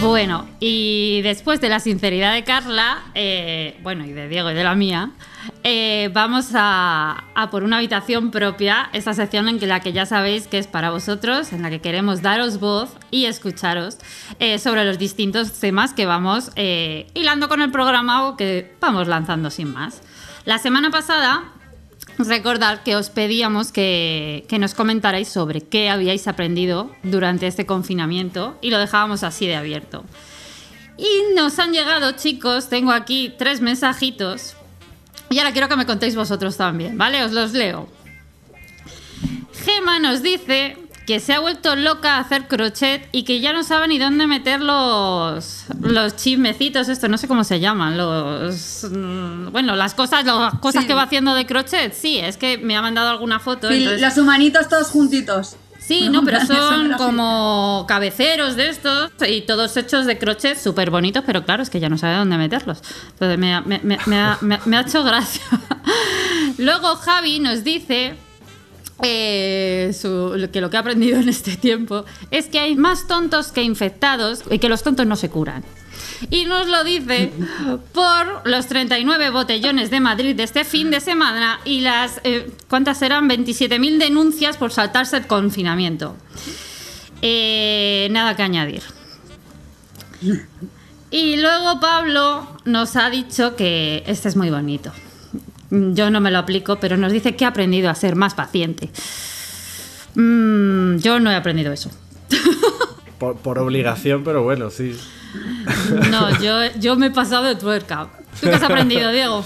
Bueno, 0.01 0.49
y 0.59 1.21
después 1.23 1.61
de 1.61 1.69
la 1.69 1.81
sinceridad 1.81 2.33
de 2.33 2.43
Carla, 2.45 3.03
eh, 3.15 3.79
bueno, 3.83 4.05
y 4.05 4.13
de 4.13 4.29
Diego 4.29 4.51
y 4.51 4.55
de 4.55 4.65
la 4.65 4.75
mía, 4.75 5.11
eh, 5.65 6.11
vamos 6.13 6.51
a, 6.55 7.25
por 7.51 7.63
una 7.63 7.79
habitación 7.79 8.31
propia, 8.31 8.91
esta 8.93 9.15
sección 9.15 9.49
en 9.49 9.69
la 9.69 9.81
que 9.81 9.93
ya 9.93 10.07
sabéis 10.07 10.47
que 10.47 10.59
es 10.59 10.67
para 10.67 10.91
vosotros, 10.91 11.53
en 11.53 11.63
la 11.63 11.71
que 11.71 11.81
queremos 11.81 12.23
daros 12.23 12.61
voz 12.61 12.91
y 13.11 13.27
escucharos 13.27 13.99
eh, 14.39 14.59
sobre 14.59 14.85
los 14.85 14.99
distintos 14.99 15.53
temas 15.53 15.93
que 15.93 16.07
vamos 16.07 16.51
eh, 16.57 17.07
hilando 17.15 17.49
con 17.49 17.61
el 17.61 17.71
programa 17.71 18.29
o 18.29 18.37
que 18.37 18.75
vamos 18.81 19.09
lanzando 19.09 19.51
sin 19.51 19.73
más. 19.73 20.03
La 20.45 20.59
semana 20.59 20.91
pasada 20.91 21.53
Recordad 22.19 22.83
que 22.83 22.97
os 22.97 23.11
pedíamos 23.11 23.71
que 23.71 24.45
nos 24.59 24.75
comentarais 24.75 25.29
sobre 25.29 25.61
qué 25.61 25.89
habíais 25.89 26.27
aprendido 26.27 26.91
durante 27.05 27.47
este 27.47 27.65
confinamiento 27.65 28.59
y 28.61 28.71
lo 28.71 28.79
dejábamos 28.79 29.23
así 29.23 29.47
de 29.47 29.55
abierto. 29.55 30.05
Y 30.99 31.35
nos 31.37 31.61
han 31.61 31.73
llegado, 31.73 32.11
chicos, 32.13 32.69
tengo 32.69 32.91
aquí 32.91 33.33
tres 33.39 33.61
mensajitos 33.61 34.57
y 35.31 35.39
ahora 35.39 35.53
quiero 35.53 35.69
que 35.69 35.77
me 35.77 35.87
contéis 35.87 36.15
vosotros 36.17 36.57
también, 36.57 36.97
¿vale? 36.99 37.23
Os 37.25 37.33
los 37.33 37.53
leo. 37.53 37.89
Gema 39.65 39.99
nos 39.99 40.23
dice 40.23 40.77
que 41.07 41.21
se 41.21 41.33
ha 41.33 41.41
vuelto 41.41 41.75
loca 41.75 42.17
a 42.17 42.21
hacer 42.21 42.49
crochet 42.49 43.09
y 43.13 43.23
que 43.25 43.41
ya 43.41 43.53
no 43.55 43.63
sabe 43.65 43.89
ni 43.89 43.99
dónde 43.99 44.27
meter 44.27 44.61
los, 44.61 45.65
los 45.81 46.17
chismecitos, 46.17 46.89
esto 46.91 47.09
no 47.09 47.17
sé 47.17 47.27
cómo 47.27 47.45
se 47.45 47.61
llaman, 47.61 47.97
los... 47.97 48.87
mm, 48.91 49.51
Bueno, 49.51 49.75
las 49.75 49.95
cosas, 49.95 50.25
las 50.27 50.55
cosas 50.61 50.83
Sí. 50.83 50.87
que 50.89 50.95
va 50.95 51.03
haciendo 51.05 51.35
de 51.35 51.47
crochet, 51.47 51.95
sí, 51.95 52.19
es 52.19 52.37
que 52.37 52.59
me 52.59 52.77
ha 52.77 52.83
mandado 52.83 53.09
alguna 53.09 53.41
foto. 53.41 53.69
Sí, 53.69 53.77
entonces- 53.79 54.03
los 54.03 54.19
humanitos 54.19 54.69
todos 54.69 54.89
juntitos. 54.89 55.57
Sí, 55.89 56.09
no, 56.11 56.23
pero 56.23 56.39
son 56.47 56.93
como 56.99 57.87
cabeceros 57.89 58.55
de 58.57 58.69
estos 58.69 59.11
y 59.27 59.41
todos 59.43 59.75
hechos 59.79 60.05
de 60.07 60.19
crochet 60.19 60.59
súper 60.59 60.91
bonitos, 60.91 61.25
pero 61.27 61.45
claro, 61.45 61.63
es 61.63 61.71
que 61.71 61.81
ya 61.81 61.89
no 61.89 61.97
sabe 61.97 62.17
dónde 62.17 62.37
meterlos. 62.37 62.83
Entonces 63.13 63.39
me, 63.39 63.55
ha- 63.55 63.63
me- 63.63 63.81
me- 63.83 63.99
me 64.07 64.17
ha, 64.19 64.37
me- 64.43 64.61
me 64.67 64.77
ha 64.77 64.81
hecho 64.83 65.03
gracia. 65.03 65.43
Luego 66.59 66.95
Javi 66.97 67.41
nos 67.41 67.65
dice 67.65 68.15
eh, 69.03 69.93
su- 69.99 70.49
que 70.53 70.61
lo 70.61 70.71
que 70.71 70.77
ha 70.77 70.81
aprendido 70.81 71.19
en 71.21 71.29
este 71.29 71.57
tiempo 71.57 72.05
es 72.31 72.47
que 72.47 72.59
hay 72.59 72.77
más 72.77 73.07
tontos 73.07 73.53
que 73.53 73.63
infectados 73.63 74.43
y 74.51 74.59
que 74.59 74.69
los 74.69 74.83
tontos 74.83 75.07
no 75.07 75.17
se 75.17 75.31
curan. 75.31 75.65
Y 76.31 76.45
nos 76.47 76.67
lo 76.67 76.85
dice 76.85 77.33
por 77.93 78.47
los 78.49 78.67
39 78.67 79.31
botellones 79.31 79.91
de 79.91 80.01
Madrid 80.01 80.35
de 80.35 80.43
este 80.43 80.65
fin 80.65 80.91
de 80.91 81.01
semana 81.01 81.61
y 81.65 81.81
las, 81.81 82.21
eh, 82.25 82.51
¿cuántas 82.69 83.01
eran? 83.03 83.29
27.000 83.29 83.99
denuncias 83.99 84.57
por 84.57 84.73
saltarse 84.73 85.17
el 85.17 85.27
confinamiento. 85.27 86.17
Eh, 87.23 88.09
nada 88.11 88.37
que 88.37 88.43
añadir. 88.43 88.83
Y 91.11 91.37
luego 91.37 91.81
Pablo 91.81 92.47
nos 92.65 92.97
ha 92.97 93.11
dicho 93.11 93.57
que 93.57 94.03
este 94.07 94.29
es 94.29 94.37
muy 94.37 94.51
bonito. 94.51 94.93
Yo 95.71 96.11
no 96.11 96.21
me 96.21 96.31
lo 96.31 96.39
aplico, 96.39 96.81
pero 96.81 96.97
nos 96.97 97.13
dice 97.13 97.37
que 97.37 97.45
ha 97.45 97.49
aprendido 97.49 97.91
a 97.91 97.95
ser 97.95 98.17
más 98.17 98.35
paciente. 98.35 98.91
Mm, 100.15 100.97
yo 100.97 101.21
no 101.21 101.31
he 101.31 101.35
aprendido 101.35 101.73
eso. 101.73 101.91
Por, 103.19 103.37
por 103.39 103.59
obligación, 103.59 104.23
pero 104.23 104.43
bueno, 104.43 104.71
sí. 104.71 104.97
No, 106.11 106.41
yo, 106.41 106.73
yo 106.79 106.97
me 106.97 107.07
he 107.07 107.11
pasado 107.11 107.45
de 107.45 107.55
tuerca. 107.57 108.09
¿Tú 108.41 108.49
qué 108.49 108.55
has 108.55 108.63
aprendido, 108.63 109.11
Diego? 109.11 109.45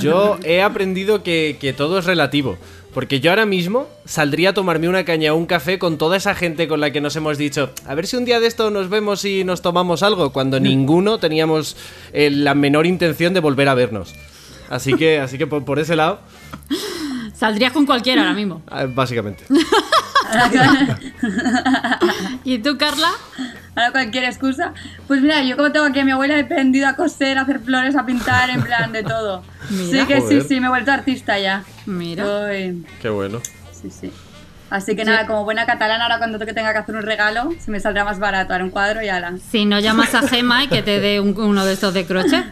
Yo 0.00 0.38
he 0.44 0.62
aprendido 0.62 1.22
que, 1.22 1.56
que 1.60 1.72
todo 1.72 1.98
es 1.98 2.04
relativo. 2.04 2.58
Porque 2.92 3.20
yo 3.20 3.30
ahora 3.30 3.44
mismo 3.44 3.88
saldría 4.06 4.50
a 4.50 4.54
tomarme 4.54 4.88
una 4.88 5.04
caña 5.04 5.34
o 5.34 5.36
un 5.36 5.44
café 5.44 5.78
con 5.78 5.98
toda 5.98 6.16
esa 6.16 6.34
gente 6.34 6.66
con 6.66 6.80
la 6.80 6.92
que 6.92 7.02
nos 7.02 7.14
hemos 7.14 7.36
dicho, 7.36 7.70
a 7.86 7.94
ver 7.94 8.06
si 8.06 8.16
un 8.16 8.24
día 8.24 8.40
de 8.40 8.46
esto 8.46 8.70
nos 8.70 8.88
vemos 8.88 9.22
y 9.26 9.44
nos 9.44 9.60
tomamos 9.60 10.02
algo, 10.02 10.32
cuando 10.32 10.60
ninguno 10.60 11.18
teníamos 11.18 11.76
eh, 12.14 12.30
la 12.30 12.54
menor 12.54 12.86
intención 12.86 13.34
de 13.34 13.40
volver 13.40 13.68
a 13.68 13.74
vernos. 13.74 14.14
Así 14.70 14.94
que, 14.94 15.20
así 15.20 15.36
que 15.36 15.46
por, 15.46 15.62
por 15.66 15.78
ese 15.78 15.94
lado, 15.94 16.20
Saldrías 17.34 17.72
con 17.72 17.84
cualquiera 17.84 18.22
ahora 18.22 18.34
mismo. 18.34 18.62
ah, 18.66 18.86
básicamente. 18.86 19.44
¿Y 22.44 22.58
tú, 22.58 22.78
Carla? 22.78 23.12
Ahora 23.76 23.92
cualquier 23.92 24.24
excusa. 24.24 24.72
Pues 25.06 25.20
mira, 25.20 25.42
yo 25.42 25.56
como 25.56 25.70
tengo 25.70 25.86
aquí 25.86 26.00
a 26.00 26.04
mi 26.04 26.10
abuela 26.12 26.36
he 26.38 26.40
aprendido 26.42 26.88
a 26.88 26.94
coser, 26.96 27.38
a 27.38 27.42
hacer 27.42 27.60
flores, 27.60 27.94
a 27.94 28.04
pintar, 28.06 28.50
en 28.50 28.62
plan 28.62 28.90
de 28.90 29.02
todo. 29.02 29.42
Mira. 29.70 30.00
sí 30.00 30.06
que 30.06 30.20
Joder. 30.20 30.42
sí, 30.42 30.48
sí, 30.48 30.60
me 30.60 30.66
he 30.66 30.70
vuelto 30.70 30.90
artista 30.92 31.38
ya. 31.38 31.62
Mira. 31.86 32.24
Qué 33.02 33.08
bueno. 33.10 33.40
Sí, 33.72 33.90
sí. 33.90 34.10
Así 34.70 34.96
que 34.96 35.04
nada, 35.04 35.26
como 35.26 35.44
buena 35.44 35.64
catalana, 35.66 36.04
ahora 36.04 36.18
cuando 36.18 36.38
que 36.40 36.52
tenga 36.52 36.72
que 36.72 36.78
hacer 36.78 36.96
un 36.96 37.02
regalo, 37.02 37.52
se 37.60 37.70
me 37.70 37.78
saldrá 37.78 38.04
más 38.04 38.18
barato, 38.18 38.52
haré 38.52 38.64
un 38.64 38.70
cuadro 38.70 39.00
y 39.02 39.08
ala. 39.08 39.34
Si 39.52 39.64
no 39.64 39.78
llamas 39.78 40.12
a 40.16 40.26
Gema 40.26 40.64
y 40.64 40.68
que 40.68 40.82
te 40.82 40.98
dé 40.98 41.20
un- 41.20 41.38
uno 41.40 41.64
de 41.64 41.74
estos 41.74 41.94
de 41.94 42.04
crochet. 42.04 42.44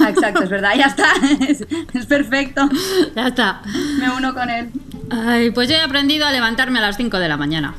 Ah, 0.00 0.08
Exacto, 0.10 0.44
es 0.44 0.50
verdad, 0.50 0.72
ya 0.76 0.86
está. 0.86 1.08
Es, 1.48 1.66
es 1.92 2.06
perfecto. 2.06 2.68
Ya 3.16 3.28
está. 3.28 3.60
Me 3.98 4.10
uno 4.10 4.32
con 4.32 4.48
él. 4.48 4.70
Ay, 5.10 5.50
pues 5.50 5.68
yo 5.68 5.74
he 5.74 5.80
aprendido 5.82 6.24
a 6.26 6.30
levantarme 6.32 6.78
a 6.78 6.82
las 6.82 6.96
5 6.96 7.18
de 7.18 7.28
la 7.28 7.36
mañana. 7.36 7.74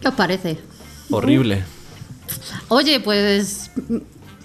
¿Qué 0.00 0.08
os 0.08 0.14
parece? 0.14 0.58
Horrible. 1.10 1.64
Oye, 2.68 3.00
pues 3.00 3.70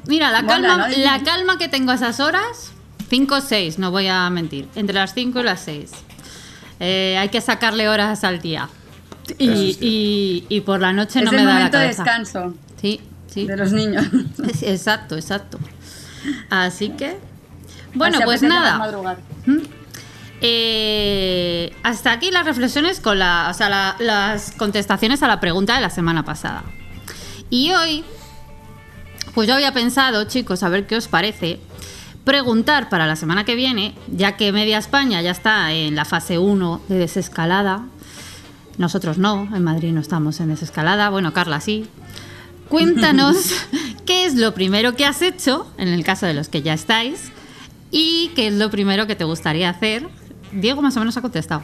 mira, 0.08 0.32
la 0.32 0.42
Mola, 0.42 0.54
calma, 0.68 0.88
¿no? 0.90 0.98
la 0.98 1.24
calma 1.24 1.58
que 1.58 1.68
tengo 1.68 1.92
a 1.92 1.96
esas 1.96 2.20
horas, 2.20 2.72
5 3.10 3.36
o 3.36 3.42
6, 3.42 3.80
no 3.80 3.92
voy 3.92 4.08
a 4.08 4.30
mentir, 4.30 4.68
entre 4.76 4.96
las 4.96 5.14
5 5.14 5.40
y 5.40 5.44
las 5.44 5.62
6. 5.62 5.92
hay 6.80 7.30
que 7.30 7.42
sacarle 7.42 7.88
horas 7.90 8.24
al 8.24 8.42
día. 8.42 8.70
Y, 9.38 9.78
y- 9.80 10.46
y 10.50 10.62
por 10.62 10.82
la 10.82 10.92
noche 10.92 11.20
es 11.20 11.26
no 11.26 11.32
me 11.32 11.38
da 11.38 11.44
la 11.46 11.54
momento 11.56 11.78
de 11.78 11.88
descanso 11.88 12.54
Sí, 12.82 13.00
sí. 13.28 13.46
de 13.48 13.56
los 13.56 13.72
niños. 13.72 14.06
Es- 14.50 14.64
Exacto, 14.64 15.16
exacto. 15.16 15.60
Así 16.50 16.90
que, 16.90 17.18
bueno, 17.94 18.18
Así 18.18 18.26
pues 18.26 18.42
nada. 18.42 18.82
Eh, 20.46 21.74
hasta 21.84 22.12
aquí 22.12 22.30
las 22.30 22.46
reflexiones 22.46 23.00
con 23.00 23.18
la, 23.18 23.48
o 23.50 23.54
sea, 23.54 23.70
la- 23.70 23.96
las 24.00 24.52
contestaciones 24.52 25.24
a 25.24 25.28
la 25.30 25.40
pregunta 25.40 25.76
de 25.76 25.82
la 25.82 25.90
semana 25.90 26.26
pasada. 26.26 26.64
Y 27.50 27.72
hoy, 27.72 28.04
pues 29.34 29.48
yo 29.48 29.54
había 29.56 29.72
pensado, 29.74 30.26
chicos, 30.26 30.62
a 30.64 30.70
ver 30.70 30.86
qué 30.86 30.98
os 30.98 31.08
parece, 31.08 31.60
preguntar 32.26 32.90
para 32.90 33.08
la 33.08 33.16
semana 33.16 33.46
que 33.46 33.56
viene, 33.56 33.96
ya 34.08 34.36
que 34.36 34.52
media 34.52 34.78
España 34.80 35.22
ya 35.22 35.32
está 35.32 35.72
en 35.72 35.96
la 35.96 36.04
fase 36.04 36.38
1 36.38 36.82
de 36.90 36.98
desescalada. 36.98 37.86
Nosotros 38.78 39.18
no, 39.18 39.48
en 39.56 39.64
Madrid 39.64 39.92
no 39.94 40.02
estamos 40.02 40.40
en 40.42 40.50
desescalada. 40.50 41.10
Bueno, 41.10 41.32
Carla 41.32 41.62
sí. 41.62 41.88
Cuéntanos 42.68 43.38
qué 44.06 44.26
es 44.26 44.36
lo 44.36 44.54
primero 44.54 44.94
que 44.96 45.06
has 45.06 45.22
hecho, 45.22 45.72
en 45.78 45.88
el 45.88 46.04
caso 46.04 46.26
de 46.26 46.34
los 46.34 46.50
que 46.50 46.62
ya 46.62 46.74
estáis, 46.74 47.32
y 47.92 48.32
qué 48.36 48.48
es 48.48 48.54
lo 48.56 48.70
primero 48.72 49.08
que 49.08 49.16
te 49.16 49.24
gustaría 49.24 49.70
hacer. 49.70 50.10
Diego 50.54 50.82
más 50.82 50.98
o 50.98 51.00
menos 51.00 51.16
ha 51.18 51.22
contestado. 51.22 51.64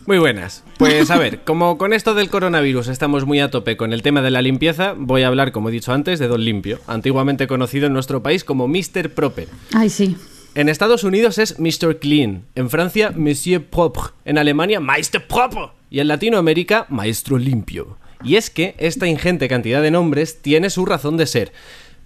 Muy 0.08 0.20
buenas. 0.20 0.64
Pues 0.78 1.10
a 1.12 1.18
ver, 1.18 1.42
como 1.46 1.78
con 1.78 1.94
esto 1.94 2.14
del 2.14 2.30
coronavirus 2.30 2.88
estamos 2.88 3.26
muy 3.26 3.40
a 3.40 3.50
tope 3.52 3.78
con 3.78 3.94
el 3.94 4.02
tema 4.02 4.22
de 4.22 4.32
la 4.32 4.42
limpieza, 4.42 4.94
voy 4.98 5.24
a 5.24 5.28
hablar, 5.28 5.52
como 5.52 5.70
he 5.70 5.72
dicho 5.72 5.94
antes, 5.94 6.20
de 6.20 6.28
Don 6.28 6.44
Limpio, 6.44 6.80
antiguamente 6.88 7.48
conocido 7.48 7.88
en 7.88 7.94
nuestro 7.94 8.24
país 8.24 8.44
como 8.44 8.68
Mr. 8.68 9.12
Proper. 9.14 9.48
Ay, 9.74 9.90
sí. 9.90 10.18
En 10.54 10.70
Estados 10.70 11.04
Unidos 11.04 11.38
es 11.38 11.60
Mr. 11.60 12.00
Clean, 12.00 12.46
en 12.56 12.70
Francia 12.70 13.12
Monsieur 13.16 13.64
Propre, 13.64 14.14
en 14.24 14.38
Alemania 14.38 14.80
Meister 14.80 15.26
Propre 15.28 15.72
y 15.90 16.00
en 16.00 16.08
Latinoamérica 16.08 16.86
Maestro 16.90 17.38
Limpio. 17.38 17.98
Y 18.26 18.36
es 18.36 18.50
que 18.50 18.76
esta 18.78 19.08
ingente 19.08 19.48
cantidad 19.48 19.82
de 19.82 19.92
nombres 19.92 20.42
tiene 20.42 20.70
su 20.70 20.86
razón 20.86 21.16
de 21.16 21.28
ser. 21.28 21.54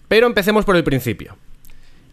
Pero 0.08 0.28
empecemos 0.28 0.66
por 0.66 0.76
el 0.76 0.84
principio. 0.84 1.38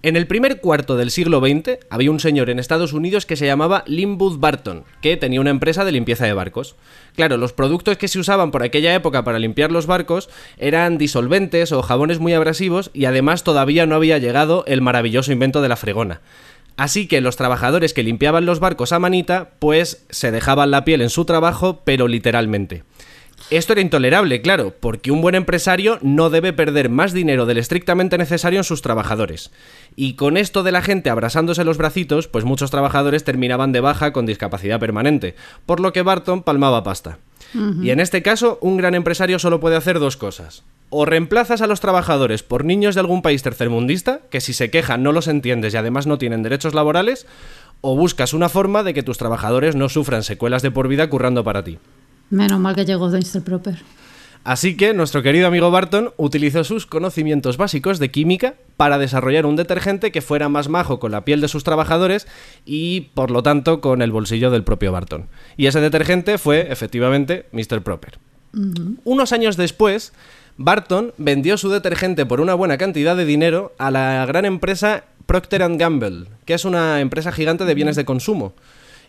En 0.03 0.15
el 0.15 0.29
primer 0.29 0.61
cuarto 0.61 0.97
del 0.97 1.11
siglo 1.11 1.41
XX 1.41 1.79
había 1.91 2.13
un 2.13 2.21
señor 2.21 2.49
en 2.49 2.61
Estados 2.61 2.93
Unidos 2.93 3.27
que 3.27 3.35
se 3.35 3.47
llamaba 3.47 3.83
Linwood 3.89 4.39
Barton, 4.39 4.85
que 5.01 5.17
tenía 5.17 5.41
una 5.41 5.51
empresa 5.51 5.85
de 5.85 5.91
limpieza 5.91 6.27
de 6.27 6.33
barcos. 6.33 6.77
Claro, 7.17 7.39
los 7.39 7.53
productos 7.53 7.97
que 7.97 8.07
se 8.07 8.21
usaban 8.21 8.53
por 8.53 8.63
aquella 8.63 8.95
época 8.95 9.25
para 9.25 9.41
limpiar 9.41 9.73
los 9.73 9.87
barcos 9.87 10.29
eran 10.59 10.97
disolventes 10.97 11.73
o 11.73 11.83
jabones 11.83 12.21
muy 12.21 12.35
abrasivos 12.35 12.91
y 12.95 13.07
además 13.07 13.43
todavía 13.43 13.87
no 13.87 13.97
había 13.97 14.19
llegado 14.19 14.65
el 14.69 14.81
maravilloso 14.81 15.33
invento 15.33 15.61
de 15.61 15.69
la 15.69 15.77
fregona. 15.77 16.21
Así 16.77 17.09
que 17.09 17.23
los 17.23 17.37
trabajadores 17.37 17.95
que 17.95 18.03
limpiaban 18.03 18.45
los 18.45 18.61
barcos 18.61 18.93
a 18.93 18.99
manita, 18.99 19.53
pues 19.59 20.05
se 20.11 20.31
dejaban 20.31 20.71
la 20.71 20.85
piel 20.85 21.01
en 21.01 21.11
su 21.11 21.25
trabajo, 21.25 21.81
pero 21.85 22.07
literalmente. 22.07 22.85
Esto 23.51 23.75
era 23.75 23.83
intolerable, 23.83 24.43
claro, 24.43 24.75
porque 24.81 25.13
un 25.13 25.21
buen 25.21 25.37
empresario 25.37 25.99
no 26.03 26.31
debe 26.31 26.53
perder 26.53 26.89
más 26.89 27.13
dinero 27.13 27.47
del 27.47 27.59
estrictamente 27.59 28.19
necesario 28.19 28.59
en 28.59 28.65
sus 28.65 28.83
trabajadores. 28.83 29.53
Y 29.95 30.15
con 30.15 30.37
esto 30.37 30.63
de 30.63 30.73
la 30.73 30.83
gente 30.83 31.11
abrasándose 31.11 31.65
los 31.65 31.79
bracitos, 31.79 32.27
pues 32.27 32.45
muchos 32.45 32.71
trabajadores 32.71 33.25
terminaban 33.25 33.71
de 33.71 33.81
baja 33.81 34.13
con 34.13 34.27
discapacidad 34.27 34.81
permanente, 34.81 35.37
por 35.65 35.81
lo 35.81 35.93
que 35.93 36.03
Barton 36.03 36.43
palmaba 36.43 36.83
pasta. 36.83 37.19
Y 37.81 37.91
en 37.91 38.01
este 38.01 38.23
caso, 38.23 38.59
un 38.61 38.77
gran 38.77 38.95
empresario 38.95 39.39
solo 39.39 39.61
puede 39.61 39.77
hacer 39.77 39.99
dos 40.01 40.17
cosas. 40.17 40.65
O 40.91 41.05
reemplazas 41.05 41.63
a 41.63 41.67
los 41.67 41.81
trabajadores 41.81 42.43
por 42.43 42.65
niños 42.65 42.95
de 42.95 43.01
algún 43.01 43.23
país 43.23 43.43
tercermundista, 43.43 44.21
que 44.31 44.41
si 44.41 44.53
se 44.53 44.71
quejan 44.71 45.03
no 45.03 45.13
los 45.13 45.29
entiendes 45.29 45.73
y 45.73 45.77
además 45.77 46.07
no 46.07 46.19
tienen 46.19 46.43
derechos 46.43 46.75
laborales, 46.75 47.27
o 47.81 47.97
buscas 47.97 48.35
una 48.35 48.49
forma 48.49 48.83
de 48.83 48.93
que 48.93 49.03
tus 49.03 49.19
trabajadores 49.19 49.77
no 49.77 49.89
sufran 49.89 50.23
secuelas 50.23 50.63
de 50.63 50.71
por 50.71 50.89
vida 50.89 51.09
currando 51.09 51.45
para 51.45 51.63
ti. 51.63 51.79
Menos 52.31 52.59
mal 52.59 52.75
que 52.75 52.85
llegó 52.85 53.09
Mr. 53.09 53.43
Proper. 53.43 53.83
Así 54.47 54.77
que 54.77 54.95
nuestro 54.95 55.25
querido 55.25 55.49
amigo 55.49 55.73
Barton 55.73 56.13
utilizó 56.17 56.63
sus 56.63 56.87
conocimientos 56.87 57.57
básicos 57.57 57.99
de 57.99 58.13
química 58.13 58.55
para 58.77 58.97
desarrollar 58.97 59.45
un 59.45 59.57
detergente 59.57 60.13
que 60.13 60.23
fuera 60.23 60.49
más 60.49 60.69
majo 60.69 61.01
con 61.01 61.11
la 61.11 61.25
piel 61.25 61.41
de 61.41 61.49
sus 61.49 61.65
trabajadores 61.65 62.29
y, 62.65 63.11
por 63.15 63.33
lo 63.33 63.43
tanto, 63.43 63.81
con 63.81 64.03
el 64.03 64.13
bolsillo 64.13 64.53
del 64.53 64.63
propio 64.63 64.93
Barton. 64.93 65.27
Y 65.57 65.67
ese 65.67 65.81
detergente 65.81 66.39
fue, 66.39 66.71
efectivamente, 66.71 67.47
Mr. 67.51 67.83
Proper. 67.83 68.21
Unos 69.05 69.33
años 69.33 69.57
después, 69.57 70.13
Barton 70.57 71.13
vendió 71.19 71.59
su 71.59 71.69
detergente 71.69 72.25
por 72.25 72.41
una 72.41 72.55
buena 72.55 72.79
cantidad 72.79 73.17
de 73.17 73.25
dinero 73.25 73.75
a 73.79 73.91
la 73.91 74.25
gran 74.27 74.45
empresa 74.45 75.07
Procter 75.27 75.77
Gamble, 75.77 76.29
que 76.45 76.55
es 76.55 76.65
una 76.65 77.01
empresa 77.01 77.33
gigante 77.33 77.65
de 77.65 77.75
bienes 77.75 77.97
de 77.97 78.05
consumo. 78.05 78.55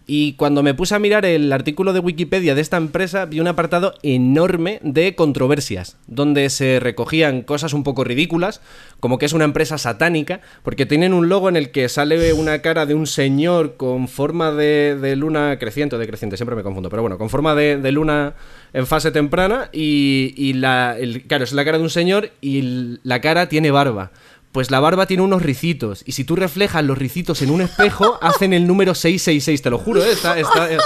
Y 0.10 0.34
cuando 0.34 0.64
me 0.64 0.74
puse 0.74 0.96
a 0.96 1.00
mirar 1.00 1.26
el 1.26 1.52
artículo 1.52 1.92
de 1.92 2.00
Wikipedia 2.00 2.56
de 2.56 2.62
esta 2.62 2.78
empresa, 2.78 3.26
vi 3.26 3.42
un 3.42 3.48
apartado 3.48 3.94
enorme 4.04 4.80
de 4.82 5.16
controversias, 5.16 5.98
donde 6.08 6.50
se 6.50 6.80
recogían 6.80 7.42
cosas 7.42 7.74
un 7.74 7.84
poco 7.84 8.06
ridículas, 8.06 8.62
como 9.02 9.18
que 9.18 9.26
es 9.26 9.34
una 9.34 9.44
empresa 9.44 9.78
satánica, 9.78 10.40
porque 10.64 10.86
tienen 10.86 11.14
un 11.14 11.28
logo 11.28 11.50
en 11.50 11.58
el 11.58 11.72
que 11.72 11.90
sale 11.90 12.32
una 12.32 12.62
cara 12.62 12.86
de 12.86 12.94
un 12.94 13.06
señor 13.06 13.76
con 13.76 14.08
forma 14.08 14.54
de, 14.54 14.96
de 14.96 15.18
luna 15.18 15.60
creciente 15.60 15.98
o 15.98 16.00
decreciente, 16.00 16.38
siempre 16.38 16.56
me 16.56 16.64
confundo, 16.64 16.90
pero 16.90 17.02
bueno, 17.02 17.18
con 17.18 17.30
forma 17.30 17.54
de, 17.54 17.92
luna 17.92 18.36
en 18.72 18.88
fase 18.88 19.12
temprana 19.12 19.70
y, 19.74 20.34
y 20.38 20.54
la, 20.54 20.96
claro, 21.28 21.44
es 21.44 21.52
la 21.52 21.66
cara 21.66 21.80
de 21.80 21.84
un 21.84 21.90
señor 21.90 22.32
y 22.40 22.98
la 23.04 23.20
cara 23.20 23.50
tiene 23.50 23.72
barba. 23.72 24.12
Pues 24.58 24.72
la 24.72 24.80
barba 24.80 25.06
tiene 25.06 25.22
unos 25.22 25.44
ricitos. 25.44 26.02
Y 26.08 26.14
si 26.14 26.24
tú 26.24 26.36
reflejas 26.36 26.84
los 26.84 26.98
ricitos 26.98 27.44
en 27.44 27.52
un 27.52 27.62
espejo, 27.62 28.18
hacen 28.24 28.54
el 28.54 28.66
número 28.66 28.96
666, 28.96 29.62
te 29.62 29.70
lo 29.70 29.78
juro, 29.78 30.04
¿eh? 30.04 30.12
Está- 30.12 30.40
está- 30.40 30.74
eh. 30.74 30.80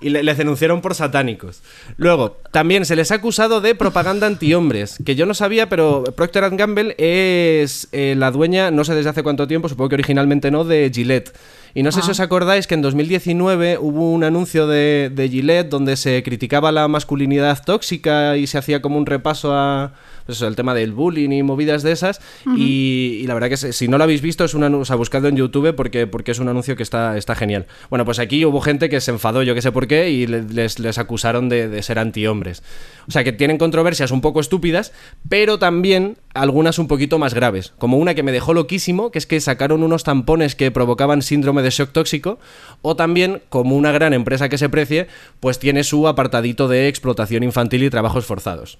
Y 0.00 0.10
le- 0.10 0.22
les 0.22 0.38
denunciaron 0.38 0.80
por 0.80 0.94
satánicos. 0.94 1.60
Luego, 1.96 2.36
también 2.52 2.84
se 2.84 2.94
les 2.94 3.10
ha 3.10 3.16
acusado 3.16 3.60
de 3.60 3.74
propaganda 3.74 4.28
antihombres, 4.28 4.96
que 5.04 5.16
yo 5.16 5.26
no 5.26 5.34
sabía, 5.34 5.68
pero 5.68 6.04
Procter 6.16 6.48
Gamble 6.56 6.94
es 6.98 7.88
eh, 7.90 8.14
la 8.16 8.30
dueña, 8.30 8.70
no 8.70 8.84
sé 8.84 8.94
desde 8.94 9.10
hace 9.10 9.24
cuánto 9.24 9.48
tiempo, 9.48 9.68
supongo 9.68 9.88
que 9.88 9.96
originalmente 9.96 10.52
no, 10.52 10.62
de 10.62 10.88
Gillette. 10.94 11.32
Y 11.74 11.82
no 11.82 11.92
sé 11.92 12.02
si 12.02 12.10
os 12.10 12.20
acordáis 12.20 12.66
que 12.66 12.74
en 12.74 12.82
2019 12.82 13.78
hubo 13.78 14.10
un 14.12 14.24
anuncio 14.24 14.66
de, 14.66 15.10
de 15.14 15.28
Gillette 15.28 15.68
donde 15.68 15.96
se 15.96 16.22
criticaba 16.22 16.72
la 16.72 16.88
masculinidad 16.88 17.62
tóxica 17.64 18.36
y 18.36 18.46
se 18.46 18.58
hacía 18.58 18.82
como 18.82 18.98
un 18.98 19.06
repaso 19.06 19.54
a 19.54 19.92
pues 20.26 20.36
eso, 20.38 20.46
el 20.46 20.54
tema 20.54 20.74
del 20.74 20.92
bullying 20.92 21.30
y 21.30 21.42
movidas 21.42 21.82
de 21.82 21.92
esas. 21.92 22.20
y, 22.56 23.20
y 23.22 23.26
la 23.26 23.34
verdad 23.34 23.48
que 23.48 23.56
si 23.56 23.88
no 23.88 23.98
lo 23.98 24.04
habéis 24.04 24.20
visto, 24.20 24.44
es 24.44 24.54
un 24.54 24.62
anuncio, 24.64 24.82
o 24.82 24.84
sea, 24.84 24.96
buscadlo 24.96 25.28
en 25.28 25.36
YouTube 25.36 25.74
porque, 25.74 26.06
porque 26.06 26.30
es 26.32 26.38
un 26.38 26.48
anuncio 26.48 26.76
que 26.76 26.82
está, 26.82 27.16
está 27.16 27.34
genial. 27.34 27.66
Bueno, 27.88 28.04
pues 28.04 28.18
aquí 28.18 28.44
hubo 28.44 28.60
gente 28.60 28.88
que 28.88 29.00
se 29.00 29.10
enfadó, 29.10 29.42
yo 29.42 29.54
que 29.54 29.62
sé 29.62 29.72
por 29.72 29.86
qué, 29.88 30.10
y 30.10 30.26
le- 30.26 30.42
les, 30.44 30.78
les 30.78 30.98
acusaron 30.98 31.48
de, 31.48 31.68
de 31.68 31.82
ser 31.82 31.98
antihombres. 31.98 32.62
O 33.08 33.10
sea, 33.12 33.24
que 33.24 33.32
tienen 33.32 33.58
controversias 33.58 34.10
un 34.12 34.20
poco 34.20 34.40
estúpidas, 34.40 34.92
pero 35.28 35.58
también 35.58 36.16
algunas 36.34 36.78
un 36.78 36.86
poquito 36.86 37.18
más 37.18 37.34
graves. 37.34 37.72
Como 37.78 37.96
una 37.98 38.14
que 38.14 38.22
me 38.22 38.30
dejó 38.30 38.54
loquísimo, 38.54 39.10
que 39.10 39.18
es 39.18 39.26
que 39.26 39.40
sacaron 39.40 39.82
unos 39.82 40.04
tampones 40.04 40.54
que 40.54 40.70
provocaban 40.70 41.22
síndrome 41.22 41.59
de 41.62 41.70
shock 41.70 41.90
tóxico, 41.92 42.38
o 42.82 42.96
también, 42.96 43.42
como 43.48 43.76
una 43.76 43.92
gran 43.92 44.12
empresa 44.12 44.48
que 44.48 44.58
se 44.58 44.68
precie, 44.68 45.08
pues 45.40 45.58
tiene 45.58 45.84
su 45.84 46.08
apartadito 46.08 46.68
de 46.68 46.88
explotación 46.88 47.42
infantil 47.42 47.82
y 47.84 47.90
trabajos 47.90 48.26
forzados. 48.26 48.78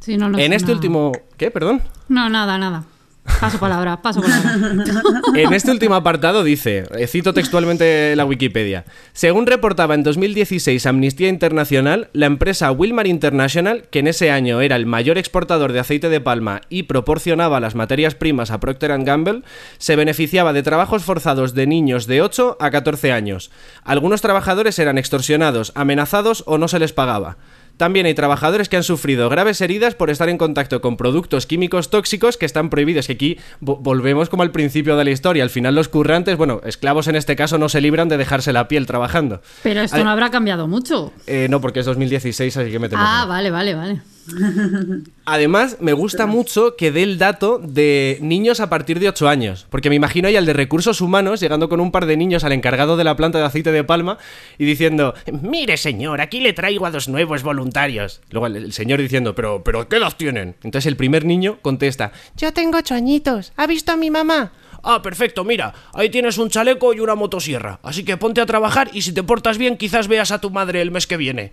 Sí, 0.00 0.16
no, 0.16 0.36
en 0.38 0.52
este 0.52 0.72
último... 0.72 1.12
¿Qué? 1.36 1.50
Perdón. 1.50 1.80
No, 2.08 2.28
nada, 2.28 2.58
nada. 2.58 2.84
Paso 3.24 3.58
palabra, 3.58 4.02
paso 4.02 4.20
palabra. 4.20 4.56
En 5.34 5.52
este 5.52 5.70
último 5.70 5.94
apartado 5.94 6.42
dice, 6.42 6.84
eh, 6.96 7.06
cito 7.06 7.32
textualmente 7.32 8.16
la 8.16 8.24
Wikipedia, 8.24 8.84
según 9.12 9.46
reportaba 9.46 9.94
en 9.94 10.02
2016 10.02 10.86
Amnistía 10.86 11.28
Internacional, 11.28 12.08
la 12.12 12.26
empresa 12.26 12.72
Wilmar 12.72 13.06
International, 13.06 13.84
que 13.90 14.00
en 14.00 14.08
ese 14.08 14.30
año 14.30 14.60
era 14.60 14.74
el 14.74 14.86
mayor 14.86 15.18
exportador 15.18 15.72
de 15.72 15.80
aceite 15.80 16.08
de 16.08 16.20
palma 16.20 16.62
y 16.68 16.84
proporcionaba 16.84 17.60
las 17.60 17.76
materias 17.76 18.16
primas 18.16 18.50
a 18.50 18.58
Procter 18.58 18.92
Gamble, 19.04 19.42
se 19.78 19.96
beneficiaba 19.96 20.52
de 20.52 20.64
trabajos 20.64 21.04
forzados 21.04 21.54
de 21.54 21.66
niños 21.68 22.06
de 22.06 22.22
8 22.22 22.56
a 22.60 22.70
14 22.70 23.12
años. 23.12 23.52
Algunos 23.84 24.20
trabajadores 24.20 24.78
eran 24.80 24.98
extorsionados, 24.98 25.72
amenazados 25.76 26.42
o 26.46 26.58
no 26.58 26.66
se 26.66 26.80
les 26.80 26.92
pagaba. 26.92 27.36
También 27.82 28.06
hay 28.06 28.14
trabajadores 28.14 28.68
que 28.68 28.76
han 28.76 28.84
sufrido 28.84 29.28
graves 29.28 29.60
heridas 29.60 29.96
por 29.96 30.08
estar 30.08 30.28
en 30.28 30.38
contacto 30.38 30.80
con 30.80 30.96
productos 30.96 31.46
químicos 31.46 31.90
tóxicos 31.90 32.36
que 32.36 32.46
están 32.46 32.70
prohibidos. 32.70 33.08
Que 33.08 33.14
aquí 33.14 33.38
vo- 33.60 33.76
volvemos 33.80 34.28
como 34.28 34.44
al 34.44 34.52
principio 34.52 34.96
de 34.96 35.02
la 35.02 35.10
historia. 35.10 35.42
Al 35.42 35.50
final 35.50 35.74
los 35.74 35.88
currantes, 35.88 36.36
bueno, 36.36 36.60
esclavos 36.64 37.08
en 37.08 37.16
este 37.16 37.34
caso 37.34 37.58
no 37.58 37.68
se 37.68 37.80
libran 37.80 38.08
de 38.08 38.18
dejarse 38.18 38.52
la 38.52 38.68
piel 38.68 38.86
trabajando. 38.86 39.42
Pero 39.64 39.80
esto 39.80 40.04
no 40.04 40.10
habrá 40.10 40.30
cambiado 40.30 40.68
mucho. 40.68 41.12
Eh, 41.26 41.48
no, 41.50 41.60
porque 41.60 41.80
es 41.80 41.86
2016, 41.86 42.56
así 42.56 42.70
que 42.70 42.78
me 42.78 42.88
temo 42.88 43.02
que 43.02 43.08
Ah, 43.08 43.22
no. 43.22 43.28
vale, 43.28 43.50
vale, 43.50 43.74
vale. 43.74 44.00
Además, 45.24 45.78
me 45.80 45.92
gusta 45.92 46.26
mucho 46.26 46.76
que 46.76 46.92
dé 46.92 47.02
el 47.02 47.18
dato 47.18 47.58
de 47.62 48.18
niños 48.20 48.60
a 48.60 48.68
partir 48.68 49.00
de 49.00 49.08
8 49.08 49.28
años. 49.28 49.66
Porque 49.70 49.88
me 49.88 49.96
imagino 49.96 50.28
ahí 50.28 50.36
al 50.36 50.46
de 50.46 50.52
recursos 50.52 51.00
humanos 51.00 51.40
llegando 51.40 51.68
con 51.68 51.80
un 51.80 51.90
par 51.90 52.06
de 52.06 52.16
niños 52.16 52.44
al 52.44 52.52
encargado 52.52 52.96
de 52.96 53.04
la 53.04 53.16
planta 53.16 53.38
de 53.38 53.44
aceite 53.44 53.72
de 53.72 53.84
palma 53.84 54.18
y 54.58 54.64
diciendo: 54.64 55.14
Mire, 55.42 55.76
señor, 55.76 56.20
aquí 56.20 56.40
le 56.40 56.52
traigo 56.52 56.86
a 56.86 56.90
dos 56.90 57.08
nuevos 57.08 57.42
voluntarios. 57.42 58.20
Luego 58.30 58.46
el, 58.46 58.72
señor 58.72 59.00
diciendo: 59.00 59.34
¿Pero, 59.34 59.62
pero 59.64 59.88
qué 59.88 59.96
edad 59.96 60.14
tienen? 60.16 60.56
Entonces 60.62 60.86
el 60.86 60.96
primer 60.96 61.24
niño 61.24 61.58
contesta: 61.62 62.12
Yo 62.36 62.52
tengo 62.52 62.78
8 62.78 62.94
añitos. 62.94 63.52
¿Ha 63.56 63.66
visto 63.66 63.92
a 63.92 63.96
mi 63.96 64.10
mamá? 64.10 64.52
Ah, 64.84 65.00
perfecto, 65.00 65.44
mira, 65.44 65.72
ahí 65.94 66.10
tienes 66.10 66.38
un 66.38 66.50
chaleco 66.50 66.92
y 66.92 66.98
una 66.98 67.14
motosierra. 67.14 67.78
Así 67.84 68.04
que 68.04 68.16
ponte 68.16 68.40
a 68.40 68.46
trabajar 68.46 68.90
y 68.92 69.02
si 69.02 69.12
te 69.12 69.22
portas 69.22 69.56
bien, 69.56 69.76
quizás 69.76 70.08
veas 70.08 70.32
a 70.32 70.40
tu 70.40 70.50
madre 70.50 70.82
el 70.82 70.90
mes 70.90 71.06
que 71.06 71.16
viene. 71.16 71.52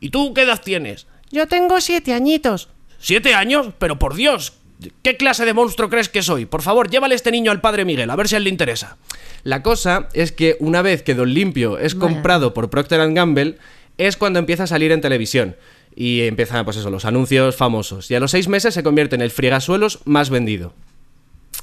¿Y 0.00 0.10
tú 0.10 0.34
qué 0.34 0.42
edad 0.42 0.60
tienes? 0.62 1.06
Yo 1.30 1.46
tengo 1.46 1.80
siete 1.80 2.12
añitos. 2.12 2.68
¿Siete 2.98 3.34
años? 3.34 3.68
Pero 3.78 3.98
por 3.98 4.14
Dios, 4.14 4.54
¿Qué 5.02 5.16
clase 5.16 5.44
de 5.44 5.54
monstruo 5.54 5.90
crees 5.90 6.08
que 6.08 6.22
soy? 6.22 6.46
Por 6.46 6.62
favor, 6.62 6.88
llévale 6.88 7.14
este 7.14 7.32
niño 7.32 7.50
al 7.50 7.60
padre 7.60 7.84
Miguel, 7.84 8.10
a 8.10 8.16
ver 8.16 8.28
si 8.28 8.36
a 8.36 8.38
él 8.38 8.44
le 8.44 8.50
interesa. 8.50 8.96
La 9.42 9.62
cosa 9.62 10.08
es 10.12 10.30
que 10.30 10.56
una 10.60 10.82
vez 10.82 11.02
que 11.02 11.14
Don 11.14 11.32
Limpio 11.32 11.78
es 11.78 11.94
Vaya. 11.98 12.14
comprado 12.14 12.54
por 12.54 12.70
Procter 12.70 13.12
Gamble, 13.12 13.58
es 13.96 14.16
cuando 14.16 14.38
empieza 14.38 14.64
a 14.64 14.66
salir 14.68 14.92
en 14.92 15.00
televisión. 15.00 15.56
Y 15.96 16.22
empiezan, 16.22 16.64
pues 16.64 16.76
eso, 16.76 16.90
los 16.90 17.04
anuncios 17.04 17.56
famosos. 17.56 18.08
Y 18.10 18.14
a 18.14 18.20
los 18.20 18.30
seis 18.30 18.46
meses 18.46 18.72
se 18.72 18.84
convierte 18.84 19.16
en 19.16 19.22
el 19.22 19.32
friegasuelos 19.32 19.98
más 20.04 20.30
vendido. 20.30 20.72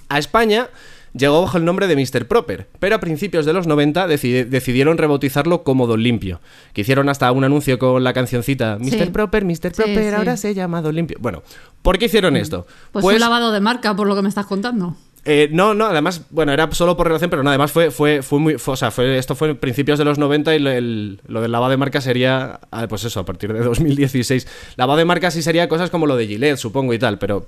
A 0.10 0.20
España 0.20 0.70
llegó 1.18 1.42
bajo 1.42 1.58
el 1.58 1.66
nombre 1.66 1.88
de 1.88 1.96
Mr. 1.96 2.28
Proper, 2.28 2.68
pero 2.80 2.96
a 2.96 3.00
principios 3.00 3.46
de 3.46 3.54
los 3.54 3.68
90 3.68 4.08
decidi- 4.08 4.46
decidieron 4.46 4.98
rebautizarlo 4.98 5.64
como 5.64 5.88
Don 5.88 6.02
Limpio, 6.04 6.42
que 6.74 6.82
hicieron 6.82 7.08
hasta 7.10 7.32
un 7.32 7.44
anuncio 7.44 7.80
con 7.80 8.04
la 8.04 8.14
cancioncita 8.14 8.78
Mr. 8.80 8.90
Sí. 8.90 9.10
Proper, 9.12 9.46
Mr. 9.46 9.72
Proper, 9.74 10.10
sí. 10.10 10.16
ahora 10.16 10.38
se 10.38 10.54
llama 10.54 10.82
Don 10.82 10.94
Limpio. 10.96 11.18
Bueno, 11.22 11.44
¿por 11.82 11.98
qué 11.98 12.06
hicieron 12.06 12.36
esto? 12.36 12.68
Pues, 12.92 13.06
un 13.06 13.20
lavado 13.20 13.52
de 13.52 13.62
marca, 13.62 13.96
por 13.96 14.08
lo 14.08 14.16
que 14.16 14.22
me 14.22 14.30
estás 14.30 14.46
contando. 14.46 14.96
Eh, 15.28 15.50
no, 15.52 15.74
no, 15.74 15.86
además, 15.88 16.22
bueno, 16.30 16.52
era 16.54 16.70
solo 16.72 16.96
por 16.96 17.08
relación, 17.08 17.32
pero 17.32 17.42
no, 17.42 17.50
además 17.50 17.72
fue, 17.72 17.90
fue, 17.90 18.22
fue 18.22 18.38
muy, 18.40 18.58
fue- 18.60 18.76
o 18.76 18.78
sea, 18.78 18.92
fue, 18.92 19.18
esto 19.18 19.34
fue 19.34 19.50
en 19.50 19.58
principios 19.58 19.98
de 19.98 20.06
los 20.06 20.20
90 20.20 20.56
y 20.56 20.60
lo, 20.60 20.70
el- 20.70 21.20
lo 21.28 21.42
del 21.42 21.52
lavado 21.52 21.72
de 21.72 21.78
marca 21.78 22.00
sería, 22.00 22.60
ah, 22.70 22.88
pues 22.88 23.06
eso, 23.06 23.22
a 23.22 23.26
partir 23.26 23.52
de 23.52 23.60
2016. 23.64 24.48
Lavado 24.76 25.00
de 25.00 25.06
marca 25.06 25.32
sí 25.32 25.42
sería 25.42 25.68
cosas 25.68 25.90
como 25.90 26.06
lo 26.06 26.16
de 26.16 26.28
Gillette, 26.28 26.58
supongo, 26.58 26.94
y 26.94 27.00
tal, 27.00 27.18
pero, 27.18 27.48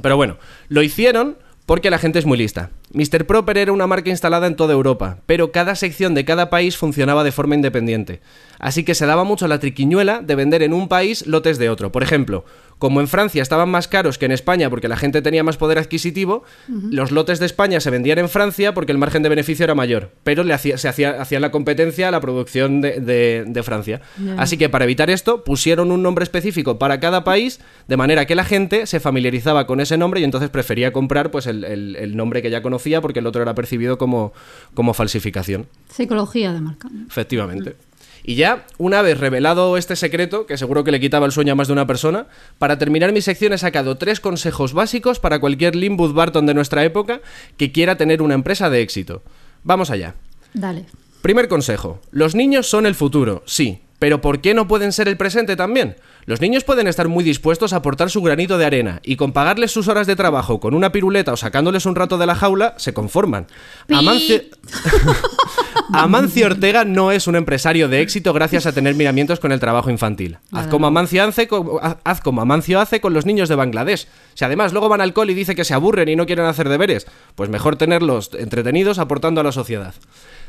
pero 0.00 0.16
bueno, 0.16 0.38
lo 0.68 0.82
hicieron 0.82 1.36
porque 1.66 1.90
la 1.90 1.98
gente 1.98 2.18
es 2.18 2.26
muy 2.26 2.38
lista. 2.38 2.70
Mr. 2.92 3.24
Proper 3.26 3.56
era 3.56 3.72
una 3.72 3.86
marca 3.86 4.10
instalada 4.10 4.46
en 4.46 4.56
toda 4.56 4.72
Europa, 4.72 5.18
pero 5.26 5.52
cada 5.52 5.74
sección 5.74 6.14
de 6.14 6.24
cada 6.24 6.50
país 6.50 6.76
funcionaba 6.76 7.24
de 7.24 7.32
forma 7.32 7.54
independiente. 7.54 8.20
Así 8.58 8.84
que 8.84 8.94
se 8.94 9.06
daba 9.06 9.24
mucho 9.24 9.48
la 9.48 9.60
triquiñuela 9.60 10.20
de 10.20 10.34
vender 10.34 10.62
en 10.62 10.72
un 10.72 10.88
país 10.88 11.26
lotes 11.26 11.58
de 11.58 11.70
otro. 11.70 11.92
Por 11.92 12.02
ejemplo, 12.02 12.44
como 12.82 13.00
en 13.00 13.06
Francia 13.06 13.40
estaban 13.42 13.68
más 13.68 13.86
caros 13.86 14.18
que 14.18 14.24
en 14.26 14.32
España 14.32 14.68
porque 14.68 14.88
la 14.88 14.96
gente 14.96 15.22
tenía 15.22 15.44
más 15.44 15.56
poder 15.56 15.78
adquisitivo, 15.78 16.42
los 16.90 17.12
lotes 17.12 17.38
de 17.38 17.46
España 17.46 17.78
se 17.78 17.90
vendían 17.90 18.18
en 18.18 18.28
Francia 18.28 18.74
porque 18.74 18.90
el 18.90 18.98
margen 18.98 19.22
de 19.22 19.28
beneficio 19.28 19.62
era 19.62 19.76
mayor, 19.76 20.10
pero 20.24 20.42
le 20.42 20.52
hacía, 20.52 20.76
se 20.78 20.88
hacía, 20.88 21.22
hacían 21.22 21.42
la 21.42 21.52
competencia 21.52 22.08
a 22.08 22.10
la 22.10 22.20
producción 22.20 22.80
de, 22.80 22.98
de- 22.98 23.44
de 23.46 23.62
Francia. 23.62 24.00
Así 24.36 24.56
que 24.56 24.68
para 24.68 24.84
evitar 24.84 25.10
esto 25.10 25.44
pusieron 25.44 25.92
un 25.92 26.02
nombre 26.02 26.24
específico 26.24 26.80
para 26.80 26.98
cada 26.98 27.22
país, 27.22 27.60
de 27.86 27.96
manera 27.96 28.26
que 28.26 28.34
la 28.34 28.42
gente 28.44 28.86
se 28.86 28.98
familiarizaba 28.98 29.68
con 29.68 29.78
ese 29.78 29.96
nombre 29.96 30.20
y 30.20 30.24
entonces 30.24 30.50
prefería 30.50 30.92
comprar 30.92 31.30
pues, 31.30 31.46
el, 31.46 31.62
el- 31.62 31.94
el 31.94 32.16
nombre 32.16 32.42
que 32.42 32.50
ya 32.50 32.62
conocía 32.62 33.00
porque 33.00 33.20
el 33.20 33.28
otro 33.28 33.42
era 33.42 33.54
percibido 33.54 33.96
como, 33.96 34.32
como 34.74 34.92
falsificación. 34.92 35.68
Psicología 35.88 36.52
de 36.52 36.60
marca. 36.60 36.88
Efectivamente. 37.06 37.76
Y 38.24 38.36
ya, 38.36 38.66
una 38.78 39.02
vez 39.02 39.18
revelado 39.18 39.76
este 39.76 39.96
secreto, 39.96 40.46
que 40.46 40.56
seguro 40.56 40.84
que 40.84 40.92
le 40.92 41.00
quitaba 41.00 41.26
el 41.26 41.32
sueño 41.32 41.52
a 41.52 41.56
más 41.56 41.66
de 41.66 41.72
una 41.72 41.86
persona, 41.86 42.26
para 42.58 42.78
terminar 42.78 43.12
mi 43.12 43.20
sección 43.20 43.52
he 43.52 43.58
sacado 43.58 43.96
tres 43.96 44.20
consejos 44.20 44.72
básicos 44.72 45.18
para 45.18 45.40
cualquier 45.40 45.74
Limbud 45.74 46.12
Barton 46.12 46.46
de 46.46 46.54
nuestra 46.54 46.84
época 46.84 47.20
que 47.56 47.72
quiera 47.72 47.96
tener 47.96 48.22
una 48.22 48.34
empresa 48.34 48.70
de 48.70 48.80
éxito. 48.80 49.22
Vamos 49.64 49.90
allá. 49.90 50.14
Dale. 50.54 50.86
Primer 51.20 51.48
consejo. 51.48 52.00
Los 52.10 52.34
niños 52.34 52.68
son 52.68 52.86
el 52.86 52.94
futuro, 52.94 53.42
sí. 53.46 53.82
Pero 53.98 54.20
¿por 54.20 54.40
qué 54.40 54.52
no 54.52 54.66
pueden 54.66 54.90
ser 54.90 55.06
el 55.06 55.16
presente 55.16 55.54
también? 55.54 55.94
Los 56.26 56.40
niños 56.40 56.64
pueden 56.64 56.88
estar 56.88 57.06
muy 57.06 57.22
dispuestos 57.22 57.72
a 57.72 57.76
aportar 57.76 58.10
su 58.10 58.20
granito 58.20 58.58
de 58.58 58.64
arena 58.64 59.00
y 59.04 59.14
con 59.14 59.32
pagarles 59.32 59.70
sus 59.70 59.86
horas 59.86 60.08
de 60.08 60.16
trabajo 60.16 60.58
con 60.58 60.74
una 60.74 60.90
piruleta 60.90 61.32
o 61.32 61.36
sacándoles 61.36 61.86
un 61.86 61.94
rato 61.94 62.18
de 62.18 62.26
la 62.26 62.34
jaula, 62.34 62.74
se 62.78 62.92
conforman. 62.92 63.46
Amancio... 63.88 64.42
Amancio 65.92 66.46
Ortega 66.46 66.84
no 66.84 67.12
es 67.12 67.26
un 67.26 67.36
empresario 67.36 67.88
de 67.88 68.00
éxito 68.00 68.32
gracias 68.32 68.66
a 68.66 68.72
tener 68.72 68.94
miramientos 68.94 69.40
con 69.40 69.52
el 69.52 69.60
trabajo 69.60 69.90
infantil. 69.90 70.38
Haz 70.52 70.66
como 70.68 70.86
Amancio 70.86 71.24
hace 71.24 71.48
con, 71.48 71.66
haz- 71.82 71.98
haz 72.04 72.20
como 72.20 72.40
Amancio 72.40 72.80
hace 72.80 73.00
con 73.00 73.12
los 73.12 73.26
niños 73.26 73.48
de 73.48 73.54
Bangladesh. 73.54 74.06
Si 74.34 74.44
además 74.44 74.72
luego 74.72 74.88
van 74.88 75.00
al 75.00 75.12
cole 75.12 75.32
y 75.32 75.34
dice 75.34 75.54
que 75.54 75.64
se 75.64 75.74
aburren 75.74 76.08
y 76.08 76.16
no 76.16 76.26
quieren 76.26 76.46
hacer 76.46 76.68
deberes, 76.68 77.06
pues 77.34 77.50
mejor 77.50 77.76
tenerlos 77.76 78.30
entretenidos 78.38 78.98
aportando 78.98 79.40
a 79.40 79.44
la 79.44 79.52
sociedad. 79.52 79.94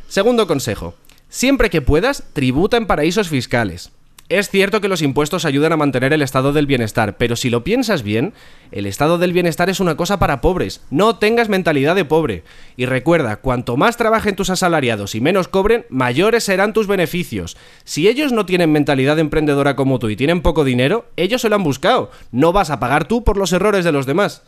Segundo 0.08 0.48
consejo. 0.48 0.96
Siempre 1.30 1.70
que 1.70 1.82
puedas, 1.82 2.24
tributa 2.34 2.78
en 2.78 2.86
paraísos 2.86 3.28
fiscales. 3.30 3.92
Es 4.30 4.50
cierto 4.50 4.80
que 4.80 4.88
los 4.88 5.02
impuestos 5.02 5.44
ayudan 5.44 5.74
a 5.74 5.78
mantener 5.78 6.14
el 6.14 6.22
estado 6.22 6.54
del 6.54 6.66
bienestar, 6.66 7.18
pero 7.18 7.36
si 7.36 7.50
lo 7.50 7.66
piensas 7.66 8.04
bien, 8.04 8.34
el 8.72 8.86
estado 8.86 9.18
del 9.18 9.34
bienestar 9.34 9.70
es 9.70 9.82
una 9.82 9.98
cosa 9.98 10.18
para 10.18 10.40
pobres. 10.40 10.82
No 10.90 11.18
tengas 11.18 11.50
mentalidad 11.50 11.94
de 11.94 12.06
pobre. 12.06 12.44
Y 12.78 12.86
recuerda, 12.86 13.36
cuanto 13.38 13.76
más 13.76 13.98
trabajen 13.98 14.38
tus 14.38 14.50
asalariados 14.50 15.14
y 15.16 15.22
menos 15.22 15.50
cobren, 15.50 15.86
mayores 15.90 16.46
serán 16.46 16.72
tus 16.72 16.88
beneficios. 16.88 17.58
Si 17.84 18.08
ellos 18.08 18.32
no 18.32 18.46
tienen 18.46 18.72
mentalidad 18.72 19.20
emprendedora 19.20 19.76
como 19.76 20.00
tú 20.00 20.10
y 20.10 20.16
tienen 20.16 20.42
poco 20.42 20.64
dinero, 20.64 21.06
ellos 21.18 21.42
se 21.42 21.50
lo 21.50 21.56
han 21.56 21.64
buscado. 21.64 22.10
No 22.32 22.54
vas 22.54 22.70
a 22.70 22.80
pagar 22.80 23.06
tú 23.06 23.26
por 23.26 23.36
los 23.36 23.52
errores 23.52 23.84
de 23.84 23.92
los 23.92 24.06
demás. 24.06 24.42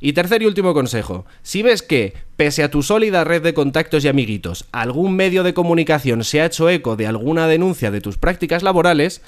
Y 0.00 0.14
tercer 0.14 0.42
y 0.42 0.46
último 0.46 0.72
consejo, 0.72 1.26
si 1.42 1.62
ves 1.62 1.82
que, 1.82 2.14
pese 2.36 2.62
a 2.62 2.70
tu 2.70 2.82
sólida 2.82 3.22
red 3.22 3.42
de 3.42 3.52
contactos 3.52 4.04
y 4.04 4.08
amiguitos, 4.08 4.64
algún 4.72 5.14
medio 5.14 5.42
de 5.42 5.52
comunicación 5.52 6.24
se 6.24 6.40
ha 6.40 6.46
hecho 6.46 6.70
eco 6.70 6.96
de 6.96 7.06
alguna 7.06 7.46
denuncia 7.46 7.90
de 7.90 8.00
tus 8.00 8.16
prácticas 8.16 8.62
laborales, 8.62 9.20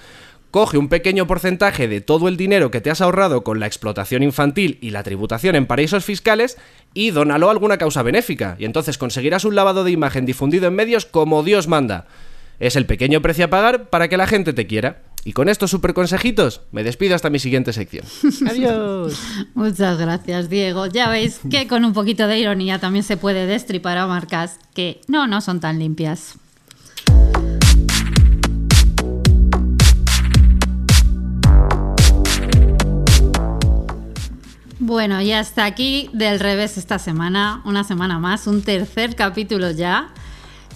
coge 0.50 0.78
un 0.78 0.88
pequeño 0.88 1.26
porcentaje 1.26 1.88
de 1.88 2.00
todo 2.00 2.26
el 2.26 2.38
dinero 2.38 2.70
que 2.70 2.80
te 2.80 2.90
has 2.90 3.02
ahorrado 3.02 3.44
con 3.44 3.60
la 3.60 3.66
explotación 3.66 4.22
infantil 4.22 4.78
y 4.80 4.90
la 4.90 5.02
tributación 5.02 5.56
en 5.56 5.66
paraísos 5.66 6.06
fiscales 6.06 6.56
y 6.94 7.10
dónalo 7.10 7.48
a 7.48 7.52
alguna 7.52 7.76
causa 7.76 8.02
benéfica, 8.02 8.56
y 8.58 8.64
entonces 8.64 8.96
conseguirás 8.96 9.44
un 9.44 9.54
lavado 9.54 9.84
de 9.84 9.90
imagen 9.90 10.24
difundido 10.24 10.68
en 10.68 10.74
medios 10.74 11.04
como 11.04 11.42
Dios 11.42 11.68
manda. 11.68 12.06
Es 12.60 12.76
el 12.76 12.86
pequeño 12.86 13.20
precio 13.20 13.44
a 13.44 13.48
pagar 13.48 13.90
para 13.90 14.08
que 14.08 14.16
la 14.16 14.26
gente 14.26 14.52
te 14.54 14.66
quiera. 14.66 15.02
Y 15.24 15.34
con 15.34 15.48
estos 15.48 15.70
super 15.70 15.94
consejitos, 15.94 16.62
me 16.72 16.82
despido 16.82 17.14
hasta 17.14 17.30
mi 17.30 17.38
siguiente 17.38 17.72
sección. 17.72 18.04
Adiós. 18.48 19.20
Muchas 19.54 19.96
gracias, 19.96 20.50
Diego. 20.50 20.86
Ya 20.86 21.08
veis 21.08 21.40
que 21.48 21.68
con 21.68 21.84
un 21.84 21.92
poquito 21.92 22.26
de 22.26 22.40
ironía 22.40 22.80
también 22.80 23.04
se 23.04 23.16
puede 23.16 23.46
destripar 23.46 23.98
a 23.98 24.08
marcas 24.08 24.58
que 24.74 25.00
no, 25.06 25.28
no 25.28 25.40
son 25.40 25.60
tan 25.60 25.78
limpias. 25.78 26.34
Bueno, 34.80 35.22
y 35.22 35.30
hasta 35.30 35.64
aquí 35.64 36.10
del 36.12 36.40
revés 36.40 36.76
esta 36.76 36.98
semana, 36.98 37.62
una 37.64 37.84
semana 37.84 38.18
más, 38.18 38.48
un 38.48 38.62
tercer 38.62 39.14
capítulo 39.14 39.70
ya. 39.70 40.12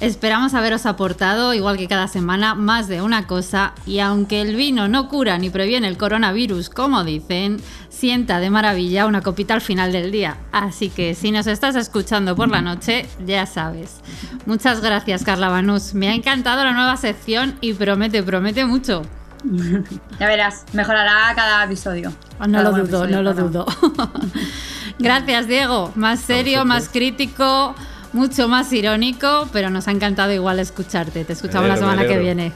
Esperamos 0.01 0.53
haberos 0.53 0.85
aportado, 0.85 1.55
igual 1.55 1.79
que 1.79 1.89
cada 1.89 2.07
semana, 2.07 2.55
más 2.55 2.87
de 2.87 3.01
una 3.01 3.27
cosa 3.27 3.73
y 3.87 4.01
aunque 4.01 4.43
el 4.43 4.55
vino 4.55 4.89
no 4.89 5.09
cura 5.09 5.39
ni 5.39 5.49
previene 5.49 5.89
el 5.89 5.97
coronavirus, 5.97 6.69
como 6.69 7.03
dicen, 7.03 7.59
sienta 7.89 8.39
de 8.39 8.51
maravilla 8.51 9.07
una 9.07 9.23
copita 9.23 9.55
al 9.55 9.63
final 9.63 9.93
del 9.93 10.13
día. 10.13 10.37
Así 10.53 10.91
que 10.91 11.15
si 11.15 11.31
nos 11.33 11.47
estás 11.47 11.77
escuchando 11.77 12.37
por 12.37 12.51
la 12.51 12.61
noche, 12.61 13.07
ya 13.25 13.47
sabes. 13.47 14.01
Muchas 14.45 14.83
gracias, 14.83 15.25
Carla 15.25 15.49
Banús. 15.49 15.95
Me 15.95 16.09
ha 16.11 16.15
encantado 16.15 16.63
la 16.63 16.73
nueva 16.73 16.99
sección 16.99 17.57
y 17.63 17.73
promete, 17.73 18.23
promete 18.23 18.65
mucho. 18.67 19.03
Ya 20.19 20.27
verás, 20.27 20.65
mejorará 20.73 21.33
cada 21.35 21.65
episodio. 21.65 22.13
Oh, 22.41 22.47
No 22.47 22.59
Cada 22.59 22.65
lo 22.65 22.71
dudo, 22.71 22.83
episodio, 23.05 23.17
no 23.17 23.23
lo 23.23 23.33
claro. 23.33 23.49
dudo. 23.49 23.67
Gracias, 24.99 25.47
Diego. 25.47 25.93
Más 25.95 26.21
serio, 26.21 26.65
más 26.65 26.89
crítico, 26.89 27.75
mucho 28.13 28.49
más 28.49 28.73
irónico, 28.73 29.49
pero 29.53 29.71
nos 29.71 29.89
ha 29.89 29.91
encantado 29.91 30.33
igual 30.33 30.59
escucharte. 30.59 31.25
Te 31.25 31.33
escuchamos 31.33 31.69
la 31.69 31.77
semana 31.77 32.07
que 32.07 32.19
viene. 32.19 32.53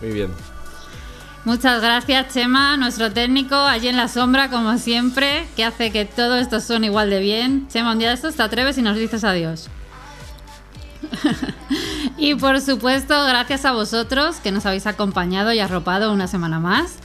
Muy 0.00 0.12
bien. 0.12 0.30
Muchas 1.44 1.80
gracias, 1.80 2.34
Chema, 2.34 2.76
nuestro 2.76 3.10
técnico, 3.10 3.54
allí 3.54 3.88
en 3.88 3.96
la 3.96 4.08
sombra, 4.08 4.50
como 4.50 4.76
siempre, 4.76 5.46
que 5.56 5.64
hace 5.64 5.90
que 5.90 6.04
todo 6.04 6.36
esto 6.36 6.60
suene 6.60 6.88
igual 6.88 7.08
de 7.10 7.20
bien. 7.20 7.68
Chema, 7.68 7.92
un 7.92 7.98
día 7.98 8.08
de 8.08 8.14
estos 8.14 8.34
te 8.34 8.42
atreves 8.42 8.76
y 8.76 8.82
nos 8.82 8.96
dices 8.96 9.24
adiós. 9.24 9.70
y 12.18 12.34
por 12.34 12.60
supuesto, 12.60 13.14
gracias 13.24 13.64
a 13.64 13.72
vosotros 13.72 14.36
que 14.36 14.52
nos 14.52 14.66
habéis 14.66 14.86
acompañado 14.86 15.52
y 15.52 15.60
arropado 15.60 16.12
una 16.12 16.26
semana 16.26 16.60
más. 16.60 16.96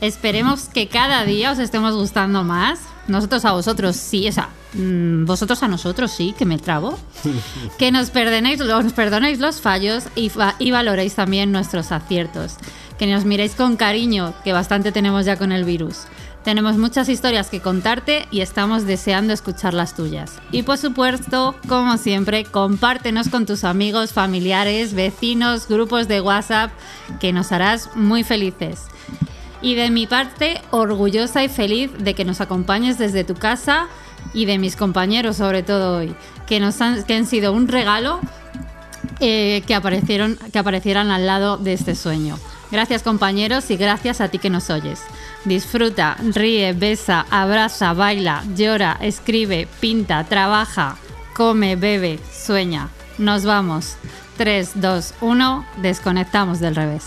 Esperemos 0.00 0.68
que 0.68 0.88
cada 0.88 1.24
día 1.24 1.52
os 1.52 1.58
estemos 1.58 1.94
gustando 1.94 2.42
más. 2.42 2.80
Nosotros 3.06 3.44
a 3.44 3.52
vosotros 3.52 3.96
sí, 3.96 4.28
o 4.28 4.32
sea, 4.32 4.48
mm, 4.72 5.26
vosotros 5.26 5.62
a 5.62 5.68
nosotros 5.68 6.10
sí, 6.10 6.34
que 6.36 6.46
me 6.46 6.58
trabo. 6.58 6.98
que 7.78 7.92
nos 7.92 8.10
perdonéis, 8.10 8.60
nos 8.60 8.92
perdonéis 8.92 9.40
los 9.40 9.60
fallos 9.60 10.04
y, 10.14 10.30
y 10.58 10.70
valoréis 10.70 11.14
también 11.14 11.52
nuestros 11.52 11.92
aciertos. 11.92 12.56
Que 12.98 13.06
nos 13.06 13.24
miréis 13.24 13.54
con 13.54 13.76
cariño, 13.76 14.34
que 14.44 14.52
bastante 14.52 14.92
tenemos 14.92 15.26
ya 15.26 15.36
con 15.36 15.52
el 15.52 15.64
virus. 15.64 16.04
Tenemos 16.44 16.78
muchas 16.78 17.10
historias 17.10 17.50
que 17.50 17.60
contarte 17.60 18.26
y 18.30 18.40
estamos 18.40 18.86
deseando 18.86 19.34
escuchar 19.34 19.74
las 19.74 19.94
tuyas. 19.94 20.38
Y 20.50 20.62
por 20.62 20.78
supuesto, 20.78 21.54
como 21.68 21.98
siempre, 21.98 22.44
compártenos 22.44 23.28
con 23.28 23.44
tus 23.44 23.64
amigos, 23.64 24.14
familiares, 24.14 24.94
vecinos, 24.94 25.68
grupos 25.68 26.08
de 26.08 26.22
WhatsApp, 26.22 26.70
que 27.20 27.34
nos 27.34 27.52
harás 27.52 27.94
muy 27.94 28.24
felices. 28.24 28.86
Y 29.62 29.74
de 29.74 29.90
mi 29.90 30.06
parte, 30.06 30.60
orgullosa 30.70 31.44
y 31.44 31.48
feliz 31.48 31.90
de 31.98 32.14
que 32.14 32.24
nos 32.24 32.40
acompañes 32.40 32.98
desde 32.98 33.24
tu 33.24 33.34
casa 33.34 33.88
y 34.32 34.44
de 34.46 34.58
mis 34.58 34.76
compañeros 34.76 35.36
sobre 35.36 35.62
todo 35.62 35.98
hoy, 35.98 36.14
que 36.46 36.60
nos 36.60 36.80
han, 36.80 37.02
que 37.04 37.14
han 37.14 37.26
sido 37.26 37.52
un 37.52 37.68
regalo 37.68 38.20
eh, 39.20 39.62
que, 39.66 39.74
aparecieron, 39.74 40.38
que 40.52 40.58
aparecieran 40.58 41.10
al 41.10 41.26
lado 41.26 41.58
de 41.58 41.74
este 41.74 41.94
sueño. 41.94 42.38
Gracias 42.70 43.02
compañeros 43.02 43.70
y 43.70 43.76
gracias 43.76 44.20
a 44.20 44.28
ti 44.28 44.38
que 44.38 44.48
nos 44.48 44.70
oyes. 44.70 45.02
Disfruta, 45.44 46.16
ríe, 46.34 46.72
besa, 46.72 47.26
abraza, 47.30 47.92
baila, 47.92 48.44
llora, 48.54 48.96
escribe, 49.00 49.66
pinta, 49.80 50.24
trabaja, 50.24 50.96
come, 51.34 51.76
bebe, 51.76 52.18
sueña. 52.32 52.88
Nos 53.18 53.44
vamos. 53.44 53.96
3, 54.36 54.72
2, 54.76 55.14
1, 55.20 55.66
desconectamos 55.82 56.60
del 56.60 56.74
revés. 56.74 57.04